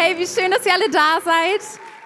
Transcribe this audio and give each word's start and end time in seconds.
Hey, 0.00 0.16
wie 0.16 0.28
schön, 0.28 0.52
dass 0.52 0.64
ihr 0.64 0.72
alle 0.72 0.88
da 0.90 1.18
seid. 1.24 1.60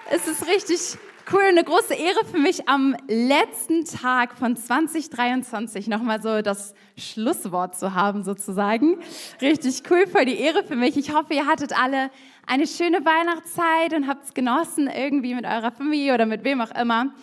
Es 0.09 0.27
ist 0.27 0.47
richtig 0.47 0.97
cool, 1.31 1.43
eine 1.43 1.63
große 1.63 1.93
Ehre 1.93 2.25
für 2.25 2.39
mich, 2.39 2.67
am 2.67 2.95
letzten 3.07 3.85
Tag 3.85 4.35
von 4.35 4.55
2023 4.55 5.85
nochmal 5.85 6.19
so 6.19 6.41
das 6.41 6.73
Schlusswort 6.97 7.77
zu 7.77 7.93
haben, 7.93 8.23
sozusagen. 8.23 8.97
Richtig 9.39 9.83
cool, 9.91 10.07
voll 10.07 10.25
die 10.25 10.39
Ehre 10.39 10.63
für 10.63 10.75
mich. 10.75 10.97
Ich 10.97 11.13
hoffe, 11.13 11.35
ihr 11.35 11.45
hattet 11.45 11.79
alle 11.79 12.09
eine 12.47 12.65
schöne 12.65 13.05
Weihnachtszeit 13.05 13.93
und 13.95 14.07
habt 14.07 14.25
es 14.25 14.33
genossen, 14.33 14.87
irgendwie 14.87 15.35
mit 15.35 15.45
eurer 15.45 15.71
Familie 15.71 16.15
oder 16.15 16.25
mit 16.25 16.43
wem 16.43 16.61
auch 16.61 16.71
immer. 16.71 17.13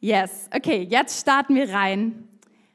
Yes, 0.00 0.50
okay, 0.52 0.82
jetzt 0.90 1.20
starten 1.20 1.54
wir 1.54 1.72
rein. 1.72 2.28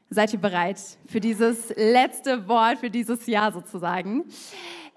Seid 0.08 0.32
ihr 0.32 0.38
bereit 0.38 0.80
für 1.06 1.20
dieses 1.20 1.74
letzte 1.76 2.48
Wort, 2.48 2.78
für 2.78 2.90
dieses 2.90 3.26
Jahr 3.26 3.52
sozusagen? 3.52 4.24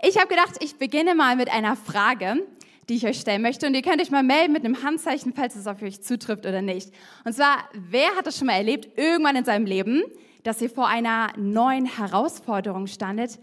Ich 0.02 0.18
habe 0.18 0.27
gedacht, 0.27 0.55
ich 0.59 0.77
beginne 0.77 1.16
mal 1.16 1.36
mit 1.36 1.52
einer 1.52 1.75
Frage, 1.75 2.45
die 2.88 2.95
ich 2.95 3.05
euch 3.05 3.20
stellen 3.20 3.41
möchte. 3.41 3.66
Und 3.66 3.73
ihr 3.73 3.81
könnt 3.81 3.99
euch 4.02 4.12
mal 4.12 4.23
melden 4.23 4.53
mit 4.53 4.63
einem 4.63 4.84
Handzeichen, 4.84 5.34
falls 5.34 5.55
es 5.55 5.66
auf 5.66 5.81
euch 5.81 6.02
zutrifft 6.02 6.45
oder 6.45 6.62
nicht. 6.62 6.94
Und 7.26 7.34
zwar, 7.34 7.67
wer 7.73 8.16
hat 8.16 8.27
das 8.27 8.38
schon 8.38 8.48
mal 8.48 8.53
erlebt, 8.53 8.98
irgendwann 8.98 9.36
in 9.36 9.44
seinem 9.44 9.66
Leben, 9.66 10.03
dass 10.44 10.62
ihr 10.62 10.70
vor 10.70 10.88
einer 10.88 11.34
neuen 11.36 11.86
Herausforderung 11.86 12.86
standet 12.88 13.39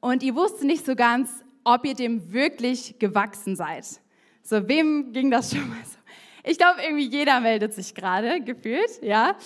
und 0.00 0.22
ihr 0.22 0.34
wusstet 0.36 0.64
nicht 0.64 0.86
so 0.86 0.94
ganz, 0.94 1.28
ob 1.64 1.84
ihr 1.84 1.94
dem 1.94 2.32
wirklich 2.32 2.98
gewachsen 3.00 3.56
seid? 3.56 3.84
So, 4.42 4.68
wem 4.68 5.12
ging 5.12 5.30
das 5.30 5.50
schon 5.50 5.68
mal 5.68 5.84
so? 5.84 5.98
Ich 6.44 6.56
glaube, 6.56 6.80
irgendwie 6.82 7.08
jeder 7.08 7.40
meldet 7.40 7.74
sich 7.74 7.92
gerade, 7.92 8.40
gefühlt, 8.40 9.02
ja. 9.02 9.36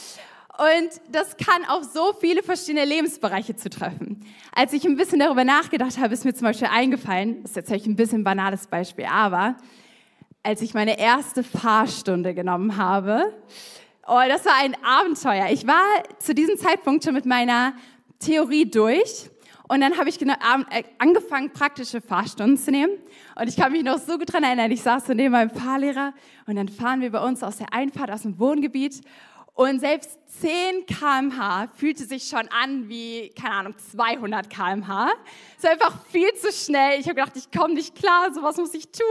Und 0.61 1.01
das 1.11 1.39
kann 1.39 1.65
auf 1.69 1.85
so 1.85 2.13
viele 2.21 2.43
verschiedene 2.43 2.85
Lebensbereiche 2.85 3.57
zutreffen. 3.57 4.23
Als 4.53 4.75
ich 4.75 4.85
ein 4.85 4.95
bisschen 4.95 5.19
darüber 5.19 5.43
nachgedacht 5.43 5.97
habe, 5.97 6.13
ist 6.13 6.27
mir 6.27 6.35
zum 6.35 6.49
Beispiel 6.49 6.69
eingefallen, 6.71 7.41
das 7.41 7.53
ist 7.53 7.71
jetzt 7.71 7.87
ein 7.87 7.97
bisschen 7.97 8.21
ein 8.21 8.25
banales 8.25 8.67
Beispiel, 8.67 9.07
aber 9.11 9.57
als 10.43 10.61
ich 10.61 10.75
meine 10.75 10.99
erste 10.99 11.43
Fahrstunde 11.45 12.35
genommen 12.35 12.77
habe, 12.77 13.33
oh, 14.07 14.21
das 14.29 14.45
war 14.45 14.53
ein 14.61 14.77
Abenteuer. 14.85 15.47
Ich 15.51 15.67
war 15.67 15.83
zu 16.19 16.35
diesem 16.35 16.59
Zeitpunkt 16.59 17.05
schon 17.05 17.15
mit 17.15 17.25
meiner 17.25 17.73
Theorie 18.19 18.71
durch 18.71 19.31
und 19.67 19.81
dann 19.81 19.97
habe 19.97 20.11
ich 20.11 20.21
äh, 20.21 20.35
angefangen, 20.99 21.55
praktische 21.55 22.03
Fahrstunden 22.03 22.59
zu 22.59 22.71
nehmen. 22.71 22.93
Und 23.35 23.49
ich 23.49 23.57
kann 23.57 23.73
mich 23.73 23.83
noch 23.83 23.97
so 23.97 24.19
gut 24.19 24.29
daran 24.29 24.45
erinnern, 24.45 24.71
ich 24.71 24.83
saß 24.83 25.07
so 25.07 25.15
neben 25.15 25.33
meinem 25.33 25.49
Fahrlehrer 25.49 26.13
und 26.45 26.57
dann 26.57 26.69
fahren 26.69 27.01
wir 27.01 27.13
bei 27.13 27.27
uns 27.27 27.43
aus 27.43 27.57
der 27.57 27.73
Einfahrt 27.73 28.11
aus 28.11 28.23
dem 28.23 28.39
Wohngebiet 28.39 29.01
und 29.61 29.79
selbst 29.79 30.19
10 30.41 30.87
km/h 30.87 31.69
fühlte 31.77 32.05
sich 32.05 32.25
schon 32.25 32.49
an 32.49 32.89
wie, 32.89 33.29
keine 33.39 33.57
Ahnung, 33.57 33.75
200 33.77 34.49
km/h. 34.49 35.11
Es 35.59 35.65
war 35.65 35.73
einfach 35.73 36.03
viel 36.07 36.33
zu 36.33 36.51
schnell. 36.51 36.99
Ich 36.99 37.05
habe 37.05 37.17
gedacht, 37.17 37.37
ich 37.37 37.51
komme 37.51 37.75
nicht 37.75 37.95
klar, 37.95 38.33
sowas 38.33 38.57
muss 38.57 38.73
ich 38.73 38.91
tun. 38.91 39.05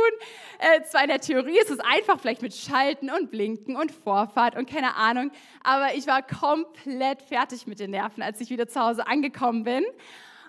Äh, 0.57 0.81
zwar 0.85 1.03
in 1.03 1.09
der 1.09 1.21
Theorie 1.21 1.59
ist 1.59 1.69
es 1.69 1.79
einfach, 1.79 2.19
vielleicht 2.19 2.41
mit 2.41 2.55
Schalten 2.55 3.11
und 3.11 3.29
Blinken 3.29 3.75
und 3.75 3.91
Vorfahrt 3.91 4.57
und 4.57 4.67
keine 4.67 4.95
Ahnung, 4.95 5.29
aber 5.63 5.93
ich 5.93 6.07
war 6.07 6.23
komplett 6.23 7.21
fertig 7.21 7.67
mit 7.67 7.79
den 7.79 7.91
Nerven, 7.91 8.23
als 8.23 8.41
ich 8.41 8.49
wieder 8.49 8.67
zu 8.67 8.79
Hause 8.79 9.05
angekommen 9.05 9.63
bin. 9.65 9.83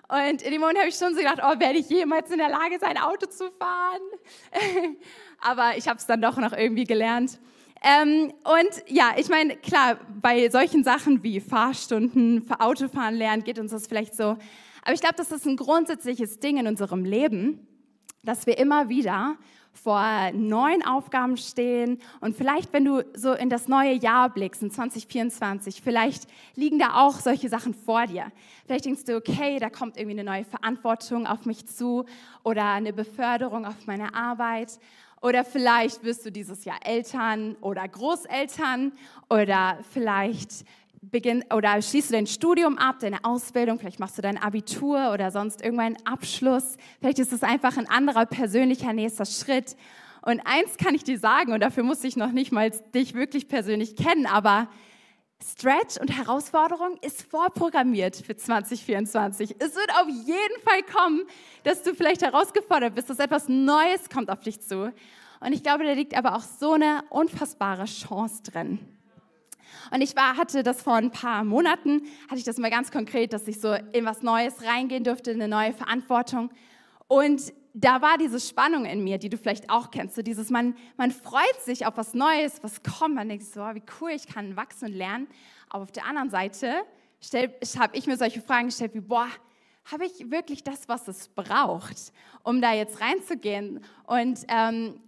Und 0.07 0.41
in 0.41 0.51
dem 0.51 0.61
Moment 0.61 0.79
habe 0.79 0.89
ich 0.89 0.95
schon 0.95 1.13
so 1.13 1.19
gedacht, 1.19 1.41
oh, 1.43 1.59
werde 1.59 1.77
ich 1.77 1.87
jemals 1.89 2.31
in 2.31 2.39
der 2.39 2.49
Lage 2.49 2.79
sein, 2.79 2.97
Auto 2.97 3.27
zu 3.27 3.51
fahren? 3.51 4.01
aber 5.41 5.77
ich 5.77 5.87
habe 5.87 5.99
es 5.99 6.07
dann 6.07 6.23
doch 6.23 6.37
noch 6.37 6.53
irgendwie 6.53 6.85
gelernt. 6.85 7.39
Ähm, 7.81 8.31
und 8.43 8.83
ja, 8.87 9.13
ich 9.17 9.27
meine, 9.29 9.55
klar, 9.55 9.97
bei 10.21 10.49
solchen 10.49 10.83
Sachen 10.83 11.23
wie 11.23 11.39
Fahrstunden, 11.39 12.45
Autofahren 12.59 13.15
lernen, 13.15 13.43
geht 13.43 13.57
uns 13.57 13.71
das 13.71 13.87
vielleicht 13.87 14.15
so. 14.15 14.37
Aber 14.83 14.93
ich 14.93 15.01
glaube, 15.01 15.15
das 15.17 15.31
ist 15.31 15.47
ein 15.47 15.57
grundsätzliches 15.57 16.39
Ding 16.39 16.57
in 16.57 16.67
unserem 16.67 17.05
Leben, 17.05 17.67
dass 18.23 18.45
wir 18.45 18.57
immer 18.59 18.89
wieder 18.89 19.35
vor 19.73 20.31
neuen 20.33 20.85
Aufgaben 20.85 21.37
stehen 21.37 21.99
und 22.19 22.35
vielleicht, 22.35 22.73
wenn 22.73 22.83
du 22.83 23.03
so 23.15 23.33
in 23.33 23.49
das 23.49 23.67
neue 23.67 23.93
Jahr 23.93 24.29
blickst, 24.29 24.61
in 24.61 24.69
2024, 24.69 25.81
vielleicht 25.81 26.27
liegen 26.55 26.77
da 26.77 27.01
auch 27.01 27.19
solche 27.19 27.47
Sachen 27.49 27.73
vor 27.73 28.05
dir. 28.05 28.31
Vielleicht 28.65 28.85
denkst 28.85 29.05
du, 29.05 29.15
okay, 29.15 29.59
da 29.59 29.69
kommt 29.69 29.97
irgendwie 29.97 30.19
eine 30.19 30.29
neue 30.29 30.43
Verantwortung 30.43 31.25
auf 31.25 31.45
mich 31.45 31.67
zu 31.67 32.05
oder 32.43 32.65
eine 32.65 32.91
Beförderung 32.91 33.65
auf 33.65 33.87
meine 33.87 34.13
Arbeit 34.13 34.77
oder 35.21 35.45
vielleicht 35.45 36.03
wirst 36.03 36.25
du 36.25 36.31
dieses 36.31 36.65
Jahr 36.65 36.79
Eltern 36.83 37.55
oder 37.61 37.87
Großeltern 37.87 38.91
oder 39.29 39.79
vielleicht 39.91 40.65
beginn, 41.01 41.43
oder 41.55 41.81
schließt 41.81 42.09
du 42.09 42.13
dein 42.13 42.27
Studium 42.27 42.77
ab, 42.77 42.99
deine 42.99 43.23
Ausbildung, 43.23 43.79
vielleicht 43.79 43.99
machst 43.99 44.17
du 44.17 44.21
dein 44.21 44.37
Abitur 44.37 45.11
oder 45.13 45.31
sonst 45.31 45.61
irgendwann 45.61 45.95
einen 45.95 46.05
Abschluss. 46.05 46.77
Vielleicht 46.99 47.19
ist 47.19 47.33
es 47.33 47.43
einfach 47.43 47.77
ein 47.77 47.89
anderer 47.89 48.25
persönlicher 48.25 48.93
nächster 48.93 49.25
Schritt. 49.25 49.75
Und 50.23 50.41
eins 50.45 50.77
kann 50.77 50.93
ich 50.93 51.03
dir 51.03 51.17
sagen, 51.17 51.53
und 51.53 51.61
dafür 51.61 51.83
muss 51.83 52.03
ich 52.03 52.15
noch 52.15 52.31
nicht 52.31 52.51
mal 52.51 52.69
dich 52.93 53.15
wirklich 53.15 53.47
persönlich 53.47 53.95
kennen, 53.95 54.27
aber 54.27 54.67
Stretch 55.43 55.97
und 55.99 56.15
Herausforderung 56.15 56.97
ist 57.01 57.23
vorprogrammiert 57.23 58.15
für 58.15 58.35
2024. 58.35 59.55
Es 59.59 59.75
wird 59.75 59.91
auf 59.95 60.07
jeden 60.07 60.61
Fall 60.63 60.83
kommen, 60.83 61.23
dass 61.63 61.81
du 61.83 61.95
vielleicht 61.95 62.21
herausgefordert 62.21 62.95
bist, 62.95 63.09
dass 63.09 63.19
etwas 63.19 63.47
Neues 63.47 64.09
kommt 64.11 64.29
auf 64.29 64.41
dich 64.41 64.61
zu. 64.61 64.93
Und 65.39 65.53
ich 65.53 65.63
glaube, 65.63 65.83
da 65.83 65.93
liegt 65.93 66.15
aber 66.15 66.35
auch 66.35 66.43
so 66.43 66.73
eine 66.73 67.03
unfassbare 67.09 67.85
Chance 67.85 68.43
drin. 68.43 68.79
Und 69.89 70.01
ich 70.01 70.15
war, 70.15 70.37
hatte 70.37 70.63
das 70.63 70.83
vor 70.83 70.95
ein 70.95 71.11
paar 71.11 71.43
Monaten, 71.43 72.03
hatte 72.27 72.37
ich 72.37 72.43
das 72.43 72.57
mal 72.57 72.69
ganz 72.69 72.91
konkret, 72.91 73.33
dass 73.33 73.47
ich 73.47 73.59
so 73.59 73.73
in 73.73 74.05
was 74.05 74.21
Neues 74.21 74.63
reingehen 74.63 75.03
durfte, 75.03 75.31
in 75.31 75.41
eine 75.41 75.53
neue 75.53 75.73
Verantwortung. 75.73 76.51
Und 77.07 77.51
da 77.73 78.01
war 78.01 78.17
diese 78.17 78.39
Spannung 78.39 78.85
in 78.85 79.03
mir, 79.03 79.17
die 79.17 79.29
du 79.29 79.37
vielleicht 79.37 79.69
auch 79.69 79.91
kennst, 79.91 80.15
so 80.15 80.21
dieses, 80.21 80.49
man, 80.49 80.75
man 80.97 81.11
freut 81.11 81.61
sich 81.63 81.85
auf 81.85 81.97
was 81.97 82.13
Neues, 82.13 82.61
was 82.63 82.81
kommt, 82.83 83.15
man 83.15 83.29
denkt 83.29 83.45
so, 83.45 83.61
wie 83.61 83.83
cool, 83.99 84.11
ich 84.11 84.27
kann 84.27 84.55
wachsen 84.55 84.89
und 84.89 84.93
lernen. 84.93 85.27
Aber 85.69 85.83
auf 85.83 85.91
der 85.91 86.05
anderen 86.05 86.29
Seite 86.29 86.83
habe 87.79 87.97
ich 87.97 88.07
mir 88.07 88.17
solche 88.17 88.41
Fragen 88.41 88.67
gestellt 88.67 88.93
wie, 88.93 89.01
boah, 89.01 89.27
habe 89.85 90.05
ich 90.05 90.29
wirklich 90.29 90.63
das, 90.63 90.87
was 90.87 91.07
es 91.07 91.29
braucht, 91.29 92.13
um 92.43 92.61
da 92.61 92.73
jetzt 92.73 93.01
reinzugehen? 93.01 93.83
Und 94.05 94.39
ähm, 94.47 95.01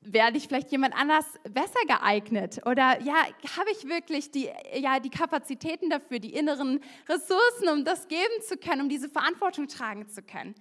werde 0.00 0.36
ich 0.36 0.48
vielleicht 0.48 0.70
jemand 0.70 0.94
anders 0.94 1.26
besser 1.50 1.80
geeignet? 1.86 2.60
Oder 2.66 3.00
ja, 3.02 3.14
habe 3.56 3.70
ich 3.72 3.88
wirklich 3.88 4.30
die, 4.30 4.50
ja, 4.74 5.00
die 5.00 5.10
Kapazitäten 5.10 5.90
dafür, 5.90 6.18
die 6.18 6.34
inneren 6.34 6.80
Ressourcen, 7.08 7.68
um 7.72 7.84
das 7.84 8.08
geben 8.08 8.42
zu 8.46 8.56
können, 8.56 8.82
um 8.82 8.88
diese 8.88 9.08
Verantwortung 9.08 9.66
tragen 9.66 10.08
zu 10.08 10.22
können? 10.22 10.54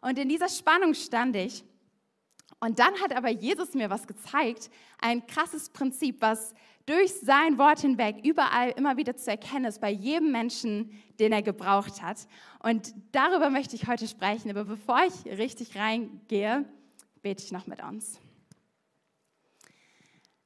Und 0.00 0.18
in 0.18 0.28
dieser 0.28 0.48
Spannung 0.48 0.94
stand 0.94 1.36
ich. 1.36 1.64
Und 2.60 2.78
dann 2.78 2.94
hat 3.00 3.14
aber 3.14 3.28
Jesus 3.28 3.74
mir 3.74 3.88
was 3.88 4.06
gezeigt, 4.06 4.70
ein 5.00 5.26
krasses 5.26 5.70
Prinzip, 5.70 6.20
was 6.20 6.54
durch 6.86 7.12
sein 7.14 7.58
Wort 7.58 7.80
hinweg 7.80 8.24
überall 8.24 8.70
immer 8.70 8.96
wieder 8.96 9.16
zu 9.16 9.30
erkennen 9.30 9.66
ist, 9.66 9.80
bei 9.80 9.90
jedem 9.90 10.32
Menschen, 10.32 10.90
den 11.20 11.32
er 11.32 11.42
gebraucht 11.42 12.02
hat. 12.02 12.26
Und 12.60 12.94
darüber 13.12 13.50
möchte 13.50 13.76
ich 13.76 13.86
heute 13.86 14.08
sprechen. 14.08 14.50
Aber 14.50 14.64
bevor 14.64 15.00
ich 15.06 15.38
richtig 15.38 15.76
reingehe, 15.76 16.64
bete 17.22 17.44
ich 17.44 17.52
noch 17.52 17.66
mit 17.66 17.82
uns. 17.82 18.18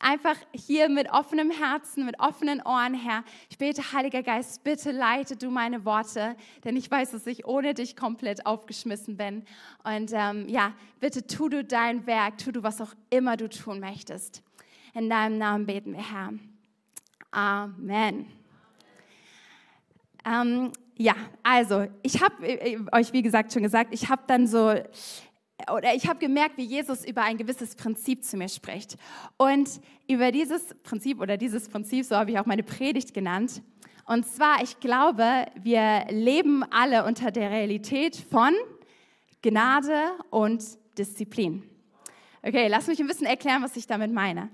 einfach 0.00 0.36
hier 0.52 0.88
mit 0.88 1.10
offenem 1.12 1.50
Herzen, 1.50 2.06
mit 2.06 2.18
offenen 2.18 2.60
Ohren, 2.62 2.94
Herr. 2.94 3.22
Ich 3.48 3.58
bete, 3.58 3.92
Heiliger 3.92 4.22
Geist, 4.22 4.64
bitte 4.64 4.90
leite 4.90 5.36
du 5.36 5.50
meine 5.50 5.84
Worte, 5.84 6.34
denn 6.64 6.76
ich 6.76 6.90
weiß, 6.90 7.12
dass 7.12 7.26
ich 7.26 7.46
ohne 7.46 7.74
dich 7.74 7.94
komplett 7.96 8.46
aufgeschmissen 8.46 9.16
bin. 9.16 9.44
Und 9.84 10.10
ähm, 10.12 10.48
ja, 10.48 10.72
bitte 10.98 11.26
tu 11.26 11.48
du 11.48 11.62
dein 11.62 12.06
Werk, 12.06 12.38
tu 12.38 12.50
du, 12.50 12.62
was 12.62 12.80
auch 12.80 12.94
immer 13.10 13.36
du 13.36 13.48
tun 13.48 13.78
möchtest. 13.78 14.42
In 14.94 15.08
deinem 15.08 15.38
Namen 15.38 15.66
beten 15.66 15.92
wir, 15.92 16.10
Herr. 16.10 16.32
Amen. 17.30 18.26
Ähm, 20.24 20.72
ja, 20.96 21.14
also 21.42 21.86
ich 22.02 22.22
habe 22.22 22.46
äh, 22.46 22.78
euch, 22.92 23.12
wie 23.12 23.22
gesagt, 23.22 23.52
schon 23.52 23.62
gesagt, 23.62 23.94
ich 23.94 24.08
habe 24.08 24.22
dann 24.26 24.46
so 24.46 24.74
oder 25.74 25.94
ich 25.94 26.08
habe 26.08 26.18
gemerkt, 26.18 26.56
wie 26.56 26.64
Jesus 26.64 27.04
über 27.04 27.22
ein 27.22 27.36
gewisses 27.36 27.74
Prinzip 27.74 28.24
zu 28.24 28.36
mir 28.36 28.48
spricht. 28.48 28.96
Und 29.36 29.68
über 30.08 30.32
dieses 30.32 30.74
Prinzip 30.82 31.20
oder 31.20 31.36
dieses 31.36 31.68
Prinzip, 31.68 32.04
so 32.04 32.16
habe 32.16 32.30
ich 32.30 32.38
auch 32.38 32.46
meine 32.46 32.62
Predigt 32.62 33.14
genannt. 33.14 33.62
Und 34.06 34.26
zwar, 34.26 34.62
ich 34.62 34.80
glaube, 34.80 35.46
wir 35.62 36.06
leben 36.10 36.64
alle 36.70 37.04
unter 37.04 37.30
der 37.30 37.50
Realität 37.50 38.16
von 38.16 38.52
Gnade 39.42 40.12
und 40.30 40.62
Disziplin. 40.98 41.62
Okay, 42.42 42.68
lass 42.68 42.86
mich 42.86 43.00
ein 43.00 43.06
bisschen 43.06 43.26
erklären, 43.26 43.62
was 43.62 43.76
ich 43.76 43.86
damit 43.86 44.12
meine. 44.12 44.50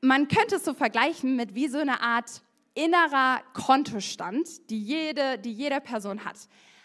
man 0.00 0.28
könnte 0.28 0.56
es 0.56 0.64
so 0.64 0.74
vergleichen 0.74 1.36
mit 1.36 1.54
wie 1.54 1.68
so 1.68 1.78
eine 1.78 2.00
Art 2.02 2.42
innerer 2.74 3.40
Kontostand, 3.54 4.68
die 4.68 4.78
jede, 4.78 5.38
die 5.38 5.52
jede 5.52 5.80
Person 5.80 6.24
hat. 6.24 6.36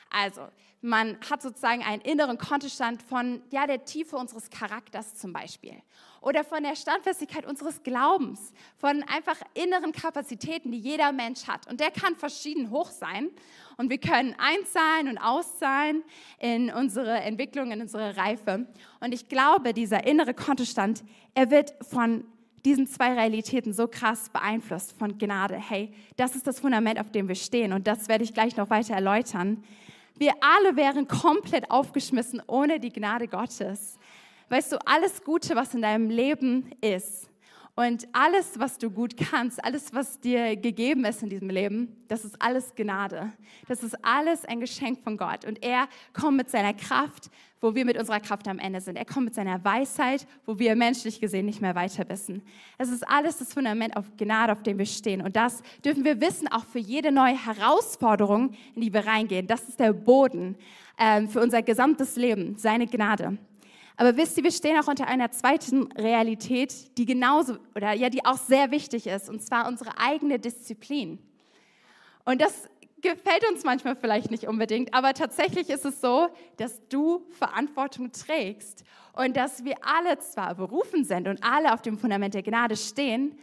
Also, 0.10 0.48
man 0.82 1.18
hat 1.30 1.42
sozusagen 1.42 1.84
einen 1.84 2.02
inneren 2.02 2.38
Kontostand 2.38 3.04
von 3.04 3.42
ja, 3.52 3.68
der 3.68 3.84
Tiefe 3.86 4.16
unseres 4.16 4.50
Charakters 4.50 5.16
zum 5.16 5.34
Beispiel 5.34 5.76
oder 6.22 6.44
von 6.44 6.64
der 6.64 6.76
Standfestigkeit 6.76 7.46
unseres 7.46 7.82
Glaubens, 7.84 8.54
von 8.78 9.04
einfach 9.04 9.38
inneren 9.54 9.92
Kapazitäten, 9.92 10.72
die 10.72 10.78
jeder 10.78 11.12
Mensch 11.12 11.48
hat. 11.48 11.68
Und 11.68 11.80
der 11.80 11.92
kann 11.92 12.16
verschieden 12.16 12.72
hoch 12.72 12.90
sein. 12.90 13.30
Und 13.78 13.90
wir 13.90 13.98
können 13.98 14.36
einzahlen 14.38 15.08
und 15.08 15.18
auszahlen 15.18 16.04
in 16.40 16.70
unsere 16.72 17.20
Entwicklung, 17.22 17.72
in 17.72 17.82
unsere 17.82 18.18
Reife. 18.18 18.68
Und 19.00 19.14
ich 19.14 19.30
glaube, 19.30 19.74
dieser 19.74 20.06
innere 20.06 20.34
Kontostand, 20.34 21.04
er 21.34 21.50
wird 21.50 21.74
von 21.82 22.26
diesen 22.66 22.88
zwei 22.88 23.14
Realitäten 23.14 23.72
so 23.72 23.88
krass 23.88 24.30
beeinflusst 24.30 24.92
von 24.98 25.18
Gnade. 25.18 25.56
Hey, 25.56 25.94
das 26.18 26.36
ist 26.36 26.46
das 26.46 26.60
Fundament, 26.60 27.00
auf 27.00 27.10
dem 27.10 27.30
wir 27.30 27.36
stehen 27.36 27.72
und 27.72 27.88
das 27.88 28.10
werde 28.10 28.26
ich 28.26 28.34
gleich 28.34 28.58
noch 28.58 28.70
weiter 28.70 28.94
erläutern. 28.94 29.64
Wir 30.20 30.34
alle 30.42 30.76
wären 30.76 31.08
komplett 31.08 31.72
aufgeschmissen 31.72 32.42
ohne 32.46 32.78
die 32.78 32.92
Gnade 32.92 33.30
Gottes. 33.30 33.98
Weißt 34.50 34.74
du, 34.74 34.78
alles 34.86 35.24
Gute, 35.24 35.56
was 35.56 35.74
in 35.74 35.82
deinem 35.82 36.10
Leben 36.10 36.72
ist, 36.82 37.30
und 37.80 38.10
alles, 38.12 38.60
was 38.60 38.78
du 38.78 38.92
gut 38.92 39.16
kannst, 39.16 39.64
alles, 39.64 39.94
was 39.94 40.20
dir 40.20 40.58
gegeben 40.58 41.06
ist 41.06 41.24
in 41.24 41.30
diesem 41.30 41.50
Leben, 41.50 41.96
das 42.10 42.26
ist 42.26 42.36
alles 42.42 42.76
Gnade. 42.76 43.32
Das 43.70 43.84
ist 43.84 43.96
alles 44.04 44.44
ein 44.44 44.60
Geschenk 44.60 45.02
von 45.02 45.16
Gott. 45.16 45.46
Und 45.46 45.64
er 45.64 45.88
kommt 46.12 46.36
mit 46.36 46.50
seiner 46.50 46.74
Kraft, 46.74 47.32
wo 47.62 47.76
wir 47.76 47.86
mit 47.86 47.98
unserer 47.98 48.20
Kraft 48.20 48.48
am 48.48 48.60
Ende 48.60 48.82
sind. 48.82 48.96
Er 48.96 49.06
kommt 49.06 49.26
mit 49.26 49.36
seiner 49.36 49.64
Weisheit, 49.64 50.26
wo 50.46 50.60
wir 50.60 50.76
menschlich 50.76 51.20
gesehen 51.20 51.46
nicht 51.46 51.62
mehr 51.62 51.76
weiter 51.76 52.08
wissen. 52.08 52.42
Es 52.78 52.90
ist 52.90 53.08
alles 53.08 53.38
das 53.38 53.54
Fundament 53.54 53.98
auf 53.98 54.06
Gnade, 54.18 54.54
auf 54.54 54.64
dem 54.64 54.78
wir 54.78 54.86
stehen. 54.86 55.22
Und 55.22 55.36
das 55.36 55.62
dürfen 55.84 56.06
wir 56.06 56.22
wissen, 56.22 56.48
auch 56.48 56.66
für 56.66 56.80
jede 56.80 57.12
neue 57.12 57.36
Herausforderung, 57.46 58.54
in 58.76 58.82
die 58.82 58.94
wir 58.94 59.06
reingehen. 59.06 59.48
Das 59.48 59.68
ist 59.68 59.80
der 59.80 59.94
Boden 59.94 60.56
äh, 60.98 61.28
für 61.28 61.42
unser 61.42 61.62
gesamtes 61.62 62.16
Leben, 62.16 62.56
seine 62.58 62.88
Gnade. 62.88 63.38
Aber 63.98 64.16
wisst 64.16 64.38
ihr, 64.38 64.46
wir 64.46 64.52
stehen 64.52 64.80
auch 64.80 64.88
unter 64.88 65.08
einer 65.08 65.30
zweiten 65.30 65.92
Realität, 65.92 66.98
die 66.98 67.06
genauso 67.06 67.58
oder 67.76 67.92
ja, 67.92 68.10
die 68.10 68.24
auch 68.24 68.38
sehr 68.38 68.72
wichtig 68.72 69.08
ist, 69.08 69.30
und 69.30 69.44
zwar 69.44 69.68
unsere 69.68 69.98
eigene 70.00 70.40
Disziplin. 70.40 71.20
Und 72.24 72.42
das 72.42 72.70
gefällt 73.02 73.50
uns 73.52 73.64
manchmal 73.64 73.96
vielleicht 73.96 74.32
nicht 74.32 74.48
unbedingt, 74.48 74.94
aber 74.94 75.14
tatsächlich 75.14 75.70
ist 75.70 75.86
es 75.86 76.02
so, 76.02 76.30
dass 76.58 76.88
du 76.90 77.26
Verantwortung 77.32 78.12
trägst 78.12 78.84
und 79.14 79.36
dass 79.36 79.64
wir 79.64 79.76
alle 79.82 80.20
zwar 80.20 80.56
berufen 80.56 81.04
sind 81.04 81.28
und 81.28 81.44
alle 81.44 81.74
auf 81.74 81.82
dem 81.82 81.98
Fundament 81.98 82.34
der 82.34 82.44
Gnade 82.44 82.78
stehen, 82.78 83.38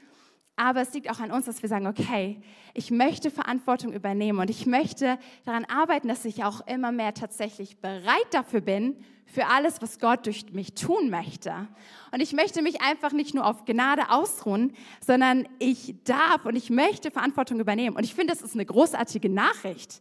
aber 0.57 0.81
es 0.81 0.95
liegt 0.95 1.11
auch 1.11 1.21
an 1.21 1.31
uns, 1.31 1.45
dass 1.45 1.61
wir 1.61 1.69
sagen, 1.69 1.87
okay, 1.87 2.41
ich 2.73 2.91
möchte 2.91 3.31
Verantwortung 3.31 3.93
übernehmen 3.93 4.39
und 4.39 4.49
ich 4.49 4.65
möchte 4.65 5.19
daran 5.45 5.67
arbeiten, 5.67 6.09
dass 6.09 6.25
ich 6.25 6.45
auch 6.45 6.67
immer 6.67 6.93
mehr 6.93 7.13
tatsächlich 7.13 7.77
bereit 7.79 8.27
dafür 8.31 8.63
bin, 8.63 8.97
für 9.27 9.47
alles, 9.47 9.83
was 9.83 9.99
Gott 9.99 10.25
durch 10.27 10.53
mich 10.53 10.75
tun 10.75 11.11
möchte. 11.11 11.69
Und 12.13 12.21
ich 12.21 12.33
möchte 12.33 12.63
mich 12.63 12.81
einfach 12.81 13.13
nicht 13.13 13.35
nur 13.35 13.45
auf 13.45 13.65
Gnade 13.65 14.11
ausruhen, 14.11 14.73
sondern 15.05 15.47
ich 15.59 15.97
darf 16.05 16.47
und 16.47 16.57
ich 16.57 16.71
möchte 16.71 17.11
Verantwortung 17.11 17.61
übernehmen. 17.61 17.97
Und 17.97 18.05
ich 18.05 18.15
finde, 18.15 18.33
das 18.33 18.43
ist 18.43 18.55
eine 18.55 18.65
großartige 18.65 19.29
Nachricht. 19.29 20.01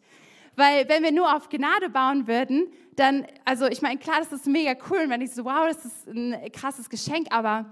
Weil 0.55 0.87
wenn 0.87 1.03
wir 1.03 1.11
nur 1.11 1.35
auf 1.35 1.49
Gnade 1.49 1.89
bauen 1.89 2.27
würden, 2.27 2.67
dann, 2.95 3.25
also 3.43 3.65
ich 3.65 3.81
meine, 3.81 3.99
klar, 3.99 4.19
das 4.19 4.31
ist 4.31 4.47
mega 4.47 4.73
cool 4.89 4.99
und 4.99 5.09
wenn 5.09 5.21
ich 5.21 5.31
so, 5.31 5.43
wow, 5.43 5.67
das 5.67 5.83
ist 5.83 6.07
ein 6.07 6.49
krasses 6.53 6.89
Geschenk, 6.89 7.27
aber 7.31 7.65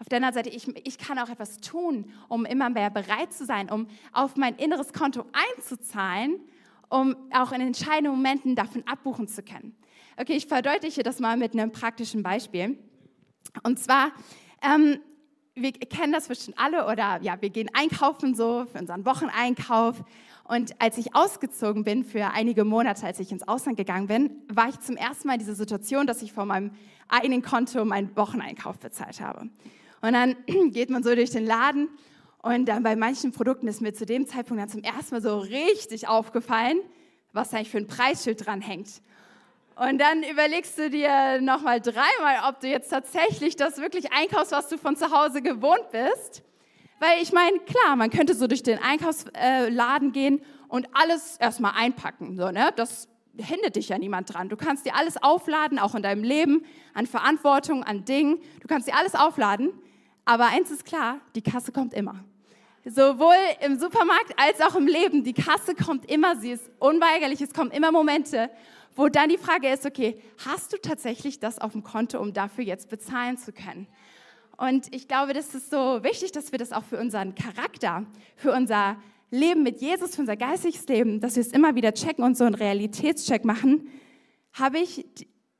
auf 0.00 0.08
der 0.08 0.16
anderen 0.16 0.34
Seite, 0.34 0.50
ich, 0.50 0.68
ich 0.84 0.98
kann 0.98 1.18
auch 1.18 1.28
etwas 1.28 1.58
tun, 1.60 2.12
um 2.28 2.44
immer 2.44 2.70
mehr 2.70 2.90
bereit 2.90 3.32
zu 3.32 3.44
sein, 3.44 3.70
um 3.70 3.86
auf 4.12 4.36
mein 4.36 4.56
inneres 4.56 4.92
Konto 4.92 5.24
einzuzahlen, 5.32 6.40
um 6.88 7.16
auch 7.32 7.52
in 7.52 7.60
entscheidenden 7.60 8.12
Momenten 8.12 8.56
davon 8.56 8.82
abbuchen 8.86 9.28
zu 9.28 9.42
können. 9.42 9.76
Okay, 10.16 10.36
ich 10.36 10.46
verdeutliche 10.46 11.02
das 11.02 11.18
mal 11.18 11.36
mit 11.36 11.54
einem 11.54 11.72
praktischen 11.72 12.22
Beispiel. 12.22 12.78
Und 13.64 13.80
zwar, 13.80 14.12
ähm, 14.62 15.00
wir 15.56 15.72
kennen 15.72 16.12
das 16.12 16.28
bestimmt 16.28 16.56
alle 16.56 16.86
oder 16.86 17.18
ja, 17.20 17.40
wir 17.40 17.50
gehen 17.50 17.68
einkaufen 17.74 18.36
so 18.36 18.64
für 18.70 18.78
unseren 18.78 19.04
Wocheneinkauf. 19.04 20.04
Und 20.44 20.80
als 20.80 20.98
ich 20.98 21.16
ausgezogen 21.16 21.82
bin 21.82 22.04
für 22.04 22.26
einige 22.26 22.64
Monate, 22.64 23.06
als 23.06 23.18
ich 23.18 23.32
ins 23.32 23.48
Ausland 23.48 23.76
gegangen 23.76 24.06
bin, 24.06 24.30
war 24.52 24.68
ich 24.68 24.78
zum 24.78 24.96
ersten 24.96 25.26
Mal 25.26 25.34
in 25.34 25.40
dieser 25.40 25.56
Situation, 25.56 26.06
dass 26.06 26.22
ich 26.22 26.32
von 26.32 26.46
meinem 26.46 26.70
eigenen 27.08 27.42
Konto 27.42 27.84
meinen 27.84 28.16
Wocheneinkauf 28.16 28.78
bezahlt 28.78 29.20
habe. 29.20 29.48
Und 30.00 30.12
dann 30.12 30.36
geht 30.70 30.90
man 30.90 31.02
so 31.02 31.12
durch 31.14 31.30
den 31.30 31.44
Laden 31.44 31.88
und 32.40 32.66
dann 32.66 32.84
bei 32.84 32.94
manchen 32.94 33.32
Produkten 33.32 33.66
ist 33.66 33.80
mir 33.80 33.94
zu 33.94 34.06
dem 34.06 34.28
Zeitpunkt 34.28 34.62
dann 34.62 34.68
zum 34.68 34.82
ersten 34.82 35.14
Mal 35.16 35.22
so 35.22 35.38
richtig 35.38 36.06
aufgefallen, 36.06 36.78
was 37.32 37.52
eigentlich 37.52 37.70
für 37.70 37.78
ein 37.78 37.88
Preisschild 37.88 38.46
dran 38.46 38.60
hängt. 38.60 39.02
Und 39.76 39.98
dann 39.98 40.22
überlegst 40.22 40.78
du 40.78 40.88
dir 40.88 41.40
nochmal 41.40 41.80
dreimal, 41.80 42.48
ob 42.48 42.60
du 42.60 42.68
jetzt 42.68 42.90
tatsächlich 42.90 43.56
das 43.56 43.78
wirklich 43.78 44.12
einkaufst, 44.12 44.52
was 44.52 44.68
du 44.68 44.78
von 44.78 44.96
zu 44.96 45.10
Hause 45.10 45.42
gewohnt 45.42 45.90
bist. 45.90 46.42
Weil 47.00 47.20
ich 47.20 47.32
meine, 47.32 47.58
klar, 47.58 47.96
man 47.96 48.10
könnte 48.10 48.34
so 48.34 48.46
durch 48.46 48.62
den 48.62 48.78
Einkaufsladen 48.78 50.12
gehen 50.12 50.40
und 50.68 50.88
alles 50.92 51.36
erstmal 51.38 51.72
einpacken. 51.74 52.36
So, 52.36 52.52
ne? 52.52 52.72
Das 52.76 53.08
hindert 53.36 53.74
dich 53.74 53.88
ja 53.88 53.98
niemand 53.98 54.32
dran. 54.32 54.48
Du 54.48 54.56
kannst 54.56 54.86
dir 54.86 54.94
alles 54.94 55.20
aufladen, 55.20 55.80
auch 55.80 55.96
in 55.96 56.02
deinem 56.02 56.22
Leben, 56.22 56.64
an 56.94 57.06
Verantwortung, 57.06 57.82
an 57.82 58.04
Dingen. 58.04 58.38
Du 58.60 58.68
kannst 58.68 58.86
dir 58.86 58.96
alles 58.96 59.16
aufladen. 59.16 59.72
Aber 60.24 60.46
eins 60.46 60.70
ist 60.70 60.84
klar, 60.84 61.18
die 61.34 61.42
Kasse 61.42 61.72
kommt 61.72 61.94
immer. 61.94 62.24
Sowohl 62.84 63.34
im 63.60 63.78
Supermarkt 63.78 64.34
als 64.36 64.60
auch 64.60 64.76
im 64.76 64.86
Leben. 64.86 65.24
Die 65.24 65.32
Kasse 65.32 65.74
kommt 65.74 66.08
immer, 66.10 66.36
sie 66.36 66.52
ist 66.52 66.70
unweigerlich, 66.78 67.40
es 67.40 67.52
kommen 67.52 67.70
immer 67.70 67.90
Momente, 67.90 68.50
wo 68.94 69.08
dann 69.08 69.28
die 69.28 69.38
Frage 69.38 69.68
ist, 69.68 69.86
okay, 69.86 70.20
hast 70.44 70.72
du 70.72 70.76
tatsächlich 70.78 71.40
das 71.40 71.58
auf 71.58 71.72
dem 71.72 71.82
Konto, 71.82 72.20
um 72.20 72.32
dafür 72.32 72.64
jetzt 72.64 72.88
bezahlen 72.88 73.36
zu 73.36 73.52
können? 73.52 73.86
Und 74.56 74.94
ich 74.94 75.08
glaube, 75.08 75.32
das 75.32 75.54
ist 75.54 75.70
so 75.70 76.04
wichtig, 76.04 76.32
dass 76.32 76.52
wir 76.52 76.58
das 76.58 76.72
auch 76.72 76.84
für 76.84 76.98
unseren 76.98 77.34
Charakter, 77.34 78.06
für 78.36 78.52
unser 78.52 78.96
Leben 79.30 79.64
mit 79.64 79.80
Jesus, 79.80 80.14
für 80.14 80.20
unser 80.20 80.36
geistiges 80.36 80.86
Leben, 80.86 81.20
dass 81.20 81.34
wir 81.34 81.40
es 81.40 81.48
immer 81.48 81.74
wieder 81.74 81.92
checken 81.92 82.24
und 82.24 82.36
so 82.36 82.44
einen 82.44 82.54
Realitätscheck 82.54 83.44
machen. 83.44 83.88
Habe 84.52 84.78
ich 84.78 85.04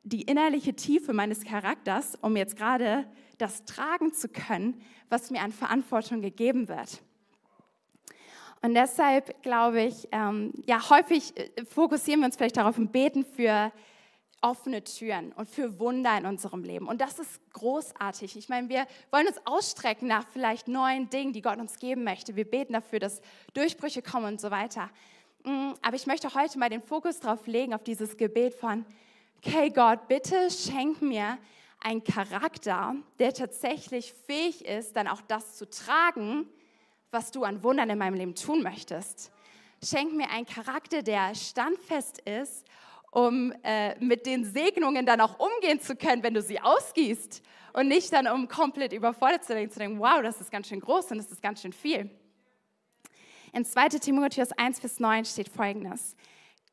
die 0.04 0.22
innerliche 0.22 0.74
Tiefe 0.74 1.12
meines 1.12 1.44
Charakters, 1.44 2.16
um 2.20 2.36
jetzt 2.36 2.56
gerade 2.56 3.04
das 3.38 3.64
tragen 3.64 4.12
zu 4.12 4.28
können, 4.28 4.80
was 5.08 5.30
mir 5.30 5.42
an 5.42 5.50
Verantwortung 5.50 6.22
gegeben 6.22 6.68
wird. 6.68 7.02
Und 8.64 8.72
deshalb 8.72 9.42
glaube 9.42 9.82
ich, 9.82 10.08
ähm, 10.10 10.50
ja, 10.64 10.88
häufig 10.88 11.36
äh, 11.36 11.66
fokussieren 11.66 12.20
wir 12.20 12.26
uns 12.26 12.36
vielleicht 12.36 12.56
darauf 12.56 12.78
und 12.78 12.92
beten 12.92 13.22
für 13.22 13.70
offene 14.40 14.82
Türen 14.82 15.32
und 15.32 15.50
für 15.50 15.78
Wunder 15.78 16.16
in 16.16 16.24
unserem 16.24 16.64
Leben. 16.64 16.88
Und 16.88 17.02
das 17.02 17.18
ist 17.18 17.42
großartig. 17.52 18.38
Ich 18.38 18.48
meine, 18.48 18.70
wir 18.70 18.86
wollen 19.10 19.26
uns 19.26 19.36
ausstrecken 19.44 20.08
nach 20.08 20.26
vielleicht 20.32 20.66
neuen 20.66 21.10
Dingen, 21.10 21.34
die 21.34 21.42
Gott 21.42 21.58
uns 21.58 21.78
geben 21.78 22.04
möchte. 22.04 22.36
Wir 22.36 22.46
beten 22.46 22.72
dafür, 22.72 23.00
dass 23.00 23.20
Durchbrüche 23.52 24.00
kommen 24.00 24.24
und 24.24 24.40
so 24.40 24.50
weiter. 24.50 24.88
Mm, 25.42 25.72
aber 25.82 25.96
ich 25.96 26.06
möchte 26.06 26.34
heute 26.34 26.58
mal 26.58 26.70
den 26.70 26.80
Fokus 26.80 27.20
darauf 27.20 27.46
legen, 27.46 27.74
auf 27.74 27.84
dieses 27.84 28.16
Gebet 28.16 28.54
von, 28.54 28.86
okay 29.44 29.68
Gott, 29.68 30.08
bitte 30.08 30.50
schenk 30.50 31.02
mir 31.02 31.36
einen 31.80 32.02
Charakter, 32.02 32.96
der 33.18 33.34
tatsächlich 33.34 34.14
fähig 34.26 34.64
ist, 34.64 34.96
dann 34.96 35.06
auch 35.06 35.20
das 35.20 35.54
zu 35.54 35.68
tragen, 35.68 36.48
was 37.14 37.30
du 37.30 37.44
an 37.44 37.62
Wundern 37.62 37.88
in 37.88 37.96
meinem 37.96 38.14
Leben 38.14 38.34
tun 38.34 38.62
möchtest. 38.62 39.32
Schenk 39.82 40.12
mir 40.12 40.28
einen 40.28 40.44
Charakter, 40.44 41.02
der 41.02 41.34
standfest 41.34 42.18
ist, 42.18 42.66
um 43.10 43.52
äh, 43.62 43.98
mit 44.04 44.26
den 44.26 44.44
Segnungen 44.44 45.06
dann 45.06 45.20
auch 45.20 45.38
umgehen 45.38 45.80
zu 45.80 45.96
können, 45.96 46.22
wenn 46.22 46.34
du 46.34 46.42
sie 46.42 46.60
ausgießt. 46.60 47.42
Und 47.72 47.88
nicht 47.88 48.12
dann, 48.12 48.26
um 48.26 48.48
komplett 48.48 48.92
überfordert 48.92 49.44
zu 49.44 49.54
denken, 49.54 49.72
zu 49.72 49.78
denken, 49.78 49.98
wow, 49.98 50.20
das 50.22 50.40
ist 50.40 50.50
ganz 50.50 50.68
schön 50.68 50.80
groß 50.80 51.12
und 51.12 51.18
das 51.18 51.30
ist 51.30 51.42
ganz 51.42 51.62
schön 51.62 51.72
viel. 51.72 52.10
In 53.52 53.64
2 53.64 53.88
Timotheus 53.88 54.52
1 54.52 54.80
bis 54.80 54.98
9 54.98 55.24
steht 55.24 55.48
folgendes. 55.48 56.16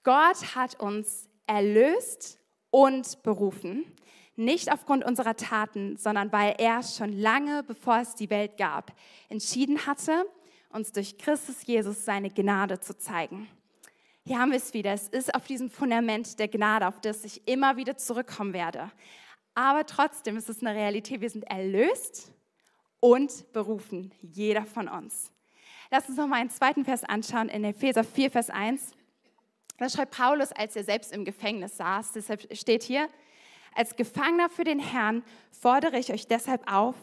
Gott 0.04 0.56
hat 0.56 0.80
uns 0.80 1.30
erlöst 1.46 2.40
und 2.72 3.22
berufen, 3.24 3.86
nicht 4.36 4.72
aufgrund 4.72 5.04
unserer 5.04 5.36
Taten, 5.36 5.98
sondern 5.98 6.32
weil 6.32 6.56
er 6.58 6.84
schon 6.84 7.14
lange, 7.14 7.64
bevor 7.64 8.00
es 8.00 8.16
die 8.16 8.30
Welt 8.30 8.58
gab, 8.58 8.94
entschieden 9.30 9.86
hatte, 9.86 10.26
uns 10.70 10.92
durch 10.92 11.18
Christus 11.18 11.66
Jesus 11.66 12.06
seine 12.06 12.30
Gnade 12.30 12.80
zu 12.80 12.98
zeigen. 12.98 13.48
Hier 14.26 14.40
haben 14.40 14.52
wir 14.52 14.58
es 14.58 14.74
wieder. 14.74 14.94
Es 14.94 15.08
ist 15.10 15.34
auf 15.34 15.46
diesem 15.46 15.70
Fundament 15.70 16.40
der 16.40 16.48
Gnade, 16.48 16.88
auf 16.88 17.02
das 17.02 17.24
ich 17.26 17.48
immer 17.48 17.76
wieder 17.76 17.98
zurückkommen 17.98 18.54
werde. 18.54 18.92
Aber 19.56 19.86
trotzdem 19.86 20.38
ist 20.38 20.50
es 20.50 20.62
eine 20.62 20.76
Realität. 20.76 21.22
Wir 21.22 21.30
sind 21.30 21.44
erlöst 21.44 22.32
und 23.00 23.52
berufen, 23.52 24.14
jeder 24.22 24.66
von 24.66 24.88
uns. 24.88 25.32
Lass 25.90 26.08
uns 26.08 26.18
noch 26.18 26.28
mal 26.28 26.38
einen 26.38 26.50
zweiten 26.50 26.86
Vers 26.86 27.04
anschauen 27.04 27.50
in 27.50 27.66
Epheser 27.66 28.04
4, 28.04 28.32
Vers 28.32 28.50
1. 28.50 28.94
Da 29.78 29.90
schreibt 29.90 30.16
Paulus, 30.16 30.52
als 30.52 30.76
er 30.76 30.84
selbst 30.84 31.12
im 31.12 31.26
Gefängnis 31.26 31.76
saß. 31.78 32.14
Deshalb 32.14 32.56
steht 32.56 32.84
hier, 32.84 33.10
als 33.74 33.96
Gefangener 33.96 34.50
für 34.50 34.64
den 34.64 34.80
Herrn 34.80 35.24
fordere 35.52 35.98
ich 35.98 36.12
euch 36.12 36.28
deshalb 36.28 36.72
auf, 36.72 36.96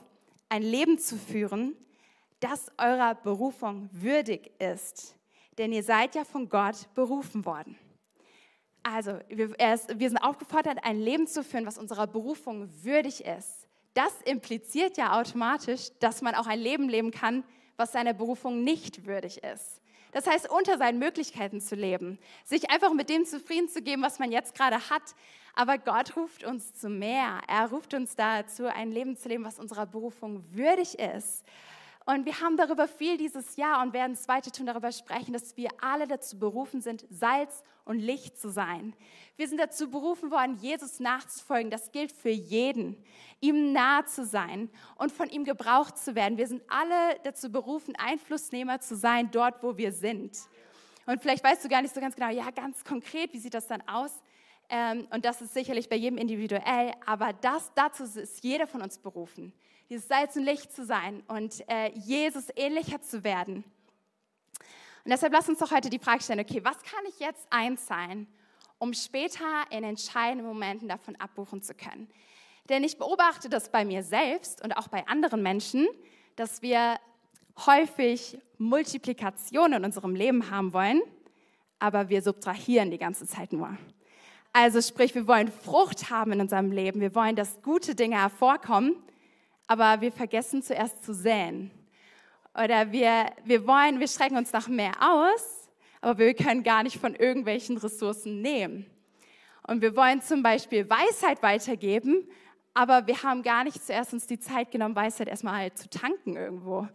ein 0.49 0.63
Leben 0.63 0.99
zu 0.99 1.17
führen, 1.17 1.77
das 2.41 2.71
eurer 2.79 3.15
Berufung 3.15 3.89
würdig 3.93 4.53
ist. 4.61 5.17
Denn 5.59 5.73
ihr 5.73 5.83
seid 5.83 6.15
ja 6.15 6.25
von 6.25 6.49
Gott 6.49 6.93
berufen 6.95 7.45
worden. 7.45 7.77
Also, 8.83 9.19
wir, 9.29 9.51
wir 9.51 10.09
sind 10.09 10.19
aufgefordert, 10.19 10.79
ein 10.83 11.01
Leben 11.01 11.27
zu 11.27 11.43
führen, 11.43 11.67
was 11.67 11.79
unserer 11.79 12.07
Berufung 12.07 12.69
würdig 12.83 13.25
ist. 13.25 13.69
Das 13.93 14.23
impliziert 14.25 14.97
ja 14.97 15.19
automatisch, 15.19 15.89
dass 15.99 16.23
man 16.23 16.35
auch 16.35 16.47
ein 16.47 16.61
Leben 16.61 16.89
leben 16.89 17.11
kann, 17.11 17.45
was 17.77 17.93
seiner 17.93 18.15
Berufung 18.15 18.63
nicht 18.63 19.05
würdig 19.07 19.43
ist. 19.43 19.78
Das 20.13 20.27
heißt, 20.27 20.51
unter 20.51 20.79
seinen 20.79 20.99
Möglichkeiten 20.99 21.61
zu 21.61 21.75
leben, 21.75 22.19
sich 22.45 22.71
einfach 22.71 22.93
mit 22.93 23.09
dem 23.09 23.25
zufrieden 23.25 23.69
zu 23.69 23.83
geben, 23.83 24.03
was 24.03 24.19
man 24.19 24.33
jetzt 24.33 24.55
gerade 24.55 24.91
hat. 24.91 25.03
Aber 25.55 25.79
Gott 25.79 26.17
ruft 26.17 26.45
uns 26.45 26.75
zu 26.75 26.89
mehr. 26.89 27.41
Er 27.49 27.71
ruft 27.71 27.93
uns 27.95 28.15
dazu, 28.15 28.67
ein 28.67 28.93
Leben 28.93 29.17
zu 29.17 29.29
leben, 29.29 29.45
was 29.45 29.59
unserer 29.59 29.87
Berufung 29.87 30.45
würdig 30.53 30.99
ist. 30.99 31.45
Und 32.07 32.25
wir 32.25 32.41
haben 32.41 32.57
darüber 32.57 32.89
viel 32.89 33.19
dieses 33.19 33.57
Jahr 33.57 33.83
und 33.83 33.93
werden 33.93 34.13
es 34.13 34.29
weiter 34.29 34.51
tun, 34.51 34.65
darüber 34.65 34.91
sprechen, 34.93 35.35
dass 35.35 35.57
wir 35.59 35.69
alle 35.81 36.07
dazu 36.07 36.39
berufen 36.39 36.81
sind, 36.81 37.05
Salz 37.11 37.63
und 37.89 37.99
Licht 37.99 38.39
zu 38.39 38.51
sein. 38.51 38.95
Wir 39.37 39.49
sind 39.49 39.59
dazu 39.59 39.91
berufen 39.91 40.31
worden, 40.31 40.57
Jesus 40.57 41.01
nachzufolgen. 41.01 41.71
Das 41.71 41.91
gilt 41.91 42.13
für 42.13 42.31
jeden, 42.31 42.97
ihm 43.41 43.73
nahe 43.73 44.05
zu 44.05 44.25
sein 44.25 44.71
und 44.97 45.11
von 45.11 45.29
ihm 45.29 45.45
gebraucht 45.45 45.99
zu 45.99 46.15
werden. 46.15 46.39
Wir 46.39 46.47
sind 46.47 46.63
alle 46.69 47.19
dazu 47.25 47.51
berufen, 47.51 47.95
Einflussnehmer 47.97 48.81
zu 48.81 48.97
sein, 48.97 49.31
dort, 49.31 49.63
wo 49.63 49.77
wir 49.77 49.93
sind. 49.93 50.37
Und 51.07 51.21
vielleicht 51.21 51.43
weißt 51.43 51.65
du 51.65 51.69
gar 51.69 51.83
nicht 51.83 51.95
so 51.95 52.01
ganz 52.01 52.15
genau, 52.15 52.31
ja, 52.31 52.51
ganz 52.51 52.85
konkret, 52.85 53.33
wie 53.33 53.39
sieht 53.39 53.55
das 53.55 53.67
dann 53.67 53.83
aus? 53.89 54.13
Ähm, 54.69 55.09
und 55.11 55.25
das 55.25 55.41
ist 55.41 55.55
sicherlich 55.55 55.89
bei 55.89 55.97
jedem 55.97 56.19
individuell, 56.19 56.93
aber 57.07 57.33
das, 57.33 57.73
dazu 57.75 58.05
ist 58.05 58.45
jeder 58.45 58.67
von 58.67 58.83
uns 58.83 58.99
berufen 58.99 59.53
dieses 59.89 60.09
Salz 60.09 60.37
und 60.37 60.45
Licht 60.45 60.73
zu 60.73 60.85
sein 60.85 61.23
und 61.29 61.65
äh, 61.69 61.91
Jesus 61.95 62.49
ähnlicher 62.57 63.01
zu 63.01 63.25
werden. 63.25 63.65
Und 65.09 65.13
deshalb 65.13 65.33
lass 65.33 65.49
uns 65.49 65.59
doch 65.59 65.71
heute 65.71 65.89
die 65.89 65.99
Frage 65.99 66.23
stellen, 66.23 66.41
okay, 66.41 66.63
was 66.63 66.83
kann 66.83 67.03
ich 67.09 67.19
jetzt 67.19 67.47
einzahlen, 67.49 68.27
um 68.77 68.93
später 68.93 69.65
in 69.71 69.83
entscheidenden 69.83 70.47
Momenten 70.47 70.87
davon 70.87 71.17
abbuchen 71.17 71.63
zu 71.63 71.73
können? 71.73 72.11
Denn 72.69 72.85
ich 72.85 72.99
beobachte 72.99 73.49
das 73.49 73.73
bei 73.73 73.87
mir 73.87 74.03
selbst 74.03 74.63
und 74.63 74.77
auch 74.77 74.89
bei 74.89 75.09
anderen 75.09 75.43
Menschen, 75.43 75.89
dass 76.37 76.61
wir 76.61 76.99
häufig 77.65 78.37
Multiplikation 78.59 79.73
in 79.73 79.83
unserem 79.83 80.15
Leben 80.15 80.51
haben 80.51 80.75
wollen, 80.75 81.01
aber 81.79 82.11
wir 82.11 82.21
subtrahieren 82.21 82.91
die 82.91 82.99
ganze 82.99 83.27
Zeit 83.27 83.55
nur. 83.55 83.79
Also 84.53 84.83
sprich, 84.83 85.15
wir 85.15 85.27
wollen 85.27 85.49
Frucht 85.49 86.11
haben 86.11 86.33
in 86.33 86.43
unserem 86.43 86.71
Leben, 86.71 87.01
wir 87.01 87.15
wollen, 87.15 87.35
dass 87.35 87.63
gute 87.63 87.95
Dinge 87.95 88.17
hervorkommen, 88.17 88.95
aber 89.69 90.03
wir 90.03 90.13
vergessen 90.13 90.63
zuerst 90.63 91.03
zu 91.03 91.15
säen. 91.15 91.71
Oder 92.63 92.91
wir, 92.91 93.27
wir 93.45 93.67
wollen, 93.69 94.01
wir 94.01 94.09
strecken 94.09 94.37
uns 94.37 94.53
nach 94.53 94.67
mehr 94.67 94.93
aus, 95.01 95.69
aber 96.01 96.19
wir 96.19 96.35
können 96.35 96.65
gar 96.65 96.83
nicht 96.83 96.99
von 96.99 97.15
irgendwelchen 97.15 97.77
Ressourcen 97.77 98.43
nehmen. 98.43 98.87
Und 99.67 99.81
wir 99.81 99.95
wollen 99.95 100.23
zum 100.23 100.43
Beispiel 100.43 100.89
Weisheit 100.91 101.43
weitergeben, 101.43 102.29
aber 102.75 103.07
wir 103.07 103.23
haben 103.23 103.43
gar 103.43 103.63
nicht 103.63 103.85
zuerst 103.85 104.13
uns 104.13 104.27
die 104.27 104.41
Zeit 104.41 104.73
genommen, 104.73 104.97
Weisheit 104.97 105.29
erstmal 105.29 105.55
halt 105.55 105.79
zu 105.79 105.89
tanken 105.89 106.37
irgendwo. 106.37 106.89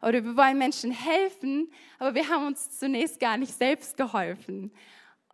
Oder 0.00 0.24
wir 0.24 0.36
wollen 0.36 0.56
Menschen 0.56 0.90
helfen, 0.90 1.70
aber 1.98 2.14
wir 2.14 2.28
haben 2.28 2.46
uns 2.46 2.78
zunächst 2.78 3.20
gar 3.20 3.36
nicht 3.36 3.52
selbst 3.52 3.98
geholfen. 3.98 4.72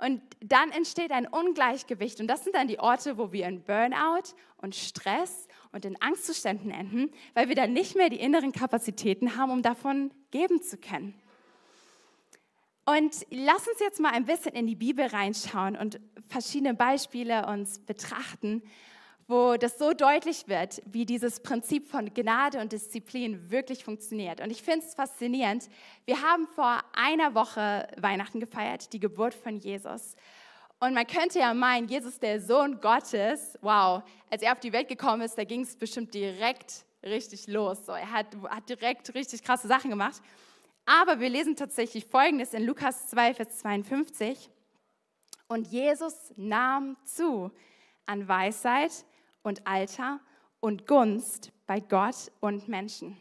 Und 0.01 0.21
dann 0.41 0.73
entsteht 0.73 1.13
ein 1.13 1.29
Ungleichgewicht. 1.29 2.21
Und 2.21 2.27
das 2.27 2.43
sind 2.43 2.57
dann 2.57 2.67
die 2.67 2.81
Orte, 2.81 3.19
wo 3.19 3.31
wir 3.31 3.47
in 3.47 3.63
Burnout 3.63 4.35
und 4.59 4.75
Stress 4.75 5.47
und 5.73 5.85
in 5.85 6.01
Angstzuständen 6.01 6.71
enden, 6.71 7.11
weil 7.35 7.49
wir 7.49 7.55
dann 7.55 7.73
nicht 7.73 7.97
mehr 7.97 8.09
die 8.09 8.21
inneren 8.21 8.53
Kapazitäten 8.53 9.37
haben, 9.37 9.51
um 9.51 9.63
davon 9.63 10.11
geben 10.31 10.63
zu 10.63 10.77
können. 10.77 11.15
Und 12.85 13.27
lass 13.31 13.67
uns 13.67 13.81
jetzt 13.81 13.99
mal 13.99 14.13
ein 14.13 14.27
bisschen 14.27 14.55
in 14.55 14.67
die 14.67 14.77
Bibel 14.77 15.07
reinschauen 15.07 15.77
und 15.77 15.99
verschiedene 16.29 16.75
Beispiele 16.75 17.47
uns 17.47 17.81
betrachten, 17.81 18.63
wo 19.29 19.57
das 19.57 19.77
so 19.77 19.93
deutlich 19.93 20.47
wird, 20.47 20.81
wie 20.87 21.05
dieses 21.05 21.41
Prinzip 21.41 21.89
von 21.89 22.15
Gnade 22.15 22.61
und 22.61 22.71
Disziplin 22.71 23.51
wirklich 23.51 23.83
funktioniert. 23.83 24.41
Und 24.41 24.51
ich 24.51 24.63
finde 24.63 24.87
es 24.87 24.95
faszinierend. 24.95 25.69
Wir 26.05 26.23
haben 26.23 26.47
vor 26.47 26.81
einer 26.93 27.35
Woche 27.35 27.89
Weihnachten 27.97 28.39
gefeiert, 28.39 28.93
die 28.93 29.01
Geburt 29.01 29.35
von 29.35 29.57
Jesus. 29.57 30.15
Und 30.79 30.93
man 30.93 31.07
könnte 31.07 31.39
ja 31.39 31.55
meinen, 31.55 31.89
Jesus, 31.89 32.19
der 32.19 32.41
Sohn 32.41 32.81
Gottes, 32.81 33.59
wow, 33.63 34.03
als 34.31 34.43
er 34.43 34.53
auf 34.53 34.61
die 34.61 34.73
Welt 34.73 34.89
gekommen 34.89 35.23
ist, 35.23 35.39
da 35.39 35.45
ging 35.45 35.63
es 35.63 35.75
bestimmt 35.75 36.13
direkt 36.13 36.85
richtig 37.03 37.47
los. 37.47 37.87
So, 37.87 37.93
er 37.93 38.11
hat, 38.11 38.27
hat 38.49 38.69
direkt 38.69 39.15
richtig 39.15 39.43
krasse 39.43 39.69
Sachen 39.69 39.91
gemacht. 39.91 40.21
Aber 40.85 41.19
wir 41.19 41.31
lesen 41.31 41.57
tatsächlich 41.57 42.05
Folgendes 42.05 42.53
in 42.53 42.65
Lukas 42.65 43.09
2, 43.09 43.35
Vers 43.35 43.59
52. 43.59 44.51
Und 45.49 45.67
Jesus 45.69 46.33
nahm 46.37 46.97
zu 47.05 47.51
an 48.05 48.29
Weisheit 48.29 48.93
und 49.43 49.67
Alter 49.67 50.21
und 50.61 50.87
Gunst 50.87 51.53
bei 51.67 51.81
Gott 51.81 52.31
und 52.41 52.69
Menschen. 52.69 53.17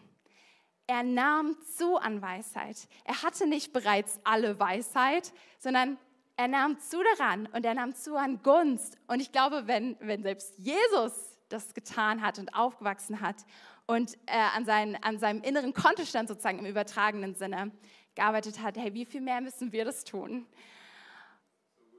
Er 0.87 1.03
nahm 1.03 1.57
zu 1.75 1.97
an 1.97 2.21
Weisheit. 2.21 2.87
Er 3.05 3.23
hatte 3.23 3.47
nicht 3.47 3.73
bereits 3.73 4.19
alle 4.23 4.59
Weisheit, 4.59 5.33
sondern 5.57 5.97
er 6.37 6.47
nahm 6.47 6.79
zu 6.79 6.97
daran 7.17 7.47
und 7.47 7.65
er 7.65 7.73
nahm 7.73 7.95
zu 7.95 8.15
an 8.15 8.41
Gunst. 8.41 8.97
Und 9.07 9.21
ich 9.21 9.31
glaube, 9.31 9.67
wenn, 9.67 9.97
wenn 9.99 10.23
selbst 10.23 10.57
Jesus 10.57 11.39
das 11.49 11.73
getan 11.73 12.21
hat 12.21 12.39
und 12.39 12.53
aufgewachsen 12.53 13.21
hat 13.21 13.37
und 13.85 14.15
äh, 14.25 14.37
an, 14.55 14.65
seinen, 14.65 14.95
an 15.03 15.19
seinem 15.19 15.41
inneren 15.41 15.73
Kontostand 15.73 16.27
sozusagen 16.27 16.59
im 16.59 16.65
übertragenen 16.65 17.35
Sinne 17.35 17.71
gearbeitet 18.15 18.61
hat, 18.61 18.77
hey, 18.77 18.93
wie 18.93 19.05
viel 19.05 19.21
mehr 19.21 19.41
müssen 19.41 19.71
wir 19.71 19.85
das 19.85 20.03
tun? 20.03 20.45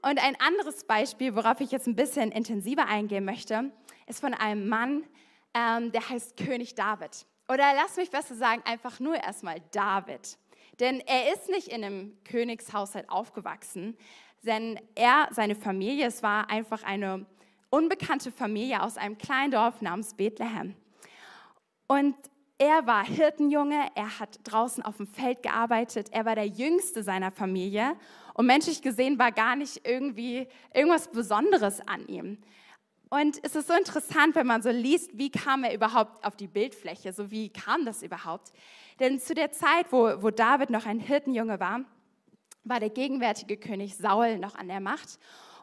Und 0.03 0.23
ein 0.23 0.39
anderes 0.41 0.85
Beispiel, 0.85 1.35
worauf 1.35 1.61
ich 1.61 1.71
jetzt 1.71 1.87
ein 1.87 1.97
bisschen 1.97 2.31
intensiver 2.31 2.87
eingehen 2.87 3.25
möchte, 3.25 3.73
ist 4.07 4.21
von 4.21 4.35
einem 4.35 4.69
Mann, 4.69 5.05
ähm, 5.55 5.91
der 5.93 6.09
heißt 6.09 6.37
König 6.37 6.75
David. 6.75 7.27
Oder 7.49 7.73
lass 7.75 7.97
mich 7.97 8.11
besser 8.11 8.35
sagen, 8.35 8.63
einfach 8.65 9.01
nur 9.01 9.17
erstmal 9.17 9.61
David. 9.73 10.39
Denn 10.81 11.01
er 11.01 11.33
ist 11.33 11.49
nicht 11.49 11.69
in 11.69 11.83
einem 11.83 12.19
Königshaushalt 12.25 13.09
aufgewachsen, 13.09 13.97
denn 14.43 14.79
er, 14.95 15.29
seine 15.33 15.55
Familie, 15.55 16.07
es 16.07 16.23
war 16.23 16.51
einfach 16.51 16.83
eine 16.83 17.27
unbekannte 17.71 18.31
Familie 18.31 18.83
aus 18.83 18.97
einem 18.97 19.19
kleinen 19.19 19.51
Dorf 19.51 19.83
namens 19.83 20.15
Bethlehem. 20.15 20.75
Und 21.87 22.15
er 22.59 22.87
war 22.87 23.05
Hirtenjunge, 23.05 23.89
er 23.95 24.19
hat 24.19 24.41
draußen 24.45 24.83
auf 24.83 24.97
dem 24.97 25.07
Feld 25.07 25.43
gearbeitet, 25.43 26.09
er 26.13 26.25
war 26.25 26.35
der 26.35 26.47
jüngste 26.47 27.03
seiner 27.03 27.31
Familie 27.31 27.97
und 28.35 28.47
menschlich 28.47 28.81
gesehen 28.81 29.19
war 29.19 29.31
gar 29.31 29.57
nicht 29.57 29.87
irgendwie 29.87 30.49
irgendwas 30.73 31.09
Besonderes 31.09 31.87
an 31.87 32.07
ihm. 32.07 32.39
Und 33.09 33.39
es 33.43 33.55
ist 33.55 33.69
so 33.69 33.75
interessant, 33.75 34.35
wenn 34.35 34.47
man 34.47 34.63
so 34.63 34.71
liest, 34.71 35.11
wie 35.17 35.31
kam 35.31 35.65
er 35.65 35.75
überhaupt 35.75 36.25
auf 36.25 36.35
die 36.35 36.49
Bildfläche, 36.49 37.13
so 37.13 37.31
wie 37.31 37.51
kam 37.51 37.85
das 37.85 38.03
überhaupt? 38.03 38.53
Denn 38.99 39.21
zu 39.21 39.35
der 39.35 39.53
Zeit, 39.53 39.93
wo, 39.93 40.23
wo 40.23 40.31
David 40.31 40.71
noch 40.71 40.87
ein 40.87 40.99
Hirtenjunge 40.99 41.61
war, 41.61 41.85
war 42.67 42.81
der 42.81 42.91
gegenwärtige 42.91 43.57
König 43.57 43.97
Saul 43.97 44.39
noch 44.39 44.55
an 44.55 44.69
der 44.69 44.81
Macht. 44.81 45.19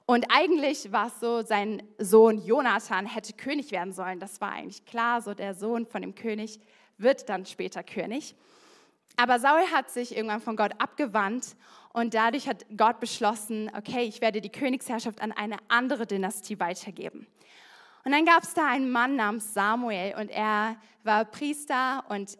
Und 0.05 0.25
eigentlich 0.29 0.91
war 0.91 1.07
es 1.07 1.19
so, 1.19 1.43
sein 1.43 1.83
Sohn 1.97 2.43
Jonathan 2.43 3.05
hätte 3.05 3.33
König 3.33 3.71
werden 3.71 3.93
sollen. 3.93 4.19
Das 4.19 4.41
war 4.41 4.51
eigentlich 4.51 4.85
klar, 4.85 5.21
so 5.21 5.33
der 5.33 5.53
Sohn 5.53 5.85
von 5.85 6.01
dem 6.01 6.15
König 6.15 6.59
wird 6.97 7.29
dann 7.29 7.45
später 7.45 7.83
König. 7.83 8.35
Aber 9.15 9.39
Saul 9.39 9.61
hat 9.71 9.89
sich 9.89 10.15
irgendwann 10.15 10.41
von 10.41 10.55
Gott 10.55 10.73
abgewandt 10.79 11.55
und 11.93 12.13
dadurch 12.13 12.47
hat 12.47 12.65
Gott 12.75 12.99
beschlossen, 12.99 13.71
okay, 13.77 14.03
ich 14.03 14.21
werde 14.21 14.41
die 14.41 14.51
Königsherrschaft 14.51 15.21
an 15.21 15.31
eine 15.31 15.57
andere 15.67 16.07
Dynastie 16.07 16.59
weitergeben. 16.59 17.27
Und 18.03 18.11
dann 18.11 18.25
gab 18.25 18.43
es 18.43 18.53
da 18.53 18.67
einen 18.67 18.91
Mann 18.91 19.15
namens 19.15 19.53
Samuel 19.53 20.15
und 20.19 20.29
er 20.29 20.75
war 21.03 21.23
Priester 21.25 22.03
und 22.09 22.37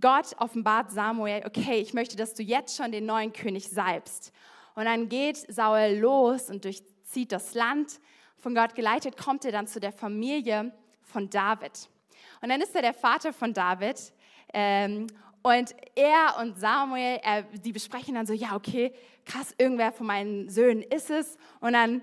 Gott 0.00 0.34
offenbart 0.38 0.90
Samuel, 0.90 1.42
okay, 1.46 1.80
ich 1.80 1.94
möchte, 1.94 2.16
dass 2.16 2.34
du 2.34 2.42
jetzt 2.42 2.76
schon 2.76 2.92
den 2.92 3.06
neuen 3.06 3.32
König 3.32 3.68
salbst. 3.68 4.32
Und 4.74 4.84
dann 4.84 5.08
geht 5.08 5.36
Saul 5.36 5.98
los 5.98 6.48
und 6.50 6.64
durchzieht 6.64 7.32
das 7.32 7.54
Land. 7.54 8.00
Von 8.38 8.54
Gott 8.54 8.74
geleitet 8.74 9.16
kommt 9.16 9.44
er 9.44 9.52
dann 9.52 9.66
zu 9.66 9.80
der 9.80 9.92
Familie 9.92 10.72
von 11.02 11.28
David. 11.28 11.88
Und 12.40 12.48
dann 12.48 12.60
ist 12.60 12.74
er 12.74 12.82
der 12.82 12.94
Vater 12.94 13.32
von 13.32 13.52
David. 13.52 14.12
Ähm, 14.52 15.06
und 15.42 15.74
er 15.96 16.36
und 16.40 16.58
Samuel, 16.58 17.18
er, 17.22 17.42
die 17.42 17.72
besprechen 17.72 18.14
dann 18.14 18.26
so, 18.26 18.32
ja, 18.32 18.54
okay, 18.54 18.92
krass, 19.24 19.54
irgendwer 19.58 19.92
von 19.92 20.06
meinen 20.06 20.48
Söhnen 20.48 20.82
ist 20.82 21.10
es. 21.10 21.36
Und 21.60 21.72
dann 21.72 22.02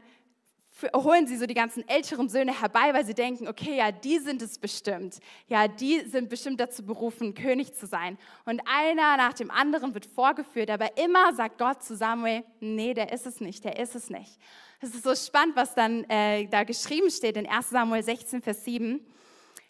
holen 0.95 1.27
sie 1.27 1.38
so 1.38 1.45
die 1.45 1.53
ganzen 1.53 1.88
älteren 1.88 2.29
Söhne 2.29 2.59
herbei, 2.59 2.93
weil 2.93 3.05
sie 3.05 3.13
denken, 3.13 3.48
okay, 3.48 3.77
ja, 3.77 3.91
die 3.91 4.19
sind 4.19 4.41
es 4.41 4.57
bestimmt. 4.57 5.19
Ja, 5.48 5.67
die 5.67 6.01
sind 6.01 6.29
bestimmt 6.29 6.59
dazu 6.59 6.86
berufen, 6.86 7.33
König 7.33 7.74
zu 7.75 7.86
sein. 7.86 8.17
Und 8.45 8.62
einer 8.65 9.17
nach 9.17 9.33
dem 9.33 9.51
anderen 9.51 9.93
wird 9.93 10.05
vorgeführt, 10.05 10.69
aber 10.69 10.98
immer 10.98 11.33
sagt 11.33 11.57
Gott 11.57 11.83
zu 11.83 11.95
Samuel, 11.95 12.43
nee, 12.59 12.93
der 12.93 13.12
ist 13.12 13.25
es 13.25 13.41
nicht, 13.41 13.63
der 13.63 13.79
ist 13.79 13.95
es 13.95 14.09
nicht. 14.09 14.38
Es 14.81 14.95
ist 14.95 15.03
so 15.03 15.13
spannend, 15.15 15.55
was 15.55 15.75
dann 15.75 16.03
äh, 16.05 16.48
da 16.48 16.63
geschrieben 16.63 17.09
steht 17.09 17.38
in 17.38 17.48
1 17.48 17.69
Samuel 17.69 18.03
16, 18.03 18.41
Vers 18.41 18.63
7. 18.65 19.05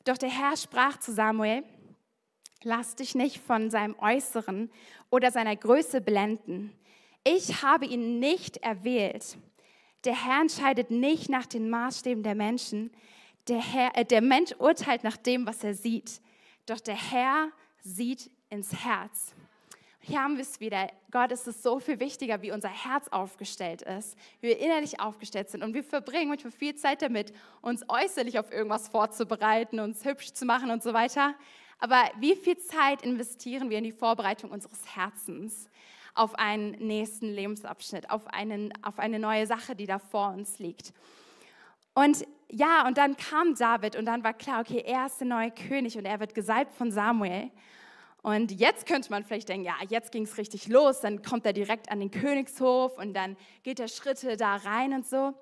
Doch 0.05 0.17
der 0.17 0.29
Herr 0.29 0.55
sprach 0.55 0.99
zu 0.99 1.11
Samuel, 1.11 1.63
Lass 2.63 2.95
dich 2.95 3.15
nicht 3.15 3.39
von 3.39 3.71
seinem 3.71 3.95
Äußeren 3.99 4.69
oder 5.09 5.31
seiner 5.31 5.55
Größe 5.55 6.01
blenden. 6.01 6.73
Ich 7.23 7.63
habe 7.63 7.85
ihn 7.85 8.19
nicht 8.19 8.57
erwählt. 8.57 9.37
Der 10.06 10.15
Herr 10.15 10.41
entscheidet 10.41 10.91
nicht 10.91 11.29
nach 11.29 11.46
den 11.46 11.70
Maßstäben 11.70 12.24
der 12.24 12.36
Menschen. 12.36 12.91
Der, 13.48 13.60
Herr, 13.60 13.98
äh, 13.98 14.06
der 14.06 14.22
Mensch 14.22 14.53
urteilt 14.58 15.03
nach 15.03 15.18
dem, 15.18 15.46
was 15.46 15.63
er 15.63 15.74
sieht. 15.74 16.22
Doch 16.65 16.79
der 16.79 16.96
Herr 16.96 17.50
sieht 17.82 18.29
ins 18.50 18.74
Herz. 18.84 19.34
Hier 20.01 20.24
haben 20.24 20.38
wir 20.38 20.41
es 20.41 20.60
wieder. 20.60 20.89
Gott 21.12 21.32
ist 21.32 21.48
es 21.48 21.62
so 21.62 21.79
viel 21.79 22.00
wichtiger, 22.00 22.41
wie 22.41 22.51
unser 22.51 22.70
Herz 22.70 23.10
aufgestellt 23.10 23.82
ist, 23.82 24.18
wie 24.39 24.48
wir 24.48 24.60
innerlich 24.60 25.00
aufgestellt 25.00 25.50
sind. 25.50 25.63
Und 25.63 25.74
wir 25.74 25.84
verbringen 25.84 26.29
manchmal 26.29 26.51
viel 26.51 26.75
Zeit 26.75 27.01
damit, 27.01 27.34
uns 27.62 27.84
äußerlich 27.88 28.39
auf 28.39 28.51
irgendwas 28.51 28.88
vorzubereiten, 28.88 29.79
uns 29.79 30.06
hübsch 30.06 30.32
zu 30.34 30.46
machen 30.46 30.72
und 30.72 30.82
so 30.82 30.94
weiter. 30.94 31.36
Aber 31.79 32.10
wie 32.20 32.36
viel 32.36 32.58
Zeit 32.58 33.01
investieren 33.01 33.70
wir 33.70 33.77
in 33.77 33.84
die 33.84 33.91
Vorbereitung 33.91 34.51
unseres 34.51 34.96
Herzens 34.96 35.70
auf 36.15 36.35
einen 36.35 36.71
nächsten 36.71 37.27
Lebensabschnitt, 37.27 38.09
auf, 38.09 38.27
einen, 38.27 38.73
auf 38.83 38.99
eine 38.99 39.19
neue 39.19 39.47
Sache, 39.47 39.75
die 39.75 39.85
da 39.85 39.99
vor 39.99 40.29
uns 40.29 40.59
liegt? 40.59 40.93
Und 41.93 42.25
ja, 42.51 42.87
und 42.87 42.97
dann 42.97 43.15
kam 43.17 43.55
David 43.55 43.95
und 43.95 44.05
dann 44.05 44.23
war 44.23 44.33
klar, 44.33 44.61
okay, 44.61 44.83
er 44.85 45.05
ist 45.05 45.19
der 45.19 45.27
neue 45.27 45.51
König 45.51 45.97
und 45.97 46.05
er 46.05 46.19
wird 46.19 46.33
gesalbt 46.33 46.73
von 46.73 46.91
Samuel. 46.91 47.51
Und 48.21 48.51
jetzt 48.51 48.85
könnte 48.85 49.11
man 49.11 49.23
vielleicht 49.23 49.49
denken, 49.49 49.65
ja, 49.65 49.75
jetzt 49.87 50.11
ging 50.11 50.23
es 50.23 50.37
richtig 50.37 50.67
los, 50.67 51.01
dann 51.01 51.21
kommt 51.21 51.45
er 51.45 51.53
direkt 51.53 51.91
an 51.91 51.99
den 51.99 52.11
Königshof 52.11 52.97
und 52.97 53.13
dann 53.13 53.37
geht 53.63 53.79
er 53.79 53.87
Schritte 53.87 54.35
da 54.35 54.55
rein 54.55 54.93
und 54.93 55.07
so. 55.07 55.33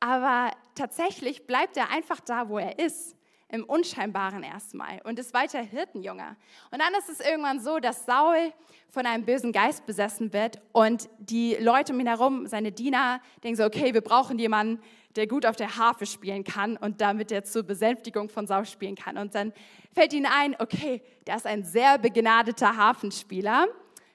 Aber 0.00 0.50
tatsächlich 0.74 1.46
bleibt 1.46 1.76
er 1.76 1.90
einfach 1.90 2.20
da, 2.20 2.48
wo 2.48 2.58
er 2.58 2.78
ist 2.78 3.16
im 3.52 3.64
Unscheinbaren 3.64 4.42
erstmal 4.42 5.00
und 5.04 5.18
ist 5.18 5.34
weiter 5.34 5.60
Hirtenjunge. 5.60 6.36
Und 6.70 6.80
dann 6.80 6.92
ist 6.98 7.08
es 7.08 7.20
irgendwann 7.20 7.60
so, 7.60 7.78
dass 7.78 8.06
Saul 8.06 8.52
von 8.88 9.06
einem 9.06 9.24
bösen 9.24 9.52
Geist 9.52 9.86
besessen 9.86 10.32
wird 10.32 10.60
und 10.72 11.08
die 11.18 11.54
Leute 11.56 11.92
um 11.92 12.00
ihn 12.00 12.06
herum, 12.06 12.46
seine 12.46 12.72
Diener, 12.72 13.20
denken 13.42 13.56
so, 13.56 13.64
okay, 13.64 13.94
wir 13.94 14.00
brauchen 14.00 14.38
jemanden, 14.38 14.82
der 15.16 15.26
gut 15.26 15.44
auf 15.46 15.56
der 15.56 15.76
Harfe 15.76 16.06
spielen 16.06 16.44
kann 16.44 16.76
und 16.76 17.00
damit 17.00 17.32
er 17.32 17.44
zur 17.44 17.64
Besänftigung 17.64 18.28
von 18.28 18.46
Saul 18.46 18.64
spielen 18.64 18.94
kann. 18.94 19.18
Und 19.18 19.34
dann 19.34 19.52
fällt 19.92 20.12
ihnen 20.12 20.26
ein, 20.26 20.56
okay, 20.58 21.02
da 21.24 21.34
ist 21.34 21.46
ein 21.46 21.64
sehr 21.64 21.98
begnadeter 21.98 22.76
Hafenspieler, 22.76 23.66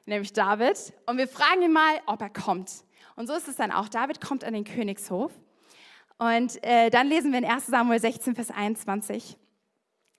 nämlich 0.06 0.32
David. 0.32 0.94
Und 1.06 1.18
wir 1.18 1.28
fragen 1.28 1.62
ihn 1.64 1.74
mal, 1.74 2.02
ob 2.06 2.22
er 2.22 2.30
kommt. 2.30 2.72
Und 3.16 3.28
so 3.28 3.34
ist 3.34 3.48
es 3.48 3.58
dann 3.58 3.72
auch. 3.72 3.90
David 3.90 4.22
kommt 4.22 4.44
an 4.44 4.54
den 4.54 4.64
Königshof 4.64 5.32
und 6.18 6.64
äh, 6.64 6.90
dann 6.90 7.08
lesen 7.08 7.32
wir 7.32 7.40
in 7.40 7.46
1 7.46 7.68
Samuel 7.68 8.00
16, 8.00 8.36
Vers 8.36 8.52
21. 8.52 9.38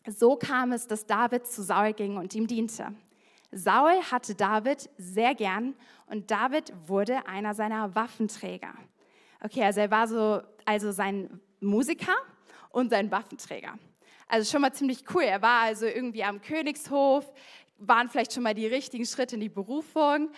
So 0.09 0.37
kam 0.37 0.73
es, 0.73 0.87
dass 0.87 1.07
David 1.07 1.47
zu 1.47 1.63
Saul 1.63 1.93
ging 1.93 2.17
und 2.17 2.35
ihm 2.35 2.47
diente. 2.47 2.95
Saul 3.51 4.03
hatte 4.11 4.35
David 4.35 4.91
sehr 4.99 5.35
gern 5.35 5.75
und 6.07 6.31
David 6.31 6.73
wurde 6.87 7.27
einer 7.27 7.55
seiner 7.55 7.95
Waffenträger. 7.95 8.75
Okay, 9.43 9.65
also 9.65 9.81
er 9.81 9.91
war 9.91 10.07
so 10.07 10.43
also 10.65 10.93
sein 10.93 11.41
Musiker 11.61 12.15
und 12.71 12.91
sein 12.91 13.11
Waffenträger. 13.11 13.79
Also 14.29 14.51
schon 14.51 14.61
mal 14.61 14.73
ziemlich 14.73 15.05
cool. 15.15 15.23
Er 15.23 15.41
war 15.41 15.63
also 15.63 15.87
irgendwie 15.87 16.25
am 16.25 16.43
Königshof, 16.43 17.33
waren 17.79 18.11
vielleicht 18.11 18.33
schon 18.33 18.43
mal 18.43 18.55
die 18.55 18.67
richtigen 18.67 19.07
Schritte 19.07 19.37
in 19.37 19.41
die 19.41 19.49
Berufung 19.49 20.31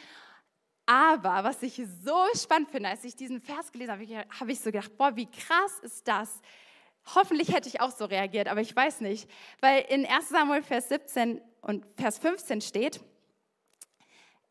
aber 0.89 1.45
was 1.45 1.63
ich 1.63 1.83
so 2.03 2.17
spannend 2.35 2.71
finde, 2.71 2.89
als 2.89 3.05
ich 3.05 3.15
diesen 3.15 3.43
Vers 3.43 3.71
gelesen 3.71 3.93
habe, 3.93 4.25
habe 4.41 4.53
ich 4.53 4.59
so 4.59 4.73
gedacht, 4.73 4.97
boah, 4.97 5.15
wie 5.15 5.27
krass 5.27 5.79
ist 5.83 6.09
das? 6.09 6.41
Hoffentlich 7.15 7.53
hätte 7.53 7.69
ich 7.69 7.83
auch 7.83 7.91
so 7.91 8.07
reagiert, 8.07 8.49
aber 8.49 8.63
ich 8.63 8.75
weiß 8.75 9.03
nicht. 9.03 9.29
Weil 9.61 9.85
in 9.91 10.07
1 10.07 10.31
Samuel 10.31 10.63
Vers 10.63 10.89
17 10.89 11.43
und 11.61 11.85
Vers 11.99 12.19
15 12.19 12.63
steht, 12.63 13.01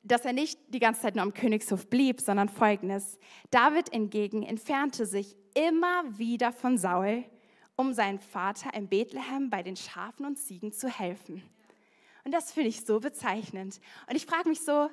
dass 0.03 0.25
er 0.25 0.33
nicht 0.33 0.59
die 0.67 0.77
ganze 0.77 1.01
Zeit 1.01 1.15
nur 1.15 1.23
am 1.23 1.33
Königshof 1.33 1.89
blieb, 1.89 2.21
sondern 2.21 2.49
folgendes. 2.49 3.17
David 3.49 3.89
hingegen 3.89 4.43
entfernte 4.43 5.07
sich 5.07 5.35
immer 5.55 6.19
wieder 6.19 6.51
von 6.51 6.77
Saul, 6.77 7.23
um 7.75 7.93
seinen 7.93 8.19
Vater 8.19 8.75
in 8.75 8.87
Bethlehem 8.87 9.49
bei 9.49 9.63
den 9.63 9.75
Schafen 9.75 10.27
und 10.27 10.37
Ziegen 10.37 10.71
zu 10.71 10.87
helfen. 10.87 11.41
Und 12.23 12.31
das 12.31 12.51
finde 12.51 12.69
ich 12.69 12.85
so 12.85 12.99
bezeichnend. 12.99 13.79
Und 14.07 14.15
ich 14.15 14.27
frage 14.27 14.49
mich 14.49 14.61
so, 14.61 14.91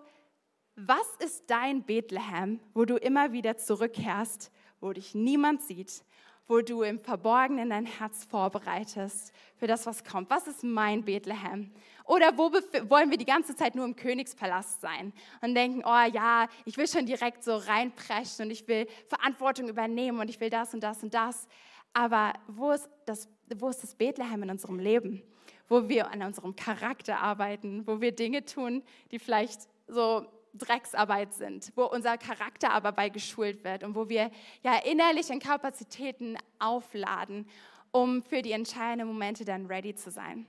was 0.77 1.07
ist 1.19 1.45
dein 1.49 1.85
Bethlehem, 1.85 2.61
wo 2.73 2.85
du 2.85 2.97
immer 2.97 3.33
wieder 3.33 3.57
zurückkehrst, 3.57 4.51
wo 4.81 4.93
dich 4.93 5.15
niemand 5.15 5.63
sieht, 5.63 6.05
wo 6.47 6.61
du 6.61 6.83
im 6.83 7.01
Verborgenen 7.01 7.71
dein 7.71 7.87
Herz 7.87 8.25
vorbereitest 8.25 9.33
für 9.57 9.67
das, 9.67 9.87
was 9.87 10.05
kommt? 10.05 10.29
Was 10.29 10.47
ist 10.47 10.63
mein 10.63 11.05
Bethlehem? 11.05 11.73
Oder 12.05 12.37
wo 12.37 12.53
wollen 12.53 13.11
wir 13.11 13.17
die 13.17 13.25
ganze 13.25 13.57
Zeit 13.57 13.75
nur 13.75 13.87
im 13.87 13.97
Königspalast 13.97 14.81
sein 14.81 15.13
und 15.41 15.55
denken, 15.55 15.83
oh 15.85 16.13
ja, 16.13 16.49
ich 16.67 16.77
will 16.77 16.87
schon 16.87 17.07
direkt 17.07 17.45
so 17.45 17.57
reinpreschen 17.57 18.45
und 18.45 18.51
ich 18.51 18.69
will 18.69 18.87
Verantwortung 19.09 19.69
übernehmen 19.69 20.21
und 20.21 20.29
ich 20.29 20.39
will 20.41 20.51
das 20.51 20.75
und 20.75 20.81
das 20.81 21.03
und 21.03 21.15
das. 21.15 21.49
Aber 21.95 22.35
wo 22.47 22.73
ist 22.73 22.91
das, 23.07 23.29
wo 23.57 23.69
ist 23.69 23.83
das 23.83 23.95
Bethlehem 23.95 24.43
in 24.43 24.51
unserem 24.51 24.79
Leben? 24.79 25.23
Wo 25.69 25.89
wir 25.89 26.11
an 26.11 26.23
unserem 26.23 26.55
Charakter 26.57 27.21
arbeiten, 27.21 27.87
wo 27.87 28.03
wir 28.03 28.13
Dinge 28.13 28.45
tun, 28.45 28.83
die 29.13 29.19
vielleicht 29.19 29.63
so 29.87 30.27
Drecksarbeit 30.55 31.35
sind, 31.35 31.73
wo 31.75 31.85
unser 31.85 32.17
Charakter 32.17 32.71
aber 32.71 32.93
bei 32.93 33.09
geschult 33.09 33.65
wird 33.65 33.83
und 33.83 33.95
wo 33.95 34.09
wir 34.09 34.31
ja 34.63 34.77
innerlich 34.85 35.31
in 35.31 35.41
Kapazitäten 35.41 36.37
aufladen, 36.59 37.49
um 37.91 38.23
für 38.23 38.43
die 38.43 38.53
entscheidenden 38.53 39.09
Momente 39.09 39.45
dann 39.45 39.67
ready 39.67 39.95
zu 39.95 40.11
sein. 40.11 40.47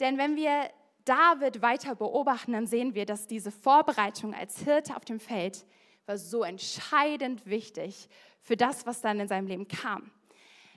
Denn 0.00 0.18
wenn 0.18 0.36
wir 0.36 0.70
David 1.04 1.62
weiter 1.62 1.94
beobachten, 1.94 2.52
dann 2.52 2.66
sehen 2.66 2.94
wir, 2.94 3.06
dass 3.06 3.26
diese 3.26 3.50
Vorbereitung 3.50 4.34
als 4.34 4.60
Hirte 4.60 4.96
auf 4.96 5.04
dem 5.04 5.20
Feld 5.20 5.66
war 6.06 6.18
so 6.18 6.42
entscheidend 6.42 7.46
wichtig 7.46 8.08
für 8.40 8.56
das, 8.56 8.86
was 8.86 9.00
dann 9.00 9.20
in 9.20 9.28
seinem 9.28 9.46
Leben 9.46 9.68
kam. 9.68 10.10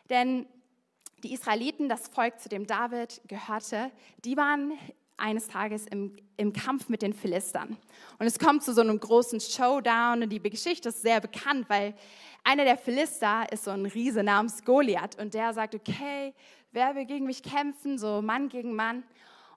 Denn 0.10 0.48
die 1.24 1.34
Israeliten, 1.34 1.90
das 1.90 2.08
Volk, 2.08 2.40
zu 2.40 2.50
dem 2.50 2.68
David 2.68 3.22
gehörte, 3.28 3.92
die 4.24 4.38
waren 4.38 4.74
eines 5.18 5.48
Tages 5.48 5.86
im, 5.88 6.16
im 6.38 6.54
Kampf 6.54 6.90
mit 6.90 7.02
den 7.02 7.14
Philistern. 7.14 7.76
Und 8.20 8.26
es 8.28 8.40
kommt 8.40 8.64
zu 8.64 8.74
so 8.74 8.82
einem 8.82 9.00
großen 9.00 9.40
Showdown 9.40 10.24
und 10.24 10.30
die 10.30 10.40
Geschichte 10.40 10.90
ist 10.90 11.02
sehr 11.02 11.20
bekannt, 11.20 11.66
weil 11.70 11.96
einer 12.44 12.64
der 12.64 12.78
Philister 12.78 13.52
ist 13.52 13.66
so 13.66 13.72
ein 13.72 13.86
Riese 13.86 14.24
namens 14.24 14.64
Goliath 14.64 15.20
und 15.20 15.34
der 15.34 15.54
sagt, 15.54 15.76
okay, 15.76 16.34
wer 16.72 16.96
will 16.96 17.06
gegen 17.06 17.26
mich 17.26 17.44
kämpfen, 17.44 17.98
so 17.98 18.22
Mann 18.22 18.50
gegen 18.50 18.76
Mann. 18.76 19.04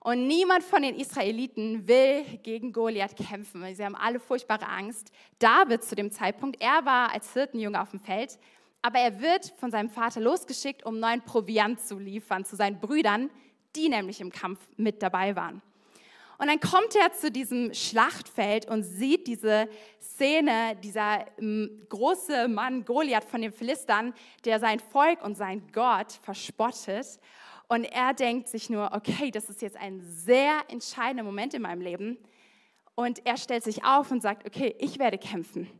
Und 0.02 0.26
niemand 0.26 0.64
von 0.64 0.80
den 0.80 0.96
Israeliten 0.96 1.86
will 1.86 2.24
gegen 2.42 2.72
Goliath 2.72 3.16
kämpfen, 3.16 3.60
weil 3.60 3.74
sie 3.74 3.84
haben 3.84 3.94
alle 3.94 4.18
furchtbare 4.18 4.66
Angst. 4.66 5.12
David 5.38 5.84
zu 5.84 5.94
dem 5.94 6.10
Zeitpunkt, 6.10 6.60
er 6.62 6.84
war 6.86 7.12
als 7.12 7.34
Hirtenjunge 7.34 7.80
auf 7.80 7.90
dem 7.90 8.00
Feld, 8.00 8.38
aber 8.80 8.98
er 8.98 9.20
wird 9.20 9.52
von 9.58 9.70
seinem 9.70 9.90
Vater 9.90 10.20
losgeschickt, 10.20 10.86
um 10.86 10.98
neuen 10.98 11.20
Proviant 11.20 11.80
zu 11.80 11.98
liefern 11.98 12.46
zu 12.46 12.56
seinen 12.56 12.80
Brüdern, 12.80 13.28
die 13.76 13.88
nämlich 13.88 14.20
im 14.20 14.30
Kampf 14.30 14.58
mit 14.76 15.02
dabei 15.02 15.36
waren. 15.36 15.62
Und 16.40 16.46
dann 16.46 16.58
kommt 16.58 16.96
er 16.96 17.12
zu 17.12 17.30
diesem 17.30 17.74
Schlachtfeld 17.74 18.66
und 18.66 18.82
sieht 18.82 19.26
diese 19.26 19.68
Szene, 20.00 20.74
dieser 20.82 21.26
ähm, 21.38 21.82
große 21.90 22.48
Mann 22.48 22.86
Goliath 22.86 23.24
von 23.24 23.42
den 23.42 23.52
Philistern, 23.52 24.14
der 24.46 24.58
sein 24.58 24.80
Volk 24.80 25.22
und 25.22 25.36
sein 25.36 25.62
Gott 25.72 26.12
verspottet. 26.12 27.20
Und 27.68 27.84
er 27.84 28.14
denkt 28.14 28.48
sich 28.48 28.70
nur, 28.70 28.90
okay, 28.94 29.30
das 29.30 29.50
ist 29.50 29.60
jetzt 29.60 29.76
ein 29.76 30.00
sehr 30.00 30.62
entscheidender 30.68 31.24
Moment 31.24 31.52
in 31.52 31.60
meinem 31.60 31.82
Leben. 31.82 32.16
Und 32.94 33.26
er 33.26 33.36
stellt 33.36 33.62
sich 33.62 33.84
auf 33.84 34.10
und 34.10 34.22
sagt, 34.22 34.46
okay, 34.46 34.74
ich 34.78 34.98
werde 34.98 35.18
kämpfen. 35.18 35.70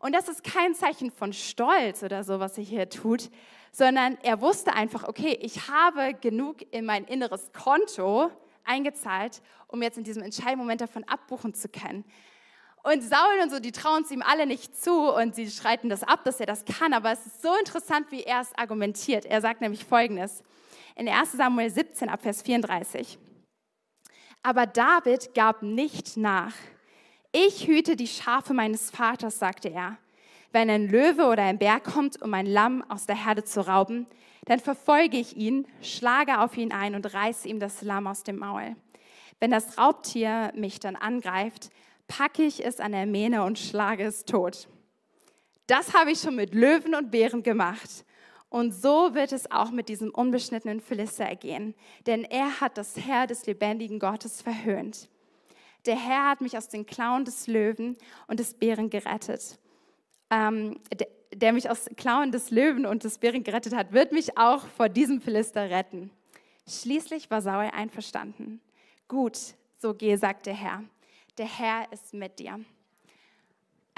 Und 0.00 0.14
das 0.16 0.28
ist 0.28 0.42
kein 0.42 0.74
Zeichen 0.74 1.12
von 1.12 1.32
Stolz 1.32 2.02
oder 2.02 2.24
so, 2.24 2.40
was 2.40 2.58
er 2.58 2.64
hier 2.64 2.88
tut, 2.88 3.30
sondern 3.76 4.16
er 4.22 4.40
wusste 4.40 4.72
einfach, 4.72 5.06
okay, 5.06 5.38
ich 5.42 5.68
habe 5.68 6.14
genug 6.14 6.64
in 6.72 6.86
mein 6.86 7.04
inneres 7.04 7.52
Konto 7.52 8.30
eingezahlt, 8.64 9.42
um 9.68 9.82
jetzt 9.82 9.98
in 9.98 10.04
diesem 10.04 10.22
entscheidenden 10.22 10.60
Moment 10.60 10.80
davon 10.80 11.04
abbuchen 11.04 11.52
zu 11.52 11.68
können. 11.68 12.02
Und 12.82 13.02
Saul 13.02 13.38
und 13.42 13.50
so, 13.50 13.58
die 13.58 13.72
trauen 13.72 14.02
es 14.02 14.10
ihm 14.10 14.22
alle 14.22 14.46
nicht 14.46 14.82
zu 14.82 15.12
und 15.12 15.34
sie 15.34 15.50
schreiten 15.50 15.90
das 15.90 16.04
ab, 16.04 16.24
dass 16.24 16.40
er 16.40 16.46
das 16.46 16.64
kann. 16.64 16.94
Aber 16.94 17.12
es 17.12 17.26
ist 17.26 17.42
so 17.42 17.54
interessant, 17.58 18.10
wie 18.10 18.22
er 18.22 18.40
es 18.40 18.56
argumentiert. 18.56 19.26
Er 19.26 19.42
sagt 19.42 19.60
nämlich 19.60 19.84
Folgendes 19.84 20.42
in 20.94 21.06
1 21.06 21.32
Samuel 21.32 21.68
17 21.68 22.08
ab 22.08 22.22
Vers 22.22 22.40
34. 22.40 23.18
Aber 24.42 24.64
David 24.64 25.34
gab 25.34 25.62
nicht 25.62 26.16
nach. 26.16 26.54
Ich 27.30 27.66
hüte 27.66 27.94
die 27.94 28.08
Schafe 28.08 28.54
meines 28.54 28.90
Vaters, 28.90 29.38
sagte 29.38 29.68
er. 29.68 29.98
Wenn 30.52 30.70
ein 30.70 30.88
Löwe 30.88 31.26
oder 31.26 31.42
ein 31.42 31.58
Bär 31.58 31.80
kommt, 31.80 32.22
um 32.22 32.32
ein 32.34 32.46
Lamm 32.46 32.82
aus 32.88 33.06
der 33.06 33.24
Herde 33.24 33.44
zu 33.44 33.66
rauben, 33.66 34.06
dann 34.46 34.60
verfolge 34.60 35.16
ich 35.16 35.36
ihn, 35.36 35.66
schlage 35.82 36.40
auf 36.40 36.56
ihn 36.56 36.72
ein 36.72 36.94
und 36.94 37.12
reiße 37.12 37.48
ihm 37.48 37.60
das 37.60 37.82
Lamm 37.82 38.06
aus 38.06 38.22
dem 38.22 38.38
Maul. 38.38 38.76
Wenn 39.40 39.50
das 39.50 39.76
Raubtier 39.76 40.52
mich 40.54 40.80
dann 40.80 40.96
angreift, 40.96 41.70
packe 42.08 42.42
ich 42.42 42.64
es 42.64 42.80
an 42.80 42.92
der 42.92 43.06
Mähne 43.06 43.42
und 43.42 43.58
schlage 43.58 44.04
es 44.04 44.24
tot. 44.24 44.68
Das 45.66 45.94
habe 45.94 46.12
ich 46.12 46.20
schon 46.20 46.36
mit 46.36 46.54
Löwen 46.54 46.94
und 46.94 47.10
Bären 47.10 47.42
gemacht 47.42 48.04
Und 48.48 48.72
so 48.72 49.14
wird 49.14 49.32
es 49.32 49.50
auch 49.50 49.72
mit 49.72 49.88
diesem 49.88 50.10
unbeschnittenen 50.10 50.80
Philister 50.80 51.24
ergehen, 51.24 51.74
denn 52.06 52.22
er 52.22 52.60
hat 52.60 52.78
das 52.78 52.96
Herr 52.96 53.26
des 53.26 53.44
lebendigen 53.46 53.98
Gottes 53.98 54.40
verhöhnt. 54.40 55.08
Der 55.84 55.96
Herr 55.96 56.30
hat 56.30 56.40
mich 56.40 56.56
aus 56.56 56.68
den 56.68 56.86
Klauen 56.86 57.24
des 57.24 57.48
Löwen 57.48 57.96
und 58.28 58.38
des 58.38 58.54
Bären 58.54 58.88
gerettet. 58.88 59.58
Ähm, 60.30 60.80
der, 61.32 61.52
mich 61.52 61.68
aus 61.70 61.88
Klauen 61.96 62.32
des 62.32 62.50
Löwen 62.50 62.86
und 62.86 63.04
des 63.04 63.18
Bären 63.18 63.44
gerettet 63.44 63.74
hat, 63.74 63.92
wird 63.92 64.12
mich 64.12 64.38
auch 64.38 64.66
vor 64.66 64.88
diesem 64.88 65.20
Philister 65.20 65.70
retten. 65.70 66.10
Schließlich 66.68 67.30
war 67.30 67.42
Saul 67.42 67.70
einverstanden. 67.72 68.60
Gut, 69.06 69.38
so 69.78 69.94
gehe, 69.94 70.18
sagt 70.18 70.46
der 70.46 70.54
Herr. 70.54 70.82
Der 71.38 71.46
Herr 71.46 71.92
ist 71.92 72.14
mit 72.14 72.38
dir. 72.38 72.58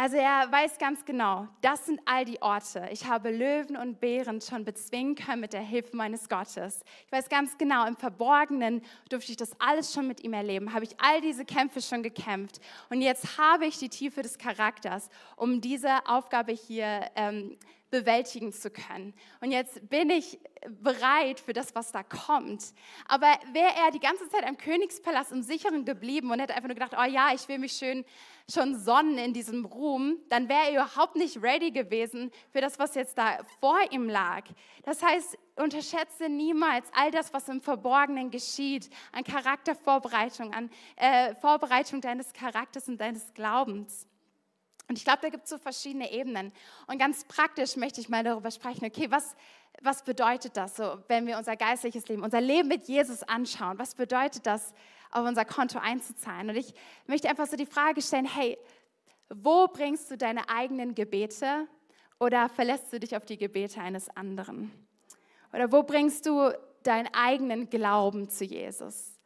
Also 0.01 0.17
er 0.17 0.47
weiß 0.53 0.79
ganz 0.79 1.05
genau, 1.05 1.49
das 1.61 1.87
sind 1.87 2.01
all 2.05 2.25
die 2.25 2.41
Orte. 2.41 2.89
Ich 2.93 3.07
habe 3.07 3.31
Löwen 3.31 3.77
und 3.77 3.99
Bären 3.99 4.41
schon 4.41 4.65
bezwingen 4.65 5.17
können 5.17 5.41
mit 5.41 5.53
der 5.53 5.61
Hilfe 5.61 5.97
meines 5.97 6.29
Gottes. 6.29 6.85
Ich 7.07 7.11
weiß 7.11 7.29
ganz 7.29 7.59
genau, 7.59 7.85
im 7.85 7.97
Verborgenen 7.97 8.81
durfte 9.09 9.33
ich 9.33 9.37
das 9.37 9.61
alles 9.61 9.93
schon 9.93 10.07
mit 10.07 10.23
ihm 10.23 10.35
erleben. 10.35 10.73
Habe 10.73 10.85
ich 10.85 10.95
all 10.99 11.21
diese 11.21 11.45
Kämpfe 11.45 11.83
schon 11.83 12.05
gekämpft. 12.05 12.61
Und 12.91 13.03
jetzt 13.03 13.39
habe 13.39 13.67
ich 13.67 13.77
die 13.79 13.89
Tiefe 13.89 14.23
des 14.23 14.39
Charakters, 14.39 15.11
um 15.35 15.61
diese 15.61 16.07
Aufgabe 16.07 16.53
hier 16.53 17.11
ähm, 17.17 17.59
bewältigen 17.91 18.53
zu 18.53 18.71
können. 18.71 19.15
Und 19.41 19.51
jetzt 19.51 19.89
bin 19.89 20.11
ich 20.11 20.39
bereit 20.81 21.41
für 21.41 21.53
das, 21.53 21.75
was 21.75 21.93
da 21.93 22.03
kommt. 22.03 22.75
Aber 23.07 23.27
wäre 23.53 23.73
er 23.85 23.91
die 23.93 24.01
ganze 24.01 24.29
Zeit 24.29 24.45
am 24.45 24.57
Königspalast 24.57 25.33
im 25.33 25.43
Sicheren 25.43 25.85
geblieben 25.85 26.31
und 26.31 26.41
hätte 26.41 26.55
einfach 26.55 26.69
nur 26.69 26.75
gedacht, 26.75 26.97
oh 26.99 27.09
ja, 27.09 27.33
ich 27.35 27.49
will 27.49 27.59
mich 27.59 27.73
schön 27.73 28.05
schon 28.51 28.79
sonnen 28.79 29.19
in 29.19 29.35
diesem 29.35 29.67
Ruhm, 29.67 30.19
dann 30.31 30.49
wäre 30.49 30.71
er 30.71 30.73
überhaupt 30.73 31.17
nicht 31.17 31.43
ready 31.43 31.71
gewesen 31.71 32.31
für 32.51 32.63
das, 32.63 32.79
was 32.79 32.95
jetzt 32.95 33.19
da 33.19 33.41
vor 33.61 33.79
ihm 33.91 34.09
lag. 34.09 34.45
Das 34.85 35.03
heißt, 35.03 35.37
unterschätze 35.57 36.31
niemals 36.31 36.89
all 36.95 37.11
das, 37.11 37.33
was 37.35 37.49
im 37.49 37.61
Verborgenen 37.61 38.31
geschieht, 38.31 38.89
an 39.13 39.23
Charaktervorbereitung, 39.23 40.55
an 40.55 40.71
äh, 40.97 41.35
Vorbereitung 41.35 42.01
deines 42.01 42.33
Charakters 42.33 42.89
und 42.89 42.99
deines 42.99 43.35
Glaubens. 43.35 44.08
Und 44.89 44.97
ich 44.97 45.05
glaube, 45.05 45.19
da 45.21 45.29
gibt 45.29 45.45
es 45.45 45.51
so 45.51 45.59
verschiedene 45.59 46.11
Ebenen. 46.11 46.53
Und 46.87 46.99
ganz 46.99 47.25
praktisch 47.25 47.77
möchte 47.77 48.01
ich 48.01 48.09
mal 48.09 48.25
darüber 48.25 48.51
sprechen, 48.51 48.87
okay, 48.87 49.11
was, 49.11 49.37
was 49.83 50.03
bedeutet 50.03 50.57
das, 50.57 50.77
so, 50.77 50.99
wenn 51.09 51.27
wir 51.27 51.37
unser 51.37 51.57
geistliches 51.57 52.09
Leben, 52.09 52.23
unser 52.23 52.41
Leben 52.41 52.69
mit 52.69 52.89
Jesus 52.89 53.23
anschauen? 53.23 53.79
Was 53.79 53.95
bedeutet 53.95 54.47
das, 54.47 54.73
auf 55.11 55.27
unser 55.27 55.45
Konto 55.45 55.79
einzuzahlen? 55.79 56.49
Und 56.51 56.57
ich 56.57 56.73
möchte 57.07 57.29
einfach 57.29 57.47
so 57.47 57.57
die 57.57 57.67
Frage 57.67 58.01
stellen, 58.01 58.27
hey, 58.27 58.59
wo 59.29 59.67
bringst 59.69 60.11
du 60.11 60.17
deine 60.17 60.49
eigenen 60.49 60.95
Gebete 60.95 61.69
oder 62.19 62.49
verlässt 62.49 62.93
du 62.93 62.99
dich 62.99 63.15
auf 63.15 63.27
die 63.27 63.37
Gebete 63.37 63.81
eines 63.81 64.09
anderen? 64.17 64.73
Oder 65.53 65.71
wo 65.71 65.83
bringst 65.83 66.27
du 66.27 66.51
deinen 66.83 67.09
eigenen 67.13 67.69
Glauben 67.69 68.29
zu 68.29 68.45
Jesus? 68.45 69.19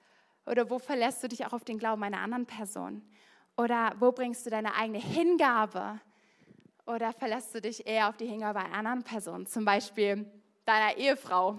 Oder 0.46 0.68
wo 0.70 0.79
verlässt 0.79 1.22
du 1.22 1.29
dich 1.29 1.46
auch 1.46 1.53
auf 1.53 1.64
den 1.64 1.79
Glauben 1.79 2.03
einer 2.03 2.18
anderen 2.18 2.46
Person? 2.46 3.03
Oder 3.57 3.95
wo 3.99 4.12
bringst 4.12 4.47
du 4.47 4.51
deine 4.51 4.75
eigene 4.75 4.99
Hingabe? 4.99 6.01
Oder 6.87 7.12
verlässt 7.12 7.55
du 7.55 7.61
dich 7.61 7.87
eher 7.87 8.09
auf 8.09 8.17
die 8.17 8.27
Hingabe 8.27 8.61
einer 8.61 8.75
anderen 8.75 9.03
Person, 9.03 9.47
zum 9.47 9.65
Beispiel 9.65 10.27
deiner 10.65 10.97
Ehefrau 10.97 11.57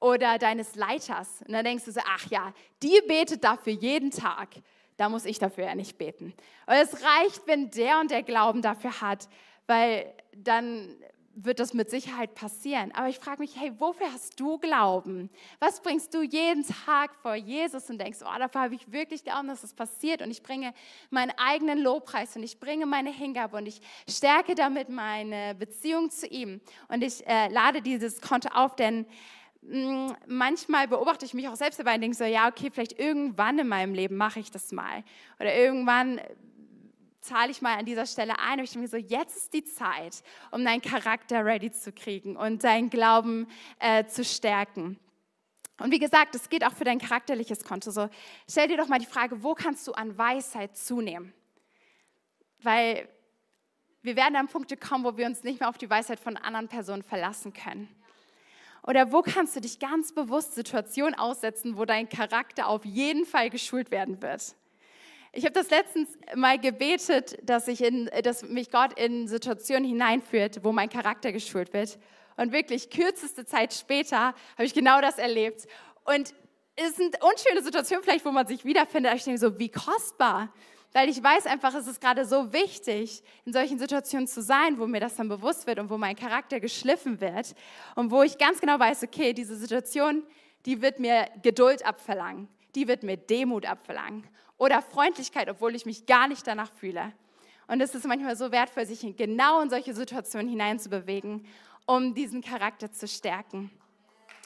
oder 0.00 0.38
deines 0.38 0.74
Leiters? 0.74 1.42
Und 1.46 1.52
dann 1.52 1.64
denkst 1.64 1.84
du 1.84 1.92
so, 1.92 2.00
ach 2.06 2.26
ja, 2.30 2.52
die 2.82 3.00
betet 3.06 3.44
dafür 3.44 3.72
jeden 3.72 4.10
Tag. 4.10 4.48
Da 4.96 5.08
muss 5.08 5.24
ich 5.24 5.38
dafür 5.38 5.64
ja 5.64 5.74
nicht 5.74 5.96
beten. 5.96 6.34
Und 6.66 6.74
es 6.74 6.92
reicht, 7.02 7.46
wenn 7.46 7.70
der 7.70 8.00
und 8.00 8.10
der 8.10 8.22
Glauben 8.22 8.60
dafür 8.60 9.00
hat, 9.00 9.28
weil 9.66 10.12
dann 10.36 10.94
wird 11.44 11.60
das 11.60 11.74
mit 11.74 11.90
Sicherheit 11.90 12.34
passieren. 12.34 12.92
Aber 12.94 13.08
ich 13.08 13.18
frage 13.18 13.40
mich, 13.40 13.58
hey, 13.58 13.72
wofür 13.78 14.12
hast 14.12 14.38
du 14.38 14.58
Glauben? 14.58 15.30
Was 15.58 15.80
bringst 15.80 16.12
du 16.14 16.22
jeden 16.22 16.64
Tag 16.66 17.14
vor 17.22 17.34
Jesus 17.34 17.88
und 17.88 17.98
denkst, 17.98 18.18
oh, 18.22 18.38
dafür 18.38 18.62
habe 18.62 18.74
ich 18.74 18.90
wirklich 18.92 19.24
Glauben, 19.24 19.48
dass 19.48 19.62
das 19.62 19.74
passiert 19.74 20.22
und 20.22 20.30
ich 20.30 20.42
bringe 20.42 20.74
meinen 21.10 21.32
eigenen 21.36 21.78
Lobpreis 21.78 22.36
und 22.36 22.42
ich 22.42 22.60
bringe 22.60 22.86
meine 22.86 23.10
Hingabe 23.10 23.56
und 23.56 23.66
ich 23.66 23.80
stärke 24.08 24.54
damit 24.54 24.88
meine 24.88 25.54
Beziehung 25.54 26.10
zu 26.10 26.26
ihm 26.26 26.60
und 26.88 27.02
ich 27.02 27.26
äh, 27.26 27.48
lade 27.48 27.82
dieses 27.82 28.20
Konto 28.20 28.48
auf, 28.52 28.76
denn 28.76 29.06
mm, 29.62 30.12
manchmal 30.26 30.88
beobachte 30.88 31.24
ich 31.24 31.34
mich 31.34 31.48
auch 31.48 31.56
selbst 31.56 31.78
dabei 31.78 31.94
und 31.94 32.02
denke 32.02 32.16
so, 32.16 32.24
ja, 32.24 32.48
okay, 32.48 32.70
vielleicht 32.72 32.98
irgendwann 32.98 33.58
in 33.58 33.68
meinem 33.68 33.94
Leben 33.94 34.16
mache 34.16 34.40
ich 34.40 34.50
das 34.50 34.72
mal 34.72 35.04
oder 35.38 35.54
irgendwann 35.54 36.20
zahle 37.20 37.50
ich 37.50 37.62
mal 37.62 37.78
an 37.78 37.84
dieser 37.84 38.06
Stelle 38.06 38.38
ein. 38.38 38.58
Und 38.58 38.64
ich 38.64 38.72
denke 38.72 38.82
mir 38.82 38.88
so, 38.88 38.96
jetzt 38.96 39.36
ist 39.36 39.52
die 39.52 39.64
Zeit, 39.64 40.22
um 40.50 40.64
deinen 40.64 40.82
Charakter 40.82 41.44
ready 41.44 41.70
zu 41.70 41.92
kriegen 41.92 42.36
und 42.36 42.64
deinen 42.64 42.90
Glauben 42.90 43.46
äh, 43.78 44.04
zu 44.06 44.24
stärken. 44.24 44.98
Und 45.78 45.92
wie 45.92 45.98
gesagt, 45.98 46.34
es 46.34 46.48
geht 46.48 46.64
auch 46.64 46.72
für 46.72 46.84
dein 46.84 46.98
charakterliches 46.98 47.64
Konto. 47.64 47.90
So, 47.90 48.08
stell 48.48 48.68
dir 48.68 48.76
doch 48.76 48.88
mal 48.88 48.98
die 48.98 49.06
Frage, 49.06 49.42
wo 49.42 49.54
kannst 49.54 49.86
du 49.86 49.92
an 49.92 50.16
Weisheit 50.16 50.76
zunehmen? 50.76 51.32
Weil 52.62 53.08
wir 54.02 54.16
werden 54.16 54.36
an 54.36 54.48
Punkte 54.48 54.76
kommen, 54.76 55.04
wo 55.04 55.16
wir 55.16 55.26
uns 55.26 55.42
nicht 55.42 55.60
mehr 55.60 55.68
auf 55.68 55.78
die 55.78 55.88
Weisheit 55.88 56.20
von 56.20 56.36
anderen 56.36 56.68
Personen 56.68 57.02
verlassen 57.02 57.52
können. 57.52 57.88
Oder 58.82 59.12
wo 59.12 59.22
kannst 59.22 59.56
du 59.56 59.60
dich 59.60 59.78
ganz 59.78 60.12
bewusst 60.12 60.54
Situationen 60.54 61.14
aussetzen, 61.14 61.76
wo 61.76 61.84
dein 61.84 62.08
Charakter 62.08 62.66
auf 62.66 62.84
jeden 62.84 63.26
Fall 63.26 63.50
geschult 63.50 63.90
werden 63.90 64.22
wird? 64.22 64.54
Ich 65.32 65.44
habe 65.44 65.52
das 65.52 65.70
letztens 65.70 66.08
mal 66.34 66.58
gebetet, 66.58 67.38
dass, 67.44 67.68
ich 67.68 67.84
in, 67.84 68.10
dass 68.24 68.42
mich 68.42 68.72
Gott 68.72 68.98
in 68.98 69.28
Situationen 69.28 69.88
hineinführt, 69.88 70.64
wo 70.64 70.72
mein 70.72 70.88
Charakter 70.88 71.30
geschult 71.30 71.72
wird. 71.72 72.00
Und 72.36 72.50
wirklich 72.50 72.90
kürzeste 72.90 73.44
Zeit 73.44 73.72
später 73.72 74.18
habe 74.18 74.64
ich 74.64 74.74
genau 74.74 75.00
das 75.00 75.18
erlebt. 75.18 75.68
Und 76.04 76.34
es 76.74 76.96
sind 76.96 77.16
unschöne 77.22 77.62
Situationen 77.62 78.02
vielleicht, 78.02 78.24
wo 78.24 78.32
man 78.32 78.48
sich 78.48 78.64
wiederfindet. 78.64 79.10
Aber 79.10 79.18
ich 79.18 79.24
denke 79.24 79.38
so, 79.38 79.56
wie 79.60 79.68
kostbar. 79.68 80.52
Weil 80.92 81.08
ich 81.08 81.22
weiß 81.22 81.46
einfach, 81.46 81.74
es 81.74 81.86
ist 81.86 82.00
gerade 82.00 82.24
so 82.24 82.52
wichtig, 82.52 83.22
in 83.44 83.52
solchen 83.52 83.78
Situationen 83.78 84.26
zu 84.26 84.42
sein, 84.42 84.80
wo 84.80 84.88
mir 84.88 84.98
das 84.98 85.14
dann 85.14 85.28
bewusst 85.28 85.68
wird 85.68 85.78
und 85.78 85.90
wo 85.90 85.96
mein 85.96 86.16
Charakter 86.16 86.58
geschliffen 86.58 87.20
wird. 87.20 87.54
Und 87.94 88.10
wo 88.10 88.24
ich 88.24 88.36
ganz 88.36 88.60
genau 88.60 88.80
weiß, 88.80 89.04
okay, 89.04 89.32
diese 89.32 89.54
Situation, 89.54 90.24
die 90.66 90.82
wird 90.82 90.98
mir 90.98 91.28
Geduld 91.40 91.86
abverlangen. 91.86 92.48
Die 92.74 92.88
wird 92.88 93.04
mir 93.04 93.16
Demut 93.16 93.64
abverlangen 93.64 94.26
oder 94.60 94.82
Freundlichkeit, 94.82 95.48
obwohl 95.48 95.74
ich 95.74 95.86
mich 95.86 96.04
gar 96.04 96.28
nicht 96.28 96.46
danach 96.46 96.70
fühle. 96.70 97.12
Und 97.66 97.80
es 97.80 97.94
ist 97.94 98.06
manchmal 98.06 98.36
so 98.36 98.52
wertvoll, 98.52 98.84
sich 98.84 99.00
genau 99.16 99.62
in 99.62 99.70
solche 99.70 99.94
Situationen 99.94 100.48
hineinzubewegen, 100.48 101.46
um 101.86 102.14
diesen 102.14 102.42
Charakter 102.42 102.92
zu 102.92 103.08
stärken. 103.08 103.70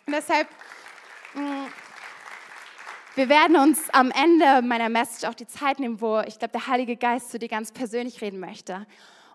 Und 0.07 0.12
deshalb, 0.14 0.48
mm, 1.35 1.64
wir 3.16 3.29
werden 3.29 3.57
uns 3.57 3.90
am 3.90 4.12
Ende 4.12 4.62
meiner 4.62 4.88
Message 4.88 5.29
auch 5.29 5.35
die 5.35 5.48
Zeit 5.48 5.81
nehmen, 5.81 6.00
wo 6.00 6.20
ich 6.20 6.38
glaube, 6.38 6.53
der 6.53 6.68
Heilige 6.68 6.96
Geist 6.96 7.33
zu 7.33 7.40
dir 7.40 7.48
ganz 7.48 7.72
persönlich 7.72 8.20
reden 8.20 8.38
möchte 8.38 8.87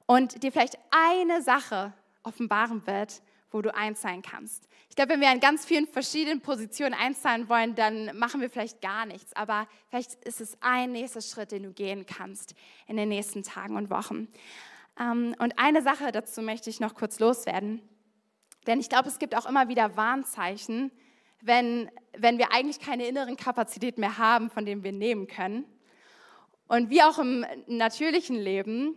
und 0.05 0.43
dir 0.43 0.51
vielleicht 0.53 0.77
eine 0.91 1.41
Sache 1.41 1.91
offenbaren 2.23 2.87
wird, 2.87 3.21
wo 3.51 3.61
du 3.61 3.73
einzahlen 3.73 4.21
kannst. 4.21 4.67
Ich 4.89 4.95
glaube, 4.95 5.13
wenn 5.13 5.21
wir 5.21 5.29
an 5.29 5.39
ganz 5.39 5.65
vielen 5.65 5.87
verschiedenen 5.87 6.41
Positionen 6.41 6.93
einzahlen 6.93 7.49
wollen, 7.49 7.75
dann 7.75 8.17
machen 8.17 8.41
wir 8.41 8.49
vielleicht 8.49 8.81
gar 8.81 9.05
nichts. 9.05 9.35
Aber 9.35 9.67
vielleicht 9.89 10.15
ist 10.25 10.41
es 10.41 10.57
ein 10.61 10.91
nächster 10.91 11.21
Schritt, 11.21 11.51
den 11.51 11.63
du 11.63 11.71
gehen 11.71 12.05
kannst 12.05 12.55
in 12.87 12.97
den 12.97 13.09
nächsten 13.09 13.43
Tagen 13.43 13.75
und 13.75 13.89
Wochen. 13.89 14.27
Ähm, 14.99 15.35
und 15.39 15.57
eine 15.57 15.81
Sache 15.81 16.11
dazu 16.11 16.41
möchte 16.41 16.69
ich 16.69 16.79
noch 16.79 16.95
kurz 16.95 17.19
loswerden. 17.19 17.81
Denn 18.67 18.79
ich 18.79 18.89
glaube, 18.89 19.07
es 19.07 19.19
gibt 19.19 19.35
auch 19.35 19.45
immer 19.45 19.67
wieder 19.67 19.95
Warnzeichen, 19.95 20.91
wenn, 21.41 21.89
wenn 22.17 22.37
wir 22.37 22.51
eigentlich 22.51 22.79
keine 22.79 23.07
inneren 23.07 23.37
Kapazitäten 23.37 24.01
mehr 24.01 24.17
haben, 24.17 24.49
von 24.49 24.65
denen 24.65 24.83
wir 24.83 24.91
nehmen 24.91 25.27
können. 25.27 25.65
Und 26.67 26.89
wie 26.89 27.01
auch 27.01 27.17
im 27.17 27.45
natürlichen 27.67 28.35
Leben 28.35 28.95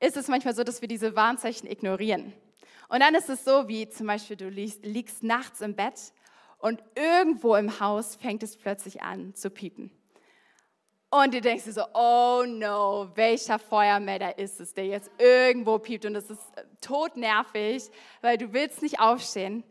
ist 0.00 0.16
es 0.16 0.28
manchmal 0.28 0.54
so, 0.54 0.64
dass 0.64 0.80
wir 0.80 0.88
diese 0.88 1.14
Warnzeichen 1.14 1.70
ignorieren. 1.70 2.32
Und 2.90 2.98
dann 3.00 3.14
ist 3.14 3.30
es 3.30 3.44
so, 3.44 3.68
wie 3.68 3.88
zum 3.88 4.08
Beispiel 4.08 4.36
du 4.36 4.48
liegst, 4.48 4.84
liegst 4.84 5.22
nachts 5.22 5.60
im 5.60 5.76
Bett 5.76 6.12
und 6.58 6.82
irgendwo 6.96 7.54
im 7.54 7.78
Haus 7.78 8.16
fängt 8.16 8.42
es 8.42 8.56
plötzlich 8.56 9.00
an 9.00 9.32
zu 9.34 9.48
piepen. 9.48 9.92
Und 11.08 11.32
du 11.32 11.40
denkst 11.40 11.64
dir 11.64 11.72
so, 11.72 11.84
oh 11.94 12.44
no, 12.46 13.10
welcher 13.14 13.60
Feuermelder 13.60 14.38
ist 14.38 14.60
es, 14.60 14.74
der 14.74 14.86
jetzt 14.86 15.10
irgendwo 15.18 15.78
piept 15.78 16.04
und 16.04 16.16
es 16.16 16.30
ist 16.30 16.42
äh, 16.56 16.64
todnervig, 16.80 17.90
weil 18.22 18.38
du 18.38 18.52
willst 18.52 18.82
nicht 18.82 18.98
aufstehen. 18.98 19.62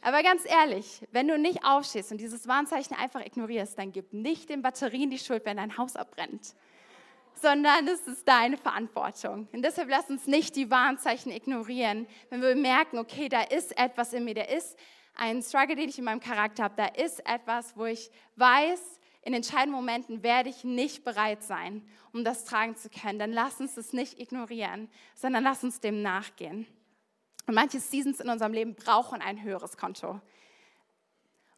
Aber 0.00 0.22
ganz 0.22 0.44
ehrlich, 0.48 1.02
wenn 1.10 1.26
du 1.26 1.36
nicht 1.36 1.64
aufstehst 1.64 2.12
und 2.12 2.20
dieses 2.20 2.46
Warnzeichen 2.46 2.96
einfach 2.96 3.26
ignorierst, 3.26 3.76
dann 3.76 3.90
gib 3.90 4.12
nicht 4.12 4.50
den 4.50 4.62
Batterien 4.62 5.10
die 5.10 5.18
Schuld, 5.18 5.44
wenn 5.44 5.56
dein 5.56 5.76
Haus 5.78 5.96
abbrennt 5.96 6.54
sondern 7.40 7.86
es 7.88 8.06
ist 8.06 8.26
deine 8.26 8.56
Verantwortung. 8.56 9.48
Und 9.52 9.62
deshalb 9.62 9.88
lass 9.88 10.10
uns 10.10 10.26
nicht 10.26 10.56
die 10.56 10.70
Warnzeichen 10.70 11.32
ignorieren, 11.32 12.06
wenn 12.30 12.42
wir 12.42 12.54
merken, 12.56 12.98
okay, 12.98 13.28
da 13.28 13.42
ist 13.42 13.78
etwas 13.78 14.12
in 14.12 14.24
mir, 14.24 14.34
da 14.34 14.42
ist 14.42 14.76
ein 15.14 15.42
Struggle, 15.42 15.76
den 15.76 15.88
ich 15.88 15.98
in 15.98 16.04
meinem 16.04 16.20
Charakter 16.20 16.64
habe, 16.64 16.74
da 16.76 16.86
ist 16.86 17.20
etwas, 17.26 17.76
wo 17.76 17.84
ich 17.86 18.10
weiß, 18.36 19.00
in 19.22 19.34
entscheidenden 19.34 19.72
Momenten 19.72 20.22
werde 20.22 20.48
ich 20.48 20.64
nicht 20.64 21.04
bereit 21.04 21.42
sein, 21.42 21.82
um 22.12 22.24
das 22.24 22.44
tragen 22.44 22.76
zu 22.76 22.88
können. 22.88 23.18
Dann 23.18 23.32
lass 23.32 23.60
uns 23.60 23.74
das 23.74 23.92
nicht 23.92 24.18
ignorieren, 24.18 24.88
sondern 25.14 25.44
lass 25.44 25.64
uns 25.64 25.80
dem 25.80 26.02
nachgehen. 26.02 26.66
Und 27.46 27.54
manche 27.54 27.80
Seasons 27.80 28.20
in 28.20 28.28
unserem 28.28 28.52
Leben 28.52 28.74
brauchen 28.74 29.20
ein 29.20 29.42
höheres 29.42 29.76
Konto. 29.76 30.20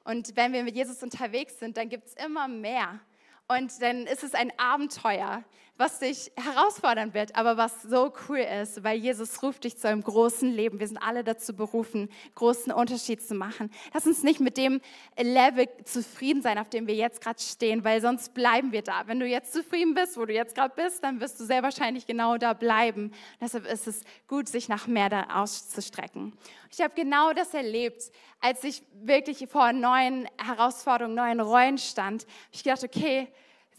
Und 0.05 0.37
wenn 0.37 0.53
wir 0.53 0.64
mit 0.64 0.75
Jesus 0.75 1.03
unterwegs 1.03 1.59
sind, 1.59 1.77
dann 1.77 1.88
gibt 1.88 2.07
es 2.07 2.14
immer 2.14 2.49
mehr. 2.49 3.01
Und 3.47 3.83
dann 3.83 4.07
ist 4.07 4.23
es 4.23 4.35
ein 4.35 4.53
Abenteuer, 4.59 5.45
was 5.81 5.99
dich 5.99 6.31
herausfordern 6.37 7.14
wird, 7.14 7.35
aber 7.37 7.57
was 7.57 7.83
so 7.83 8.12
cool 8.29 8.38
ist, 8.38 8.85
weil 8.85 8.99
Jesus 8.99 9.43
ruft 9.43 9.64
dich 9.64 9.79
zu 9.79 9.88
einem 9.88 10.03
großen 10.03 10.53
Leben. 10.53 10.79
Wir 10.79 10.87
sind 10.87 10.99
alle 10.99 11.25
dazu 11.25 11.57
berufen, 11.57 12.11
großen 12.35 12.71
Unterschied 12.71 13.23
zu 13.27 13.35
machen. 13.35 13.71
Lass 13.95 14.07
uns 14.07 14.23
nicht 14.23 14.40
mit 14.40 14.59
dem 14.59 14.83
Level 15.19 15.69
zufrieden 15.85 16.43
sein, 16.43 16.59
auf 16.59 16.69
dem 16.69 16.87
wir 16.87 16.95
jetzt 16.95 17.23
gerade 17.23 17.40
stehen, 17.40 17.83
weil 17.83 18.03
sonst 18.03 18.35
bleiben 18.35 18.73
wir 18.73 18.83
da. 18.83 19.07
Wenn 19.07 19.21
du 19.21 19.27
jetzt 19.27 19.55
zufrieden 19.55 19.95
bist, 19.95 20.19
wo 20.19 20.27
du 20.27 20.35
jetzt 20.35 20.55
gerade 20.55 20.75
bist, 20.77 21.03
dann 21.03 21.19
wirst 21.19 21.40
du 21.40 21.47
sehr 21.47 21.62
wahrscheinlich 21.62 22.07
genau 22.07 22.37
da 22.37 22.53
bleiben. 22.53 23.11
Deshalb 23.40 23.64
ist 23.64 23.88
es 23.88 24.03
gut, 24.29 24.49
sich 24.49 24.69
nach 24.69 24.87
mehr 24.87 25.09
da 25.09 25.29
auszustrecken. 25.40 26.35
Ich 26.71 26.83
habe 26.83 26.93
genau 26.95 27.33
das 27.33 27.55
erlebt, 27.55 28.12
als 28.38 28.64
ich 28.64 28.83
wirklich 28.93 29.49
vor 29.49 29.73
neuen 29.73 30.29
Herausforderungen, 30.37 31.16
neuen 31.16 31.40
Rollen 31.40 31.79
stand. 31.79 32.27
Ich 32.53 32.64
gedacht, 32.64 32.85
okay, 32.85 33.29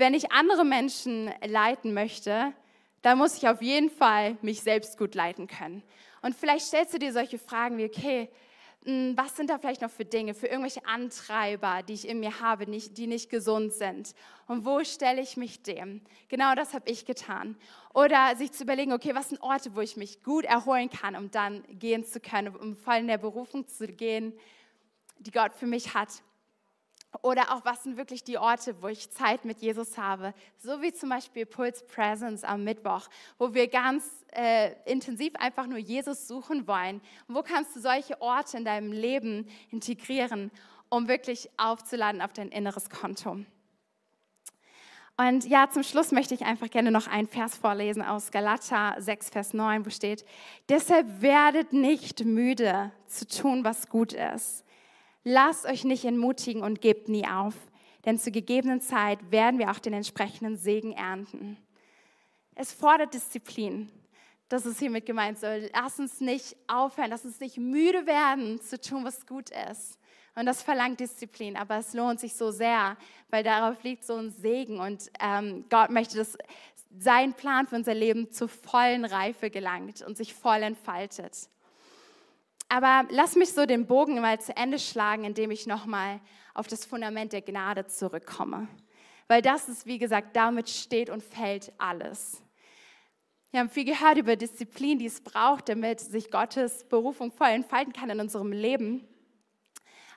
wenn 0.01 0.15
ich 0.15 0.31
andere 0.31 0.65
Menschen 0.65 1.31
leiten 1.45 1.93
möchte, 1.93 2.53
dann 3.03 3.19
muss 3.19 3.37
ich 3.37 3.47
auf 3.47 3.61
jeden 3.61 3.91
Fall 3.91 4.35
mich 4.41 4.61
selbst 4.61 4.97
gut 4.97 5.13
leiten 5.13 5.45
können. 5.45 5.83
Und 6.23 6.35
vielleicht 6.35 6.65
stellst 6.65 6.95
du 6.95 6.97
dir 6.97 7.13
solche 7.13 7.37
Fragen 7.37 7.77
wie, 7.77 7.85
okay, 7.85 8.27
hm, 8.83 9.13
was 9.15 9.35
sind 9.35 9.51
da 9.51 9.59
vielleicht 9.59 9.83
noch 9.83 9.91
für 9.91 10.03
Dinge, 10.03 10.33
für 10.33 10.47
irgendwelche 10.47 10.83
Antreiber, 10.87 11.83
die 11.83 11.93
ich 11.93 12.07
in 12.07 12.19
mir 12.19 12.41
habe, 12.41 12.65
die 12.65 13.05
nicht 13.05 13.29
gesund 13.29 13.73
sind? 13.73 14.15
Und 14.47 14.65
wo 14.65 14.83
stelle 14.83 15.21
ich 15.21 15.37
mich 15.37 15.61
dem? 15.61 16.01
Genau 16.29 16.55
das 16.55 16.73
habe 16.73 16.89
ich 16.89 17.05
getan. 17.05 17.55
Oder 17.93 18.35
sich 18.37 18.51
zu 18.53 18.63
überlegen, 18.63 18.93
okay, 18.93 19.13
was 19.13 19.29
sind 19.29 19.43
Orte, 19.43 19.75
wo 19.75 19.81
ich 19.81 19.97
mich 19.97 20.23
gut 20.23 20.45
erholen 20.45 20.89
kann, 20.89 21.15
um 21.15 21.29
dann 21.29 21.63
gehen 21.77 22.05
zu 22.05 22.19
können, 22.19 22.55
um 22.55 22.75
voll 22.75 22.95
in 22.95 23.07
der 23.07 23.19
Berufung 23.19 23.67
zu 23.67 23.85
gehen, 23.85 24.33
die 25.19 25.31
Gott 25.31 25.53
für 25.53 25.67
mich 25.67 25.93
hat. 25.93 26.23
Oder 27.21 27.53
auch, 27.53 27.65
was 27.65 27.83
sind 27.83 27.97
wirklich 27.97 28.23
die 28.23 28.37
Orte, 28.37 28.81
wo 28.81 28.87
ich 28.87 29.11
Zeit 29.11 29.43
mit 29.43 29.59
Jesus 29.59 29.97
habe? 29.97 30.33
So 30.57 30.81
wie 30.81 30.93
zum 30.93 31.09
Beispiel 31.09 31.45
Puls 31.45 31.85
Presence 31.85 32.43
am 32.43 32.63
Mittwoch, 32.63 33.09
wo 33.37 33.53
wir 33.53 33.67
ganz 33.67 34.05
äh, 34.31 34.71
intensiv 34.85 35.33
einfach 35.35 35.67
nur 35.67 35.77
Jesus 35.77 36.27
suchen 36.27 36.67
wollen. 36.67 37.01
Wo 37.27 37.43
kannst 37.43 37.75
du 37.75 37.81
solche 37.81 38.21
Orte 38.21 38.57
in 38.57 38.65
deinem 38.65 38.93
Leben 38.93 39.47
integrieren, 39.71 40.51
um 40.89 41.09
wirklich 41.09 41.49
aufzuladen 41.57 42.21
auf 42.21 42.31
dein 42.31 42.49
inneres 42.49 42.89
Konto? 42.89 43.39
Und 45.17 45.45
ja, 45.45 45.69
zum 45.69 45.83
Schluss 45.83 46.13
möchte 46.13 46.33
ich 46.33 46.45
einfach 46.45 46.69
gerne 46.69 46.91
noch 46.91 47.07
einen 47.07 47.27
Vers 47.27 47.57
vorlesen 47.57 48.01
aus 48.01 48.31
Galater 48.31 48.95
6, 48.97 49.29
Vers 49.29 49.53
9, 49.53 49.85
wo 49.85 49.89
steht, 49.89 50.25
deshalb 50.69 51.21
werdet 51.21 51.73
nicht 51.73 52.23
müde 52.23 52.91
zu 53.05 53.27
tun, 53.27 53.65
was 53.65 53.89
gut 53.89 54.13
ist 54.13 54.63
Lasst 55.23 55.65
euch 55.65 55.83
nicht 55.83 56.05
entmutigen 56.05 56.63
und 56.63 56.81
gebt 56.81 57.09
nie 57.09 57.27
auf, 57.27 57.55
denn 58.05 58.17
zur 58.17 58.31
gegebenen 58.31 58.81
Zeit 58.81 59.19
werden 59.31 59.59
wir 59.59 59.69
auch 59.69 59.79
den 59.79 59.93
entsprechenden 59.93 60.57
Segen 60.57 60.93
ernten. 60.93 61.57
Es 62.55 62.73
fordert 62.73 63.13
Disziplin. 63.13 63.89
Das 64.49 64.65
ist 64.65 64.79
hiermit 64.79 65.05
gemeint. 65.05 65.39
So, 65.39 65.47
lass 65.73 65.99
uns 65.99 66.19
nicht 66.19 66.57
aufhören, 66.67 67.09
lass 67.09 67.23
uns 67.23 67.39
nicht 67.39 67.57
müde 67.57 68.05
werden, 68.05 68.59
zu 68.59 68.79
tun, 68.81 69.05
was 69.05 69.25
gut 69.25 69.49
ist. 69.71 69.97
Und 70.35 70.45
das 70.45 70.61
verlangt 70.61 70.99
Disziplin, 70.99 71.55
aber 71.55 71.77
es 71.77 71.93
lohnt 71.93 72.19
sich 72.19 72.35
so 72.35 72.51
sehr, 72.51 72.97
weil 73.29 73.43
darauf 73.43 73.83
liegt 73.83 74.03
so 74.03 74.15
ein 74.15 74.31
Segen. 74.31 74.79
Und 74.79 75.11
ähm, 75.19 75.65
Gott 75.69 75.89
möchte, 75.89 76.17
dass 76.17 76.37
sein 76.97 77.33
Plan 77.33 77.67
für 77.67 77.75
unser 77.75 77.93
Leben 77.93 78.31
zur 78.31 78.49
vollen 78.49 79.05
Reife 79.05 79.49
gelangt 79.49 80.01
und 80.01 80.17
sich 80.17 80.33
voll 80.33 80.63
entfaltet. 80.63 81.49
Aber 82.73 83.05
lass 83.09 83.35
mich 83.35 83.51
so 83.51 83.65
den 83.65 83.85
Bogen 83.85 84.21
mal 84.21 84.39
zu 84.39 84.55
Ende 84.55 84.79
schlagen, 84.79 85.25
indem 85.25 85.51
ich 85.51 85.67
nochmal 85.67 86.21
auf 86.53 86.67
das 86.67 86.85
Fundament 86.85 87.33
der 87.33 87.41
Gnade 87.41 87.85
zurückkomme. 87.87 88.69
Weil 89.27 89.41
das 89.41 89.67
ist, 89.67 89.85
wie 89.85 89.97
gesagt, 89.97 90.37
damit 90.37 90.69
steht 90.69 91.09
und 91.09 91.21
fällt 91.21 91.73
alles. 91.77 92.41
Wir 93.51 93.59
haben 93.59 93.69
viel 93.69 93.83
gehört 93.83 94.17
über 94.17 94.37
Disziplin, 94.37 94.99
die 94.99 95.07
es 95.07 95.19
braucht, 95.19 95.67
damit 95.67 95.99
sich 95.99 96.31
Gottes 96.31 96.85
Berufung 96.87 97.33
voll 97.33 97.49
entfalten 97.49 97.91
kann 97.91 98.09
in 98.09 98.21
unserem 98.21 98.53
Leben. 98.53 99.05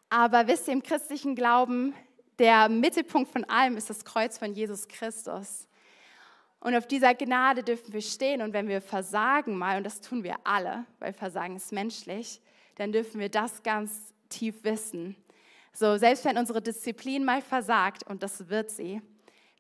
Aber 0.08 0.46
wisst 0.46 0.68
ihr, 0.68 0.74
im 0.74 0.84
christlichen 0.84 1.34
Glauben, 1.34 1.92
der 2.38 2.68
Mittelpunkt 2.68 3.32
von 3.32 3.42
allem 3.46 3.76
ist 3.76 3.90
das 3.90 4.04
Kreuz 4.04 4.38
von 4.38 4.54
Jesus 4.54 4.86
Christus. 4.86 5.66
Und 6.64 6.74
auf 6.74 6.86
dieser 6.86 7.14
Gnade 7.14 7.62
dürfen 7.62 7.92
wir 7.92 8.00
stehen. 8.00 8.40
Und 8.40 8.54
wenn 8.54 8.68
wir 8.68 8.80
versagen 8.80 9.58
mal, 9.58 9.76
und 9.76 9.84
das 9.84 10.00
tun 10.00 10.24
wir 10.24 10.36
alle, 10.44 10.86
weil 10.98 11.12
Versagen 11.12 11.56
ist 11.56 11.72
menschlich, 11.72 12.40
dann 12.76 12.90
dürfen 12.90 13.20
wir 13.20 13.28
das 13.28 13.62
ganz 13.62 14.14
tief 14.30 14.64
wissen. 14.64 15.14
So, 15.74 15.98
selbst 15.98 16.24
wenn 16.24 16.38
unsere 16.38 16.62
Disziplin 16.62 17.22
mal 17.22 17.42
versagt, 17.42 18.04
und 18.04 18.22
das 18.22 18.48
wird 18.48 18.70
sie, 18.70 19.02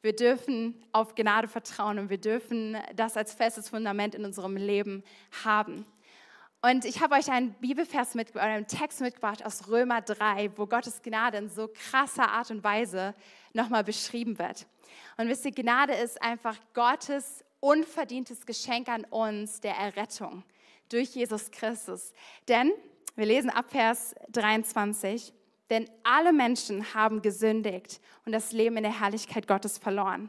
wir 0.00 0.16
dürfen 0.16 0.82
auf 0.92 1.14
Gnade 1.14 1.46
vertrauen 1.46 1.98
und 1.98 2.08
wir 2.08 2.16
dürfen 2.16 2.78
das 2.96 3.18
als 3.18 3.34
festes 3.34 3.68
Fundament 3.68 4.14
in 4.14 4.24
unserem 4.24 4.56
Leben 4.56 5.04
haben. 5.44 5.84
Und 6.62 6.86
ich 6.86 7.02
habe 7.02 7.16
euch 7.16 7.30
einen 7.30 7.52
Bibelvers 7.60 8.14
mitgebracht, 8.14 8.46
einen 8.46 8.66
Text 8.66 9.02
mitgebracht 9.02 9.44
aus 9.44 9.68
Römer 9.68 10.00
3, 10.00 10.52
wo 10.56 10.66
Gottes 10.66 11.02
Gnade 11.02 11.36
in 11.36 11.50
so 11.50 11.68
krasser 11.68 12.30
Art 12.30 12.50
und 12.50 12.64
Weise 12.64 13.14
nochmal 13.54 13.84
beschrieben 13.84 14.38
wird. 14.38 14.66
Und 15.16 15.28
wisst 15.28 15.44
ihr, 15.44 15.52
Gnade 15.52 15.94
ist 15.94 16.20
einfach 16.22 16.56
Gottes 16.74 17.44
unverdientes 17.60 18.44
Geschenk 18.44 18.88
an 18.88 19.04
uns 19.04 19.60
der 19.60 19.74
Errettung 19.76 20.42
durch 20.90 21.14
Jesus 21.14 21.50
Christus. 21.50 22.12
Denn, 22.48 22.72
wir 23.16 23.26
lesen 23.26 23.48
ab 23.48 23.70
Vers 23.70 24.14
23, 24.32 25.32
denn 25.70 25.88
alle 26.02 26.32
Menschen 26.32 26.92
haben 26.92 27.22
gesündigt 27.22 28.00
und 28.26 28.32
das 28.32 28.52
Leben 28.52 28.76
in 28.76 28.82
der 28.82 29.00
Herrlichkeit 29.00 29.46
Gottes 29.46 29.78
verloren. 29.78 30.28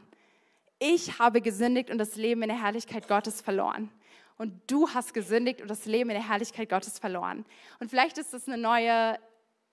Ich 0.78 1.18
habe 1.18 1.42
gesündigt 1.42 1.90
und 1.90 1.98
das 1.98 2.16
Leben 2.16 2.42
in 2.42 2.48
der 2.48 2.62
Herrlichkeit 2.62 3.08
Gottes 3.08 3.42
verloren 3.42 3.90
und 4.38 4.52
du 4.66 4.88
hast 4.90 5.14
gesündigt 5.14 5.60
und 5.62 5.68
das 5.68 5.86
Leben 5.86 6.10
in 6.10 6.16
der 6.16 6.28
Herrlichkeit 6.28 6.68
Gottes 6.68 6.98
verloren. 6.98 7.44
Und 7.80 7.90
vielleicht 7.90 8.18
ist 8.18 8.32
das 8.32 8.46
eine 8.46 8.58
neue, 8.58 9.18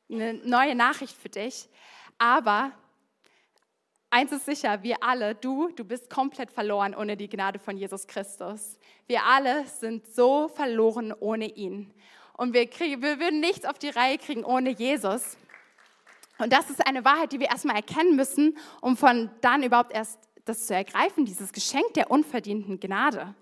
eine 0.09 0.33
neue 0.45 0.75
Nachricht 0.75 1.15
für 1.15 1.29
dich, 1.29 1.67
aber 2.17 2.71
eins 4.13 4.31
ist 4.31 4.45
sicher, 4.45 4.83
wir 4.83 5.03
alle, 5.03 5.33
du, 5.33 5.69
du 5.75 5.83
bist 5.83 6.09
komplett 6.09 6.51
verloren 6.51 6.93
ohne 6.95 7.17
die 7.17 7.27
Gnade 7.27 7.57
von 7.57 7.75
Jesus 7.75 8.05
Christus. 8.05 8.77
Wir 9.07 9.23
alle 9.25 9.65
sind 9.65 10.05
so 10.07 10.47
verloren 10.47 11.13
ohne 11.19 11.47
ihn. 11.47 11.91
Und 12.37 12.53
wir, 12.53 12.69
kriegen, 12.69 13.01
wir 13.01 13.19
würden 13.19 13.39
nichts 13.39 13.65
auf 13.65 13.79
die 13.79 13.89
Reihe 13.89 14.17
kriegen 14.17 14.43
ohne 14.43 14.69
Jesus. 14.69 15.35
Und 16.37 16.53
das 16.53 16.69
ist 16.69 16.85
eine 16.85 17.03
Wahrheit, 17.03 17.31
die 17.31 17.39
wir 17.39 17.49
erstmal 17.49 17.75
erkennen 17.75 18.15
müssen, 18.15 18.57
um 18.81 18.97
von 18.97 19.31
dann 19.41 19.63
überhaupt 19.63 19.93
erst 19.93 20.19
das 20.45 20.67
zu 20.67 20.75
ergreifen, 20.75 21.25
dieses 21.25 21.51
Geschenk 21.51 21.93
der 21.95 22.11
unverdienten 22.11 22.79
Gnade. 22.79 23.33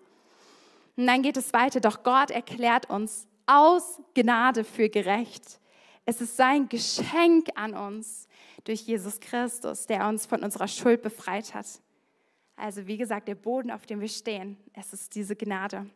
Und 0.96 1.08
dann 1.08 1.22
geht 1.22 1.38
es 1.38 1.52
weiter, 1.52 1.82
doch 1.82 2.04
Gott 2.04 2.32
erklärt 2.32 2.90
uns 2.90 3.28
aus 3.46 4.00
Gnade 4.14 4.64
für 4.64 4.90
gerecht. 4.90 5.60
Es 6.06 6.22
ist 6.22 6.38
sein 6.38 6.70
Geschenk 6.70 7.50
an 7.56 7.74
uns 7.74 8.28
durch 8.64 8.82
Jesus 8.82 9.20
Christus, 9.20 9.86
der 9.86 10.08
uns 10.08 10.26
von 10.26 10.44
unserer 10.44 10.68
Schuld 10.68 11.02
befreit 11.02 11.54
hat. 11.54 11.68
Also 12.56 12.86
wie 12.88 12.98
gesagt, 12.98 13.28
der 13.28 13.36
Boden, 13.36 13.72
auf 13.72 13.86
dem 13.86 14.02
wir 14.02 14.08
stehen, 14.08 14.58
es 14.74 14.94
ist 14.94 15.16
diese 15.16 15.36
Gnade. 15.36 15.88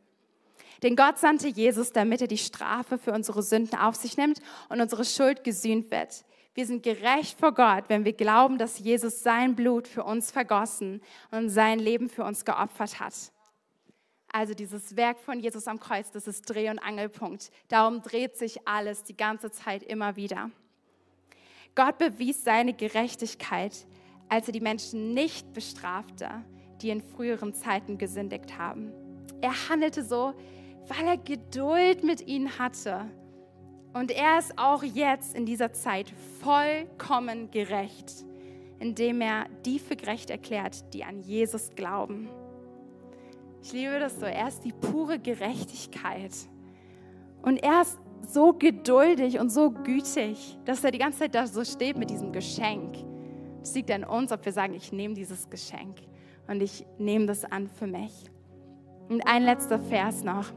Denn 0.83 0.95
Gott 0.95 1.17
sandte 1.17 1.47
Jesus, 1.47 1.91
damit 1.91 2.21
er 2.21 2.27
die 2.27 2.37
Strafe 2.37 2.97
für 2.97 3.11
unsere 3.11 3.43
Sünden 3.43 3.77
auf 3.77 3.95
sich 3.95 4.17
nimmt 4.17 4.39
und 4.69 4.81
unsere 4.81 5.05
Schuld 5.05 5.43
gesühnt 5.43 5.91
wird. 5.91 6.25
Wir 6.53 6.65
sind 6.65 6.83
gerecht 6.83 7.39
vor 7.39 7.53
Gott, 7.53 7.85
wenn 7.89 8.05
wir 8.05 8.13
glauben, 8.13 8.57
dass 8.57 8.79
Jesus 8.79 9.21
sein 9.21 9.55
Blut 9.55 9.87
für 9.87 10.03
uns 10.03 10.31
vergossen 10.31 11.01
und 11.31 11.49
sein 11.49 11.79
Leben 11.79 12.09
für 12.09 12.23
uns 12.23 12.45
geopfert 12.45 12.99
hat. 12.99 13.13
Also 14.31 14.53
dieses 14.53 14.95
Werk 14.95 15.19
von 15.19 15.39
Jesus 15.39 15.67
am 15.67 15.79
Kreuz, 15.79 16.11
das 16.11 16.27
ist 16.27 16.43
Dreh- 16.43 16.69
und 16.69 16.79
Angelpunkt. 16.79 17.51
Darum 17.67 18.01
dreht 18.01 18.37
sich 18.37 18.67
alles 18.67 19.03
die 19.03 19.15
ganze 19.15 19.51
Zeit 19.51 19.83
immer 19.83 20.15
wieder. 20.15 20.49
Gott 21.75 21.97
bewies 21.97 22.43
seine 22.43 22.73
Gerechtigkeit, 22.73 23.85
als 24.29 24.47
er 24.47 24.53
die 24.53 24.61
Menschen 24.61 25.13
nicht 25.13 25.53
bestrafte, 25.53 26.29
die 26.81 26.89
in 26.89 27.01
früheren 27.01 27.53
Zeiten 27.53 27.97
gesündigt 27.97 28.57
haben. 28.57 28.91
Er 29.41 29.69
handelte 29.69 30.03
so, 30.03 30.33
weil 30.87 31.07
er 31.07 31.17
Geduld 31.17 32.03
mit 32.03 32.27
ihnen 32.27 32.57
hatte. 32.57 33.05
Und 33.93 34.11
er 34.11 34.39
ist 34.39 34.57
auch 34.57 34.83
jetzt 34.83 35.35
in 35.35 35.45
dieser 35.45 35.73
Zeit 35.73 36.11
vollkommen 36.41 37.51
gerecht, 37.51 38.25
indem 38.79 39.21
er 39.21 39.47
die 39.65 39.79
für 39.79 39.95
gerecht 39.95 40.29
erklärt, 40.29 40.93
die 40.93 41.03
an 41.03 41.21
Jesus 41.21 41.71
glauben. 41.75 42.29
Ich 43.61 43.73
liebe 43.73 43.99
das 43.99 44.19
so. 44.19 44.25
Er 44.25 44.47
ist 44.47 44.61
die 44.61 44.73
pure 44.73 45.19
Gerechtigkeit. 45.19 46.31
Und 47.41 47.63
er 47.63 47.81
ist 47.81 47.99
so 48.27 48.53
geduldig 48.53 49.39
und 49.39 49.49
so 49.49 49.71
gütig, 49.71 50.57
dass 50.65 50.83
er 50.83 50.91
die 50.91 50.97
ganze 50.97 51.19
Zeit 51.19 51.35
da 51.35 51.47
so 51.47 51.63
steht 51.63 51.97
mit 51.97 52.09
diesem 52.09 52.31
Geschenk. 52.31 52.95
Es 53.61 53.73
liegt 53.73 53.91
an 53.91 54.03
uns, 54.03 54.31
ob 54.31 54.45
wir 54.45 54.51
sagen, 54.51 54.73
ich 54.73 54.91
nehme 54.91 55.13
dieses 55.13 55.49
Geschenk 55.49 55.97
und 56.47 56.61
ich 56.61 56.85
nehme 56.97 57.25
das 57.25 57.45
an 57.45 57.67
für 57.67 57.87
mich. 57.87 58.29
Und 59.09 59.25
ein 59.27 59.43
letzter 59.43 59.79
Vers 59.79 60.23
noch. 60.23 60.51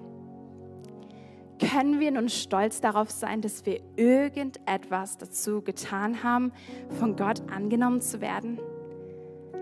können 1.58 1.98
wir 1.98 2.12
nun 2.12 2.28
stolz 2.28 2.80
darauf 2.80 3.10
sein, 3.10 3.40
dass 3.40 3.66
wir 3.66 3.80
irgendetwas 3.96 5.18
dazu 5.18 5.60
getan 5.60 6.22
haben, 6.22 6.52
von 6.98 7.16
Gott 7.16 7.42
angenommen 7.50 8.00
zu 8.00 8.20
werden? 8.20 8.58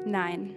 Nein, 0.04 0.54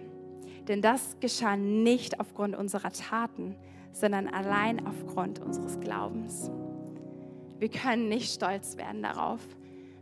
denn 0.68 0.82
das 0.82 1.18
geschah 1.18 1.56
nicht 1.56 2.20
aufgrund 2.20 2.56
unserer 2.56 2.92
Taten, 2.92 3.56
sondern 3.92 4.28
allein 4.28 4.86
aufgrund 4.86 5.40
unseres 5.40 5.80
Glaubens. 5.80 6.50
Wir 7.60 7.68
können 7.68 8.08
nicht 8.08 8.32
stolz 8.32 8.78
werden 8.78 9.02
darauf, 9.02 9.40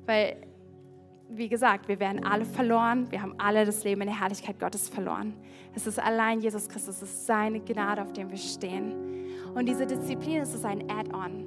weil, 0.06 0.36
wie 1.28 1.48
gesagt, 1.48 1.88
wir 1.88 1.98
werden 1.98 2.24
alle 2.24 2.44
verloren, 2.44 3.10
wir 3.10 3.20
haben 3.20 3.34
alle 3.36 3.66
das 3.66 3.82
Leben 3.82 4.02
in 4.02 4.06
der 4.06 4.20
Herrlichkeit 4.20 4.60
Gottes 4.60 4.88
verloren. 4.88 5.34
Es 5.74 5.88
ist 5.88 5.98
allein 5.98 6.40
Jesus 6.40 6.68
Christus, 6.68 7.02
es 7.02 7.02
ist 7.02 7.26
seine 7.26 7.58
Gnade, 7.58 8.02
auf 8.02 8.12
dem 8.12 8.30
wir 8.30 8.38
stehen. 8.38 8.94
Und 9.56 9.68
diese 9.68 9.86
Disziplin 9.86 10.40
ist 10.40 10.64
ein 10.64 10.88
Add-on. 10.88 11.46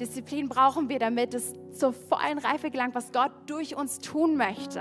Disziplin 0.00 0.48
brauchen 0.48 0.88
wir, 0.88 0.98
damit 0.98 1.34
es 1.34 1.52
zur 1.72 1.92
vollen 1.92 2.38
Reife 2.38 2.70
gelangt, 2.70 2.94
was 2.94 3.12
Gott 3.12 3.32
durch 3.44 3.76
uns 3.76 3.98
tun 3.98 4.38
möchte. 4.38 4.80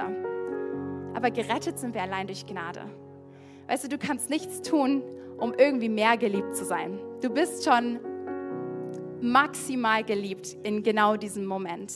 Aber 1.13 1.29
gerettet 1.29 1.77
sind 1.77 1.93
wir 1.93 2.03
allein 2.03 2.27
durch 2.27 2.45
Gnade. 2.45 2.85
Weißt 3.67 3.83
du, 3.83 3.89
du 3.89 3.97
kannst 3.97 4.29
nichts 4.29 4.61
tun, 4.61 5.03
um 5.37 5.53
irgendwie 5.53 5.89
mehr 5.89 6.15
geliebt 6.15 6.55
zu 6.55 6.63
sein. 6.63 6.99
Du 7.21 7.29
bist 7.29 7.65
schon 7.65 7.99
maximal 9.23 10.03
geliebt 10.03 10.57
in 10.63 10.83
genau 10.83 11.15
diesem 11.15 11.45
Moment. 11.45 11.93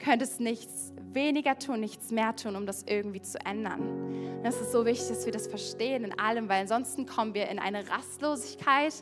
Könntest 0.00 0.40
nichts 0.40 0.92
weniger 1.12 1.58
tun, 1.58 1.80
nichts 1.80 2.10
mehr 2.10 2.34
tun, 2.34 2.56
um 2.56 2.66
das 2.66 2.82
irgendwie 2.82 3.22
zu 3.22 3.38
ändern. 3.46 4.42
Das 4.42 4.60
ist 4.60 4.72
so 4.72 4.84
wichtig, 4.84 5.08
dass 5.08 5.24
wir 5.24 5.32
das 5.32 5.46
verstehen 5.46 6.04
in 6.04 6.18
allem, 6.18 6.48
weil 6.48 6.62
ansonsten 6.62 7.06
kommen 7.06 7.32
wir 7.32 7.48
in 7.48 7.58
eine 7.58 7.88
Rastlosigkeit 7.88 8.92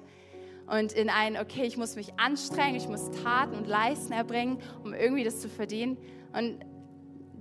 und 0.66 0.92
in 0.92 1.08
ein, 1.08 1.37
okay, 1.38 1.64
ich 1.64 1.76
muss 1.76 1.96
mich 1.96 2.12
anstrengen, 2.18 2.76
ich 2.76 2.88
muss 2.88 3.11
Taten 3.22 3.56
und 3.56 3.66
Leisten 3.66 4.12
erbringen, 4.12 4.58
um 4.85 4.92
irgendwie 4.94 5.24
das 5.24 5.40
zu 5.40 5.48
verdienen. 5.48 5.96
Und 6.32 6.61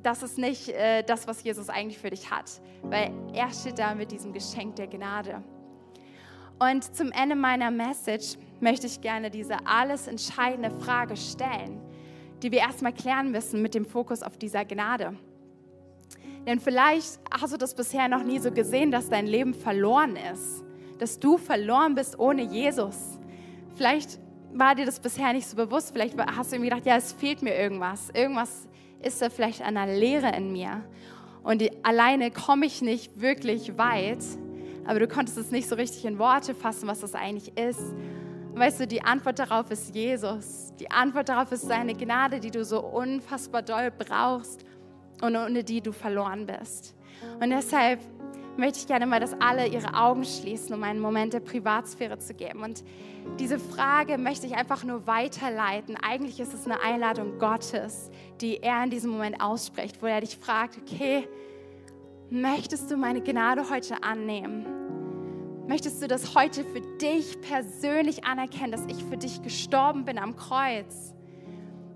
das 0.02 0.24
ist 0.24 0.38
nicht 0.38 0.70
äh, 0.70 1.04
das, 1.04 1.28
was 1.28 1.44
Jesus 1.44 1.70
eigentlich 1.70 2.00
für 2.00 2.10
dich 2.10 2.32
hat, 2.32 2.62
weil 2.84 3.12
er 3.34 3.52
steht 3.52 3.78
da 3.78 3.94
mit 3.94 4.12
diesem 4.12 4.34
Geschenk 4.34 4.78
der 4.78 4.88
Gnade. 4.88 5.44
Und 6.58 6.96
zum 6.96 7.12
Ende 7.12 7.36
meiner 7.36 7.70
Message 7.70 8.38
möchte 8.62 8.88
ich 8.88 9.02
gerne 9.02 9.30
diese 9.30 9.66
alles 9.66 10.08
entscheidende 10.08 10.72
Frage 10.72 11.18
stellen, 11.18 11.80
die 12.42 12.52
wir 12.52 12.60
erstmal 12.60 12.94
klären 12.94 13.32
müssen 13.32 13.62
mit 13.62 13.76
dem 13.76 13.86
Fokus 13.86 14.24
auf 14.24 14.38
dieser 14.38 14.66
Gnade. 14.66 15.16
Denn 16.48 16.60
vielleicht 16.60 17.20
hast 17.32 17.54
du 17.54 17.58
das 17.58 17.76
bisher 17.76 18.08
noch 18.08 18.24
nie 18.24 18.40
so 18.40 18.52
gesehen, 18.52 18.92
dass 18.92 19.10
dein 19.10 19.28
Leben 19.28 19.54
verloren 19.54 20.16
ist, 20.34 20.64
dass 20.98 21.20
du 21.20 21.38
verloren 21.38 21.96
bist 21.96 22.18
ohne 22.18 22.44
Jesus. 22.44 23.20
Vielleicht 23.76 24.20
war 24.54 24.76
dir 24.76 24.86
das 24.86 25.00
bisher 25.00 25.34
nicht 25.34 25.48
so 25.48 25.56
bewusst, 25.56 25.92
vielleicht 25.94 26.18
hast 26.18 26.52
du 26.52 26.56
irgendwie 26.56 26.70
gedacht, 26.70 26.86
ja, 26.86 26.98
es 26.98 27.14
fehlt 27.14 27.42
mir 27.42 27.56
irgendwas, 27.56 28.10
irgendwas 28.10 28.68
ist 29.02 29.22
da 29.22 29.30
vielleicht 29.30 29.62
an 29.62 29.78
einer 29.78 29.94
Leere 29.94 30.36
in 30.36 30.52
mir 30.52 30.84
und 31.44 31.62
die, 31.62 31.72
alleine 31.84 32.32
komme 32.32 32.66
ich 32.66 32.82
nicht 32.82 33.22
wirklich 33.22 33.78
weit 33.78 34.20
aber 34.86 35.00
du 35.00 35.08
konntest 35.08 35.38
es 35.38 35.52
nicht 35.52 35.68
so 35.68 35.76
richtig 35.76 36.06
in 36.06 36.20
Worte 36.20 36.56
fassen, 36.56 36.88
was 36.88 37.02
das 37.02 37.14
eigentlich 37.14 37.58
ist. 37.58 37.94
Weißt 38.56 38.82
du, 38.82 38.88
die 38.88 39.02
Antwort 39.02 39.40
darauf 39.40 39.72
ist 39.72 39.94
Jesus. 39.96 40.74
Die 40.80 40.90
Antwort 40.90 41.30
darauf 41.30 41.52
ist 41.52 41.68
seine 41.68 41.94
Gnade, 41.94 42.40
die 42.40 42.52
du 42.52 42.64
so 42.64 42.80
unfassbar 42.82 43.62
doll 43.62 43.92
brauchst 43.92 44.64
und 45.22 45.36
ohne 45.36 45.64
die 45.64 45.82
du 45.82 45.92
verloren 45.92 46.46
bist. 46.46 46.96
Und 47.40 47.52
deshalb 47.52 48.00
möchte 48.58 48.80
ich 48.80 48.88
gerne 48.88 49.06
mal, 49.06 49.20
dass 49.20 49.40
alle 49.40 49.68
ihre 49.68 49.94
Augen 49.94 50.26
schließen, 50.26 50.76
um 50.76 50.84
einen 50.84 51.00
Moment 51.00 51.34
der 51.34 51.40
Privatsphäre 51.40 52.18
zu 52.18 52.34
geben. 52.34 52.64
Und 52.64 52.84
diese 53.40 53.60
Frage 53.60 54.18
möchte 54.18 54.48
ich 54.48 54.56
einfach 54.56 54.84
nur 54.84 55.08
weiterleiten. 55.08 55.96
Eigentlich 56.02 56.40
ist 56.40 56.54
es 56.54 56.66
eine 56.66 56.82
Einladung 56.82 57.40
Gottes, 57.40 58.10
die 58.42 58.58
er 58.58 58.84
in 58.84 58.90
diesem 58.90 59.12
Moment 59.12 59.42
ausspricht, 59.42 60.02
wo 60.02 60.08
er 60.08 60.22
dich 60.22 60.38
fragt, 60.38 60.78
okay, 60.78 61.28
Möchtest 62.34 62.90
du 62.90 62.96
meine 62.96 63.20
Gnade 63.20 63.70
heute 63.70 64.04
annehmen? 64.04 64.66
Möchtest 65.68 66.02
du 66.02 66.08
das 66.08 66.36
heute 66.36 66.64
für 66.64 66.82
dich 66.98 67.40
persönlich 67.42 68.26
anerkennen, 68.26 68.72
dass 68.72 68.86
ich 68.88 69.04
für 69.04 69.18
dich 69.18 69.42
gestorben 69.42 70.06
bin 70.06 70.18
am 70.18 70.36
Kreuz? 70.36 71.14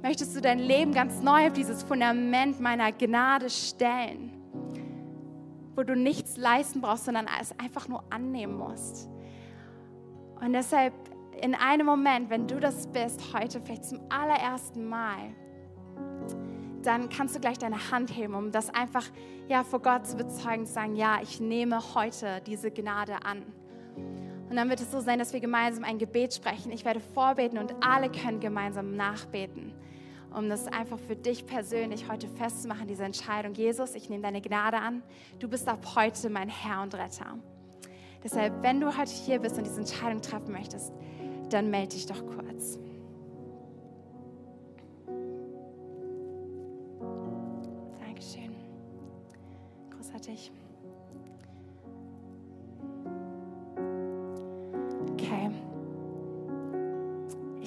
Möchtest 0.01 0.35
du 0.35 0.41
dein 0.41 0.59
Leben 0.59 0.93
ganz 0.93 1.21
neu 1.21 1.47
auf 1.47 1.53
dieses 1.53 1.83
Fundament 1.83 2.59
meiner 2.59 2.91
Gnade 2.91 3.49
stellen, 3.49 4.31
wo 5.75 5.83
du 5.83 5.95
nichts 5.95 6.37
leisten 6.37 6.81
brauchst, 6.81 7.05
sondern 7.05 7.27
es 7.41 7.57
einfach 7.59 7.87
nur 7.87 8.03
annehmen 8.11 8.57
musst? 8.57 9.09
Und 10.39 10.53
deshalb 10.53 10.93
in 11.41 11.55
einem 11.55 11.85
Moment, 11.85 12.29
wenn 12.29 12.47
du 12.47 12.59
das 12.59 12.87
bist, 12.87 13.33
heute 13.33 13.59
vielleicht 13.61 13.85
zum 13.85 13.99
allerersten 14.09 14.87
Mal, 14.87 15.33
dann 16.85 17.09
kannst 17.09 17.35
du 17.35 17.39
gleich 17.39 17.57
deine 17.57 17.91
Hand 17.91 18.15
heben, 18.15 18.33
um 18.35 18.51
das 18.51 18.69
einfach 18.69 19.05
ja, 19.47 19.63
vor 19.63 19.81
Gott 19.81 20.07
zu 20.07 20.17
bezeugen, 20.17 20.65
zu 20.65 20.73
sagen, 20.73 20.95
ja, 20.95 21.19
ich 21.21 21.39
nehme 21.39 21.79
heute 21.95 22.41
diese 22.45 22.71
Gnade 22.71 23.25
an. 23.25 23.43
Und 24.49 24.55
dann 24.55 24.69
wird 24.69 24.79
es 24.79 24.91
so 24.91 24.99
sein, 24.99 25.19
dass 25.19 25.33
wir 25.33 25.39
gemeinsam 25.39 25.83
ein 25.83 25.97
Gebet 25.97 26.33
sprechen. 26.33 26.71
Ich 26.71 26.85
werde 26.85 26.99
vorbeten 26.99 27.57
und 27.57 27.73
alle 27.81 28.09
können 28.09 28.39
gemeinsam 28.39 28.95
nachbeten, 28.95 29.73
um 30.33 30.49
das 30.49 30.67
einfach 30.67 30.99
für 30.99 31.15
dich 31.15 31.45
persönlich 31.45 32.09
heute 32.09 32.27
festzumachen, 32.27 32.87
diese 32.87 33.03
Entscheidung. 33.03 33.53
Jesus, 33.53 33.95
ich 33.95 34.09
nehme 34.09 34.23
deine 34.23 34.41
Gnade 34.41 34.77
an. 34.77 35.01
Du 35.39 35.47
bist 35.47 35.67
ab 35.67 35.95
heute 35.95 36.29
mein 36.29 36.49
Herr 36.49 36.83
und 36.83 36.93
Retter. 36.93 37.37
Deshalb, 38.23 38.63
wenn 38.63 38.79
du 38.79 38.97
heute 38.97 39.11
hier 39.11 39.39
bist 39.39 39.57
und 39.57 39.65
diese 39.65 39.79
Entscheidung 39.79 40.21
treffen 40.21 40.51
möchtest, 40.51 40.93
dann 41.49 41.69
melde 41.69 41.95
dich 41.95 42.05
doch 42.05 42.25
kurz. 42.25 42.79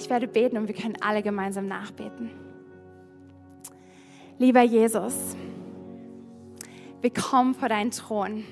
Ich 0.09 0.11
werde 0.11 0.27
beten 0.27 0.57
und 0.57 0.67
wir 0.67 0.73
können 0.73 0.97
alle 1.01 1.21
gemeinsam 1.21 1.67
nachbeten. 1.67 2.31
Lieber 4.39 4.63
Jesus, 4.63 5.35
wir 6.99 7.13
kommen 7.13 7.53
vor 7.53 7.69
deinen 7.69 7.91
Thron 7.91 8.43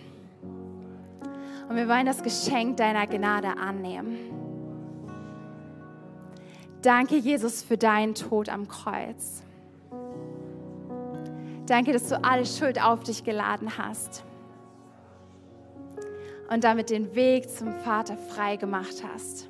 und 1.67 1.75
wir 1.75 1.87
wollen 1.87 2.05
das 2.05 2.21
Geschenk 2.21 2.77
deiner 2.77 3.07
Gnade 3.07 3.57
annehmen. 3.57 4.17
Danke, 6.83 7.15
Jesus, 7.15 7.63
für 7.63 7.75
deinen 7.75 8.13
Tod 8.13 8.49
am 8.49 8.67
Kreuz. 8.67 9.41
Danke, 11.65 11.91
dass 11.91 12.07
du 12.07 12.23
alle 12.23 12.45
Schuld 12.45 12.79
auf 12.79 13.01
dich 13.01 13.23
geladen 13.23 13.79
hast 13.79 14.23
und 16.51 16.63
damit 16.63 16.91
den 16.91 17.15
Weg 17.15 17.49
zum 17.49 17.73
Vater 17.79 18.15
frei 18.15 18.57
gemacht 18.57 19.03
hast. 19.11 19.49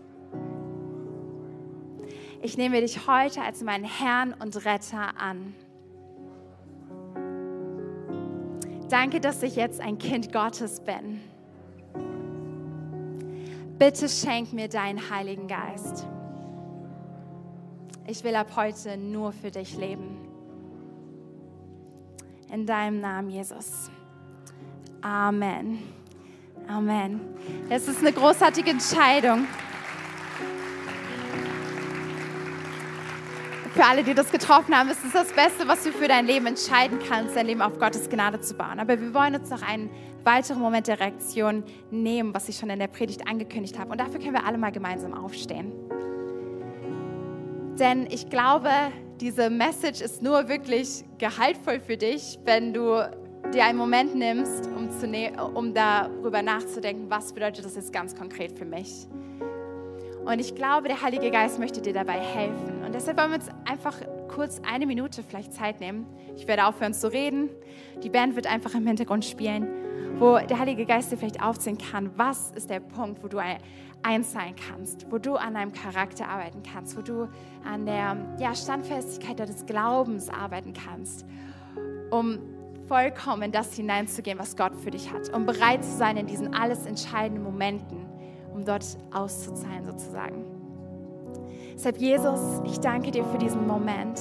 Ich 2.42 2.58
nehme 2.58 2.82
dich 2.82 3.08
heute 3.08 3.42
als 3.42 3.64
meinen 3.64 3.86
Herrn 3.86 4.34
und 4.34 4.56
Retter 4.66 5.20
an. 5.20 5.56
Danke, 8.90 9.20
dass 9.20 9.44
ich 9.44 9.56
jetzt 9.56 9.82
ein 9.82 9.98
Kind 9.98 10.32
Gottes 10.32 10.80
bin. 10.80 11.20
Bitte 13.78 14.08
schenk 14.08 14.54
mir 14.54 14.70
deinen 14.70 15.10
Heiligen 15.10 15.48
Geist. 15.48 16.08
Ich 18.06 18.24
will 18.24 18.36
ab 18.36 18.56
heute 18.56 18.98
nur 18.98 19.34
für 19.34 19.52
dich 19.52 19.78
leben. 19.78 20.18
In 22.52 22.66
deinem 22.66 23.02
Namen, 23.02 23.30
Jesus. 23.30 23.92
Amen. 25.02 25.80
Amen. 26.68 27.20
Es 27.70 27.88
ist 27.88 28.00
eine 28.00 28.14
großartige 28.14 28.70
Entscheidung. 28.70 29.46
Für 33.78 33.86
alle, 33.86 34.04
die 34.04 34.16
das 34.16 34.32
getroffen 34.32 34.76
haben, 34.76 34.90
ist 34.90 35.06
es 35.06 35.14
das 35.14 35.32
Beste, 35.32 35.68
was 35.68 35.84
du 35.84 35.92
für 35.92 36.08
dein 36.08 36.26
Leben 36.26 36.48
entscheiden 36.48 36.98
kannst, 37.08 37.36
dein 37.36 37.46
Leben 37.46 37.62
auf 37.62 37.78
Gottes 37.78 38.10
Gnade 38.10 38.42
zu 38.42 38.56
bauen. 38.56 38.80
Aber 38.80 39.00
wir 39.00 39.14
wollen 39.14 39.36
uns 39.36 39.52
noch 39.52 39.62
einen 39.62 39.92
weiteren 40.24 40.64
Moment 40.64 40.88
der 40.88 41.00
Reaktion 41.00 41.64
nehmen, 41.92 42.34
was 42.34 42.50
ich 42.50 42.58
schon 42.58 42.72
in 42.72 42.80
der 42.80 42.88
Predigt 42.88 43.28
angekündigt 43.28 43.78
habe. 43.78 43.92
Und 43.92 44.02
dafür 44.02 44.20
können 44.20 44.34
wir 44.34 44.48
alle 44.48 44.58
mal 44.58 44.72
gemeinsam 44.72 45.14
aufstehen. 45.14 45.72
Denn 47.80 48.08
ich 48.10 48.32
glaube, 48.32 48.72
diese 49.22 49.52
Message 49.52 50.02
ist 50.02 50.24
nur 50.24 50.50
wirklich 50.50 51.06
gehaltvoll 51.20 51.80
für 51.80 51.98
dich, 51.98 52.40
wenn 52.46 52.74
du 52.74 53.08
dir 53.54 53.64
einen 53.64 53.78
Moment 53.78 54.16
nimmst, 54.16 54.66
um, 54.76 54.90
zu 54.90 55.06
ne 55.06 55.34
um 55.54 55.76
darüber 55.76 56.42
nachzudenken, 56.42 57.12
was 57.12 57.32
bedeutet 57.32 57.64
das 57.64 57.76
jetzt 57.76 57.94
ganz 57.94 58.16
konkret 58.16 58.58
für 58.58 58.66
mich. 58.66 59.08
Und 60.28 60.40
ich 60.40 60.56
glaube, 60.56 60.90
der 60.90 61.02
Heilige 61.02 61.32
Geist 61.32 61.58
möchte 61.58 61.82
dir 61.82 61.94
dabei 61.94 62.20
helfen. 62.20 62.84
Und 62.86 62.94
deshalb 62.94 63.18
wollen 63.18 63.32
wir 63.32 63.38
uns 63.38 63.50
einfach 63.64 63.96
kurz 64.28 64.60
eine 64.70 64.86
Minute 64.86 65.24
vielleicht 65.24 65.54
Zeit 65.54 65.80
nehmen. 65.80 66.06
Ich 66.36 66.48
werde 66.50 66.66
aufhören 66.66 66.94
zu 66.94 67.10
reden. 67.10 67.50
Die 68.04 68.10
Band 68.10 68.36
wird 68.36 68.46
einfach 68.46 68.74
im 68.76 68.86
Hintergrund 68.86 69.24
spielen. 69.24 69.68
wo 70.20 70.40
der 70.40 70.58
Heilige 70.58 70.86
Geist 70.88 71.12
dir 71.12 71.18
vielleicht 71.18 71.44
aufzählen 71.44 71.78
kann, 71.78 72.10
was 72.18 72.50
ist 72.52 72.72
der 72.72 72.80
Punkt, 72.80 73.24
wo 73.24 73.28
du 73.28 73.38
einzahlen 74.02 74.56
kannst, 74.56 75.06
wo 75.12 75.20
du 75.20 75.36
an 75.36 75.54
deinem 75.54 75.74
Charakter 75.74 76.28
arbeiten 76.28 76.64
kannst, 76.64 76.98
wo 76.98 77.02
du 77.02 77.30
an 77.64 77.86
der 77.86 78.18
ja, 78.40 78.56
Standfestigkeit 78.56 79.38
des 79.38 79.68
Glaubens 79.68 80.30
arbeiten 80.30 80.74
kannst, 80.74 81.24
um 82.10 82.40
vollkommen 82.88 83.44
in 83.44 83.52
das 83.52 83.76
hineinzugehen, 83.76 84.40
was 84.40 84.58
Gott 84.58 84.76
für 84.76 84.90
dich 84.90 85.14
hat, 85.14 85.32
um 85.34 85.46
bereit 85.46 85.84
zu 85.84 85.92
sein 85.92 86.18
in 86.18 86.26
diesen 86.26 86.56
alles 86.56 86.88
entscheidenden 86.88 87.44
Momenten, 87.44 88.07
um 88.58 88.66
dort 88.66 88.86
auszuzahlen 89.14 89.86
sozusagen. 89.86 90.44
Deshalb, 91.76 91.98
Jesus, 92.00 92.40
ich 92.66 92.80
danke 92.80 93.12
dir 93.12 93.24
für 93.24 93.38
diesen 93.38 93.68
Moment. 93.68 94.20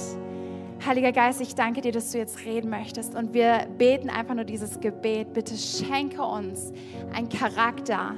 Heiliger 0.84 1.10
Geist, 1.10 1.40
ich 1.40 1.54
danke 1.54 1.80
dir, 1.80 1.90
dass 1.90 2.12
du 2.12 2.18
jetzt 2.18 2.44
reden 2.44 2.68
möchtest. 2.68 3.14
Und 3.14 3.32
wir 3.32 3.66
beten 3.78 4.10
einfach 4.10 4.34
nur 4.34 4.44
dieses 4.44 4.78
Gebet. 4.80 5.32
Bitte 5.32 5.56
schenke 5.56 6.22
uns 6.22 6.72
einen 7.14 7.30
Charakter, 7.30 8.16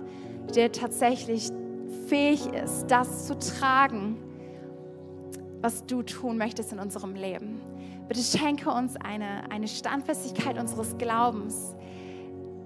der 0.56 0.72
tatsächlich 0.72 1.50
fähig 2.08 2.46
ist, 2.46 2.88
das 2.88 3.26
zu 3.26 3.38
tragen, 3.38 4.16
was 5.60 5.86
du 5.86 6.02
tun 6.02 6.36
möchtest 6.36 6.72
in 6.72 6.80
unserem 6.80 7.14
Leben. 7.14 7.60
Bitte 8.08 8.22
schenke 8.22 8.70
uns 8.70 8.96
eine, 8.96 9.50
eine 9.50 9.68
Standfestigkeit 9.68 10.58
unseres 10.58 10.98
Glaubens, 10.98 11.76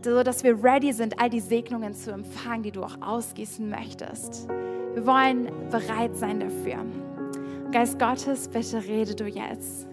so 0.05 0.23
dass 0.23 0.43
wir 0.43 0.63
ready 0.63 0.93
sind, 0.93 1.21
all 1.21 1.31
die 1.31 1.41
Segnungen 1.41 1.95
zu 1.95 2.13
empfangen, 2.13 2.63
die 2.63 2.73
du 2.73 2.83
auch 2.83 2.97
ausgießen 3.01 3.69
möchtest. 3.69 4.49
Wir 4.95 5.07
wollen 5.07 5.51
bereit 5.71 6.17
sein 6.17 6.41
dafür. 6.41 6.85
Geist 7.73 7.99
Gottes, 7.99 8.49
bitte 8.49 8.85
rede 8.85 9.15
du 9.15 9.27
jetzt 9.27 9.87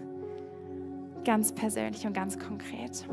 ganz 1.24 1.52
persönlich 1.52 2.06
und 2.06 2.12
ganz 2.12 2.38
konkret. 2.38 3.06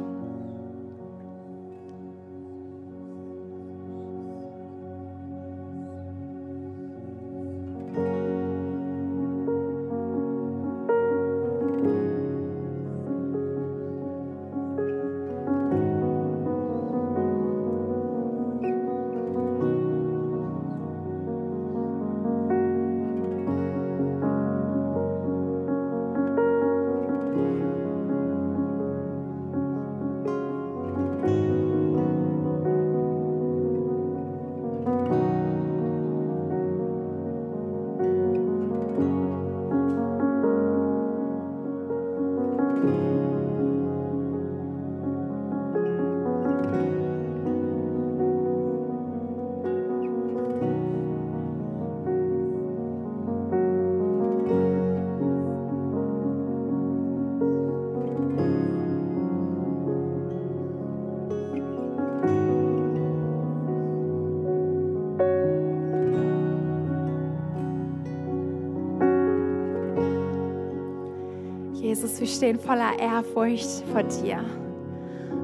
Stehen 72.37 72.59
voller 72.59 72.99
Ehrfurcht 72.99 73.83
vor 73.91 74.03
dir, 74.03 74.39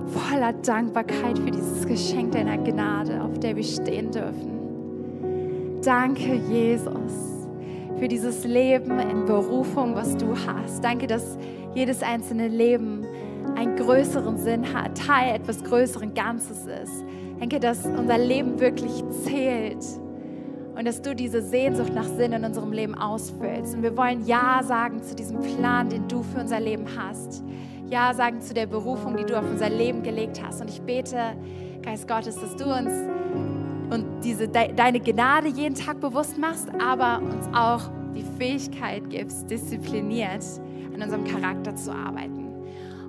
voller 0.06 0.54
Dankbarkeit 0.54 1.39
für 1.39 1.50
dieses 1.50 1.88
Geschenk 1.88 2.34
deiner 2.34 2.58
Gnade, 2.60 3.20
auf 3.24 3.39
der 3.39 3.56
wir 3.56 3.64
stehen 3.64 4.12
dürfen. 4.12 5.80
Danke, 5.84 6.36
Jesus, 6.52 7.48
für 7.98 8.08
dieses 8.08 8.44
Leben 8.44 9.00
in 9.00 9.26
Berufung, 9.26 9.96
was 9.96 10.16
du 10.18 10.36
hast. 10.36 10.84
Danke, 10.84 11.08
dass 11.08 11.38
jedes 11.74 12.04
einzelne 12.04 12.48
Leben 12.48 13.04
einen 13.56 13.76
größeren 13.76 14.38
Sinn 14.38 14.72
hat, 14.72 14.96
Teil 14.96 15.36
etwas 15.36 15.64
größeren 15.64 16.14
Ganzes 16.14 16.68
ist. 16.68 17.04
Danke, 17.39 17.60
dass 17.60 17.88
unser 17.88 18.20
Leben 18.20 18.60
wirklich 18.60 19.04
zählt 19.24 19.84
und 20.84 20.88
dass 20.88 21.02
du 21.02 21.16
diese 21.16 21.42
Sehnsucht 21.42 21.94
nach 21.94 22.04
Sinn 22.04 22.34
in 22.34 22.44
unserem 22.44 22.74
Leben 22.74 22.94
ausfüllst. 22.94 23.74
Und 23.74 23.84
wir 23.84 23.96
wollen 23.96 24.26
Ja 24.26 24.60
sagen 24.66 25.02
zu 25.02 25.16
diesem 25.16 25.40
Plan, 25.40 25.88
den 25.88 26.10
du 26.10 26.24
für 26.24 26.42
unser 26.42 26.60
Leben 26.60 26.86
hast. 26.98 27.42
Ja 27.90 28.14
sagen 28.14 28.42
zu 28.42 28.54
der 28.54 28.66
Berufung, 28.66 29.16
die 29.16 29.24
du 29.24 29.40
auf 29.40 29.50
unser 29.50 29.70
Leben 29.70 30.04
gelegt 30.04 30.44
hast. 30.46 30.60
Und 30.60 30.70
ich 30.70 30.82
bete, 30.82 31.38
Geist 31.84 32.06
Gottes, 32.06 32.36
dass 32.36 32.58
du 32.58 32.66
uns 32.66 32.92
und 33.92 34.26
diese, 34.26 34.50
deine 34.50 35.00
Gnade 35.00 35.48
jeden 35.48 35.76
Tag 35.76 36.02
bewusst 36.02 36.38
machst, 36.38 36.68
aber 36.86 37.22
uns 37.24 37.48
auch 37.56 37.90
die 38.14 38.26
Fähigkeit 38.38 39.10
gibst, 39.10 39.50
diszipliniert 39.50 40.44
an 40.94 41.02
unserem 41.02 41.24
Charakter 41.24 41.74
zu 41.78 41.94
arbeiten 41.94 42.50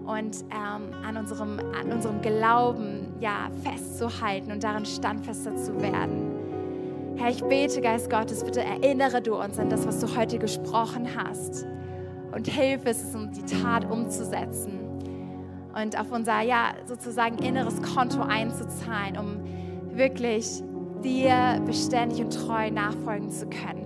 und 0.07 0.45
ähm, 0.53 0.95
an, 1.05 1.17
unserem, 1.17 1.59
an 1.59 1.91
unserem 1.91 2.23
Glauben 2.23 3.15
ja, 3.19 3.51
festzuhalten 3.65 4.53
und 4.53 4.63
darin 4.63 4.87
standfester 4.87 5.57
zu 5.57 5.83
werden. 5.83 6.34
Herr, 7.17 7.31
ich 7.31 7.45
bete, 7.45 7.81
Geist 7.81 8.11
Gottes, 8.11 8.43
bitte 8.43 8.63
erinnere 8.63 9.23
du 9.23 9.37
uns 9.37 9.59
an 9.59 9.71
das, 9.71 9.87
was 9.87 10.01
du 10.01 10.17
heute 10.17 10.39
gesprochen 10.39 11.09
hast. 11.17 11.65
Und 12.35 12.49
hilf 12.49 12.83
es, 12.87 13.15
um 13.15 13.31
die 13.31 13.45
Tat 13.45 13.89
umzusetzen. 13.89 14.81
Und 15.81 15.99
auf 15.99 16.11
unser, 16.11 16.41
ja, 16.41 16.75
sozusagen 16.87 17.39
inneres 17.39 17.81
Konto 17.83 18.21
einzuzahlen, 18.21 19.17
um 19.17 19.97
wirklich 19.97 20.63
dir 21.05 21.63
beständig 21.65 22.21
und 22.21 22.35
treu 22.35 22.71
nachfolgen 22.71 23.31
zu 23.31 23.47
können. 23.47 23.85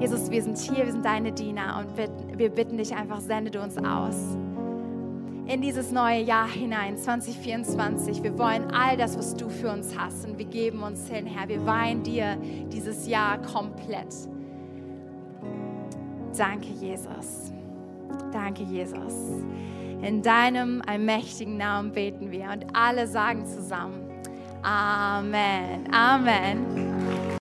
Jesus, 0.00 0.30
wir 0.30 0.42
sind 0.42 0.56
hier, 0.56 0.86
wir 0.86 0.92
sind 0.92 1.04
deine 1.04 1.32
Diener 1.32 1.78
und 1.78 2.38
wir 2.38 2.48
bitten 2.48 2.78
dich 2.78 2.96
einfach, 2.96 3.20
sende 3.20 3.50
du 3.50 3.62
uns 3.62 3.76
aus 3.76 4.36
in 5.46 5.60
dieses 5.60 5.90
neue 5.90 6.22
Jahr 6.22 6.48
hinein, 6.48 6.96
2024. 6.96 8.22
Wir 8.22 8.38
wollen 8.38 8.70
all 8.72 8.96
das, 8.96 9.16
was 9.18 9.34
du 9.34 9.48
für 9.48 9.70
uns 9.70 9.96
hast 9.98 10.26
und 10.26 10.38
wir 10.38 10.46
geben 10.46 10.82
uns 10.82 11.08
hin, 11.08 11.26
Herr. 11.26 11.48
Wir 11.48 11.64
weihen 11.66 12.02
dir 12.02 12.36
dieses 12.72 13.06
Jahr 13.06 13.38
komplett. 13.42 14.14
Danke, 16.36 16.68
Jesus. 16.80 17.52
Danke, 18.32 18.62
Jesus. 18.62 19.42
In 20.02 20.22
deinem 20.22 20.82
allmächtigen 20.86 21.56
Namen 21.56 21.92
beten 21.92 22.30
wir 22.30 22.50
und 22.50 22.66
alle 22.74 23.06
sagen 23.06 23.46
zusammen 23.46 24.12
Amen. 24.62 25.92
Amen. 25.92 27.21